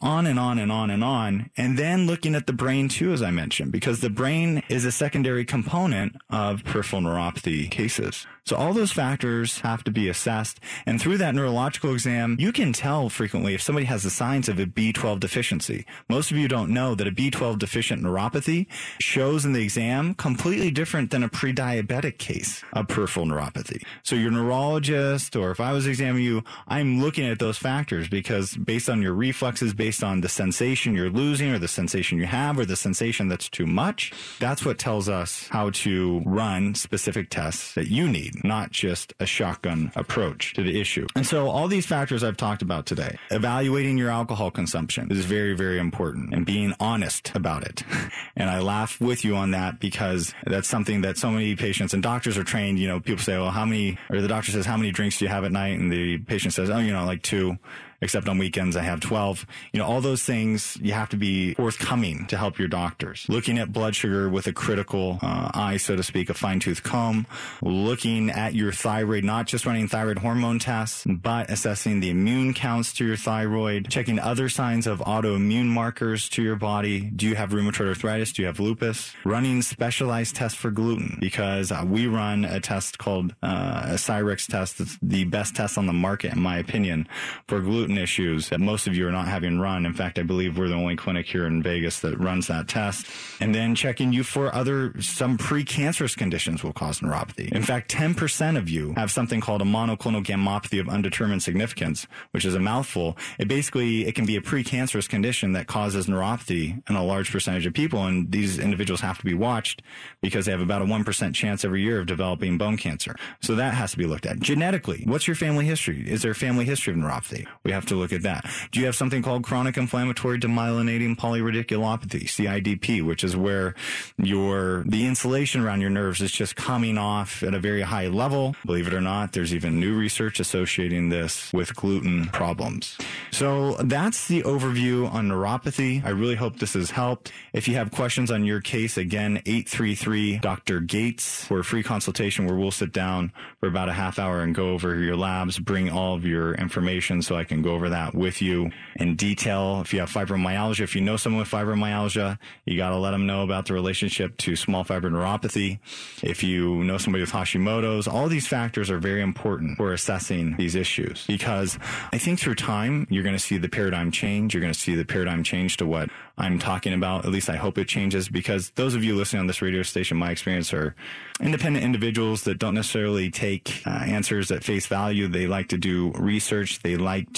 on 0.00 0.26
and 0.26 0.38
on 0.38 0.58
and 0.58 0.70
on 0.70 0.90
and 0.90 1.02
on. 1.04 1.50
And 1.56 1.78
then 1.78 2.06
looking 2.06 2.34
at 2.34 2.46
the 2.46 2.52
brain 2.52 2.88
too, 2.88 3.12
as 3.12 3.22
I 3.22 3.30
mentioned, 3.30 3.72
because 3.72 4.00
the 4.00 4.10
brain 4.10 4.62
is 4.68 4.84
a 4.84 4.92
secondary 4.92 5.44
component 5.44 6.16
of 6.30 6.64
peripheral 6.64 7.02
neuropathy 7.02 7.70
cases. 7.70 8.26
So 8.46 8.54
all 8.54 8.72
those 8.72 8.92
factors 8.92 9.60
have 9.60 9.82
to 9.84 9.90
be 9.90 10.08
assessed. 10.08 10.60
And 10.86 11.00
through 11.00 11.18
that 11.18 11.34
neurological 11.34 11.92
exam, 11.92 12.36
you 12.38 12.52
can 12.52 12.72
tell 12.72 13.08
frequently 13.08 13.54
if 13.54 13.62
somebody 13.62 13.86
has 13.86 14.04
the 14.04 14.10
signs 14.10 14.48
of 14.48 14.60
a 14.60 14.66
B12 14.66 15.18
deficiency. 15.18 15.84
Most 16.08 16.30
of 16.30 16.36
you 16.36 16.46
don't 16.46 16.70
know 16.70 16.94
that 16.94 17.08
a 17.08 17.10
B12 17.10 17.58
deficient 17.58 18.04
neuropathy 18.04 18.68
shows 19.00 19.44
in 19.44 19.52
the 19.52 19.64
exam 19.64 20.14
completely 20.14 20.70
different 20.70 21.10
than 21.10 21.24
a 21.24 21.28
pre-diabetic 21.28 22.18
case 22.18 22.62
of 22.72 22.86
peripheral 22.86 23.26
neuropathy. 23.26 23.82
So 24.04 24.14
your 24.14 24.30
neurologist, 24.30 25.34
or 25.34 25.50
if 25.50 25.58
I 25.58 25.72
was 25.72 25.88
examining 25.88 26.24
you, 26.24 26.44
I'm 26.68 27.02
looking 27.02 27.26
at 27.26 27.40
those 27.40 27.58
factors 27.58 28.08
because 28.08 28.56
based 28.56 28.88
on 28.88 29.02
your 29.02 29.14
reflexes, 29.14 29.74
based 29.74 30.04
on 30.04 30.20
the 30.20 30.28
sensation 30.28 30.94
you're 30.94 31.10
losing 31.10 31.50
or 31.50 31.58
the 31.58 31.66
sensation 31.66 32.16
you 32.16 32.26
have 32.26 32.60
or 32.60 32.64
the 32.64 32.76
sensation 32.76 33.26
that's 33.26 33.48
too 33.48 33.66
much, 33.66 34.12
that's 34.38 34.64
what 34.64 34.78
tells 34.78 35.08
us 35.08 35.48
how 35.48 35.70
to 35.70 36.22
run 36.24 36.76
specific 36.76 37.28
tests 37.28 37.74
that 37.74 37.88
you 37.88 38.06
need 38.06 38.35
not 38.44 38.70
just 38.70 39.12
a 39.20 39.26
shotgun 39.26 39.92
approach 39.94 40.54
to 40.54 40.62
the 40.62 40.80
issue. 40.80 41.06
And 41.14 41.26
so 41.26 41.48
all 41.48 41.68
these 41.68 41.86
factors 41.86 42.22
I've 42.22 42.36
talked 42.36 42.62
about 42.62 42.86
today, 42.86 43.18
evaluating 43.30 43.98
your 43.98 44.10
alcohol 44.10 44.50
consumption 44.50 45.10
is 45.10 45.24
very, 45.24 45.54
very 45.54 45.78
important 45.78 46.32
and 46.32 46.44
being 46.46 46.74
honest 46.80 47.32
about 47.34 47.64
it. 47.64 47.82
And 48.38 48.50
I 48.50 48.58
laugh 48.60 49.00
with 49.00 49.24
you 49.24 49.34
on 49.34 49.52
that 49.52 49.80
because 49.80 50.34
that's 50.44 50.68
something 50.68 51.00
that 51.00 51.16
so 51.16 51.30
many 51.30 51.56
patients 51.56 51.94
and 51.94 52.02
doctors 52.02 52.36
are 52.36 52.44
trained. 52.44 52.78
You 52.78 52.86
know, 52.86 53.00
people 53.00 53.22
say, 53.22 53.38
well, 53.38 53.50
how 53.50 53.64
many, 53.64 53.96
or 54.10 54.20
the 54.20 54.28
doctor 54.28 54.52
says, 54.52 54.66
how 54.66 54.76
many 54.76 54.90
drinks 54.90 55.18
do 55.18 55.24
you 55.24 55.30
have 55.30 55.44
at 55.44 55.52
night? 55.52 55.78
And 55.78 55.90
the 55.90 56.18
patient 56.18 56.52
says, 56.52 56.68
oh, 56.68 56.78
you 56.78 56.92
know, 56.92 57.06
like 57.06 57.22
two 57.22 57.56
except 58.00 58.28
on 58.28 58.38
weekends 58.38 58.76
I 58.76 58.82
have 58.82 59.00
12. 59.00 59.46
You 59.72 59.80
know, 59.80 59.86
all 59.86 60.00
those 60.00 60.22
things 60.22 60.76
you 60.80 60.92
have 60.92 61.08
to 61.10 61.16
be 61.16 61.54
forthcoming 61.54 62.26
to 62.26 62.36
help 62.36 62.58
your 62.58 62.68
doctors. 62.68 63.26
Looking 63.28 63.58
at 63.58 63.72
blood 63.72 63.94
sugar 63.94 64.28
with 64.28 64.46
a 64.46 64.52
critical 64.52 65.18
uh, 65.22 65.50
eye, 65.54 65.76
so 65.76 65.96
to 65.96 66.02
speak, 66.02 66.30
a 66.30 66.34
fine 66.34 66.60
tooth 66.60 66.82
comb. 66.82 67.26
Looking 67.62 68.30
at 68.30 68.54
your 68.54 68.72
thyroid, 68.72 69.24
not 69.24 69.46
just 69.46 69.66
running 69.66 69.88
thyroid 69.88 70.18
hormone 70.18 70.58
tests, 70.58 71.04
but 71.06 71.50
assessing 71.50 72.00
the 72.00 72.10
immune 72.10 72.54
counts 72.54 72.92
to 72.94 73.06
your 73.06 73.16
thyroid, 73.16 73.88
checking 73.88 74.18
other 74.18 74.48
signs 74.48 74.86
of 74.86 75.00
autoimmune 75.00 75.66
markers 75.66 76.28
to 76.30 76.42
your 76.42 76.56
body. 76.56 77.00
Do 77.00 77.26
you 77.26 77.34
have 77.34 77.50
rheumatoid 77.50 77.88
arthritis? 77.88 78.32
Do 78.32 78.42
you 78.42 78.46
have 78.46 78.60
lupus? 78.60 79.14
Running 79.24 79.62
specialized 79.62 80.36
tests 80.36 80.58
for 80.58 80.70
gluten 80.70 81.18
because 81.20 81.72
uh, 81.72 81.84
we 81.86 82.06
run 82.06 82.44
a 82.44 82.60
test 82.60 82.98
called 82.98 83.34
uh, 83.42 83.82
a 83.86 83.94
Cyrex 83.94 84.46
test. 84.46 84.80
It's 84.80 84.98
the 85.02 85.24
best 85.24 85.54
test 85.54 85.78
on 85.78 85.86
the 85.86 85.92
market, 85.92 86.32
in 86.32 86.40
my 86.40 86.58
opinion, 86.58 87.08
for 87.46 87.60
gluten 87.60 87.85
gluten 87.86 88.02
issues 88.02 88.48
that 88.48 88.60
most 88.60 88.86
of 88.86 88.96
you 88.96 89.06
are 89.06 89.12
not 89.12 89.28
having 89.28 89.60
run. 89.60 89.86
In 89.86 89.92
fact, 89.92 90.18
I 90.18 90.22
believe 90.22 90.58
we're 90.58 90.68
the 90.68 90.74
only 90.74 90.96
clinic 90.96 91.26
here 91.26 91.46
in 91.46 91.62
Vegas 91.62 92.00
that 92.00 92.18
runs 92.18 92.48
that 92.48 92.66
test. 92.66 93.06
And 93.40 93.54
then 93.54 93.74
checking 93.74 94.12
you 94.12 94.24
for 94.24 94.52
other, 94.54 94.92
some 95.00 95.38
precancerous 95.38 96.16
conditions 96.16 96.64
will 96.64 96.72
cause 96.72 97.00
neuropathy. 97.00 97.52
In 97.52 97.62
fact, 97.62 97.90
10% 97.92 98.56
of 98.56 98.68
you 98.68 98.92
have 98.94 99.10
something 99.10 99.40
called 99.40 99.62
a 99.62 99.64
monoclonal 99.64 100.24
gammopathy 100.24 100.80
of 100.80 100.88
undetermined 100.88 101.42
significance, 101.42 102.06
which 102.32 102.44
is 102.44 102.54
a 102.54 102.60
mouthful. 102.60 103.16
It 103.38 103.46
basically, 103.46 104.06
it 104.06 104.14
can 104.14 104.26
be 104.26 104.36
a 104.36 104.40
precancerous 104.40 105.08
condition 105.08 105.52
that 105.52 105.68
causes 105.68 106.06
neuropathy 106.06 106.82
in 106.88 106.96
a 106.96 107.04
large 107.04 107.30
percentage 107.30 107.66
of 107.66 107.74
people. 107.74 108.04
And 108.04 108.32
these 108.32 108.58
individuals 108.58 109.00
have 109.00 109.18
to 109.18 109.24
be 109.24 109.34
watched 109.34 109.82
because 110.20 110.46
they 110.46 110.52
have 110.52 110.60
about 110.60 110.82
a 110.82 110.86
1% 110.86 111.34
chance 111.34 111.64
every 111.64 111.82
year 111.82 112.00
of 112.00 112.06
developing 112.06 112.58
bone 112.58 112.76
cancer. 112.76 113.14
So 113.40 113.54
that 113.54 113.74
has 113.74 113.92
to 113.92 113.98
be 113.98 114.06
looked 114.06 114.26
at. 114.26 114.40
Genetically, 114.40 115.04
what's 115.06 115.28
your 115.28 115.36
family 115.36 115.66
history? 115.66 116.04
Is 116.10 116.22
there 116.22 116.32
a 116.32 116.34
family 116.34 116.64
history 116.64 116.92
of 116.92 116.98
neuropathy? 116.98 117.46
We 117.62 117.72
have 117.76 117.86
to 117.86 117.94
look 117.94 118.12
at 118.12 118.22
that. 118.22 118.44
Do 118.72 118.80
you 118.80 118.86
have 118.86 118.96
something 118.96 119.22
called 119.22 119.44
chronic 119.44 119.76
inflammatory 119.76 120.38
demyelinating 120.38 121.16
polyradiculopathy, 121.16 122.24
CIDP, 122.24 123.02
which 123.04 123.22
is 123.22 123.36
where 123.36 123.74
your, 124.18 124.82
the 124.86 125.06
insulation 125.06 125.62
around 125.62 125.80
your 125.80 125.90
nerves 125.90 126.20
is 126.20 126.32
just 126.32 126.56
coming 126.56 126.98
off 126.98 127.42
at 127.42 127.54
a 127.54 127.60
very 127.60 127.82
high 127.82 128.08
level. 128.08 128.56
Believe 128.64 128.88
it 128.88 128.94
or 128.94 129.00
not, 129.00 129.32
there's 129.32 129.54
even 129.54 129.78
new 129.78 129.96
research 129.96 130.40
associating 130.40 131.10
this 131.10 131.52
with 131.52 131.76
gluten 131.76 132.26
problems. 132.26 132.98
So 133.30 133.74
that's 133.74 134.26
the 134.28 134.42
overview 134.42 135.12
on 135.12 135.28
neuropathy. 135.28 136.04
I 136.04 136.10
really 136.10 136.34
hope 136.34 136.58
this 136.58 136.74
has 136.74 136.90
helped. 136.90 137.32
If 137.52 137.68
you 137.68 137.74
have 137.76 137.90
questions 137.90 138.30
on 138.30 138.44
your 138.44 138.60
case, 138.60 138.96
again, 138.96 139.42
833 139.46 140.38
Dr. 140.38 140.80
Gates 140.80 141.44
for 141.44 141.60
a 141.60 141.64
free 141.64 141.82
consultation 141.82 142.46
where 142.46 142.56
we'll 142.56 142.70
sit 142.70 142.92
down 142.92 143.32
for 143.60 143.68
about 143.68 143.88
a 143.88 143.92
half 143.92 144.18
hour 144.18 144.40
and 144.40 144.54
go 144.54 144.70
over 144.70 144.96
your 144.98 145.16
labs, 145.16 145.58
bring 145.58 145.90
all 145.90 146.14
of 146.14 146.24
your 146.24 146.54
information 146.54 147.22
so 147.22 147.36
I 147.36 147.44
can 147.44 147.62
go 147.66 147.74
over 147.74 147.90
that 147.90 148.14
with 148.14 148.40
you 148.40 148.70
in 148.96 149.16
detail. 149.16 149.80
If 149.80 149.92
you 149.92 150.00
have 150.00 150.10
fibromyalgia, 150.10 150.80
if 150.80 150.94
you 150.94 151.00
know 151.00 151.16
someone 151.16 151.40
with 151.40 151.50
fibromyalgia, 151.50 152.38
you 152.64 152.76
got 152.76 152.90
to 152.90 152.96
let 152.96 153.10
them 153.10 153.26
know 153.26 153.42
about 153.42 153.66
the 153.66 153.74
relationship 153.74 154.36
to 154.38 154.56
small 154.56 154.84
fiber 154.84 155.10
neuropathy. 155.10 155.78
If 156.22 156.42
you 156.42 156.82
know 156.84 156.98
somebody 156.98 157.22
with 157.22 157.32
Hashimoto's, 157.32 158.08
all 158.08 158.28
these 158.28 158.46
factors 158.46 158.90
are 158.90 158.98
very 158.98 159.22
important 159.22 159.76
for 159.76 159.92
assessing 159.92 160.56
these 160.56 160.74
issues 160.74 161.26
because 161.26 161.78
I 162.12 162.18
think 162.18 162.40
through 162.40 162.54
time, 162.54 163.06
you're 163.10 163.22
going 163.22 163.34
to 163.34 163.40
see 163.40 163.58
the 163.58 163.68
paradigm 163.68 164.10
change. 164.10 164.54
You're 164.54 164.62
going 164.62 164.72
to 164.72 164.78
see 164.78 164.94
the 164.94 165.04
paradigm 165.04 165.42
change 165.42 165.76
to 165.78 165.86
what 165.86 166.08
I'm 166.38 166.58
talking 166.58 166.92
about. 166.92 167.24
At 167.24 167.30
least 167.30 167.48
I 167.48 167.56
hope 167.56 167.78
it 167.78 167.88
changes 167.88 168.28
because 168.28 168.70
those 168.70 168.94
of 168.94 169.02
you 169.02 169.14
listening 169.14 169.40
on 169.40 169.46
this 169.46 169.62
radio 169.62 169.82
station, 169.82 170.16
my 170.18 170.30
experience 170.30 170.72
are 170.74 170.94
independent 171.40 171.84
individuals 171.84 172.42
that 172.42 172.58
don't 172.58 172.74
necessarily 172.74 173.30
take 173.30 173.82
uh, 173.86 173.90
answers 173.90 174.50
at 174.50 174.62
face 174.62 174.86
value. 174.86 175.28
They 175.28 175.46
like 175.46 175.68
to 175.68 175.78
do 175.78 176.12
research. 176.12 176.80
They 176.80 176.96
like 176.96 177.32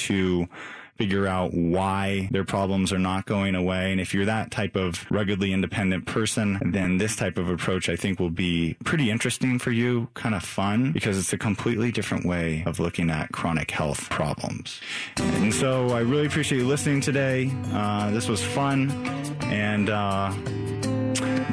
figure 0.99 1.29
out 1.29 1.55
why 1.55 2.29
their 2.33 2.45
problems 2.45 2.93
are 2.93 2.99
not 2.99 3.25
going 3.25 3.55
away. 3.55 3.93
And 3.93 4.01
if 4.01 4.13
you're 4.13 4.25
that 4.25 4.51
type 4.51 4.75
of 4.75 5.07
ruggedly 5.11 5.53
independent 5.53 6.07
person, 6.07 6.59
then 6.73 6.99
this 6.99 7.15
type 7.15 7.39
of 7.39 7.49
approach 7.49 7.89
I 7.89 7.95
think 7.95 8.19
will 8.19 8.31
be 8.31 8.77
pretty 8.85 9.09
interesting 9.09 9.61
for 9.61 9.71
you, 9.71 10.09
kind 10.15 10.35
of 10.35 10.43
fun, 10.43 10.91
because 10.91 11.17
it's 11.17 11.33
a 11.33 11.39
completely 11.39 11.93
different 11.93 12.27
way 12.27 12.65
of 12.67 12.81
looking 12.81 13.11
at 13.11 13.31
chronic 13.31 13.71
health 13.71 14.11
problems. 14.11 14.81
And 15.19 15.55
so 15.55 15.91
I 15.91 16.01
really 16.01 16.27
appreciate 16.27 16.59
you 16.59 16.67
listening 16.67 17.01
today. 17.01 17.53
Uh, 17.73 18.11
this 18.11 18.29
was 18.29 18.43
fun. 18.43 18.91
And, 19.45 19.89
uh, 19.89 20.35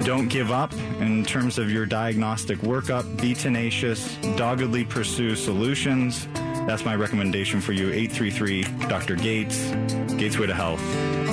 don't 0.03 0.27
give 0.27 0.51
up 0.51 0.73
in 0.99 1.23
terms 1.23 1.57
of 1.57 1.71
your 1.71 1.85
diagnostic 1.85 2.59
workup. 2.59 3.21
Be 3.21 3.33
tenacious, 3.33 4.17
doggedly 4.35 4.83
pursue 4.83 5.35
solutions. 5.35 6.27
That's 6.65 6.83
my 6.83 6.95
recommendation 6.95 7.61
for 7.61 7.73
you. 7.73 7.91
833 7.91 8.63
Dr. 8.87 9.15
Gates, 9.15 9.69
Gatesway 10.17 10.47
to 10.47 10.53
Health 10.53 10.81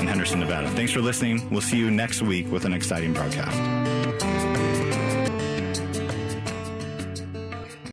in 0.00 0.06
Henderson, 0.06 0.40
Nevada. 0.40 0.68
Thanks 0.70 0.92
for 0.92 1.00
listening. 1.00 1.48
We'll 1.50 1.60
see 1.60 1.78
you 1.78 1.90
next 1.90 2.22
week 2.22 2.50
with 2.50 2.64
an 2.64 2.74
exciting 2.74 3.12
broadcast. 3.12 4.01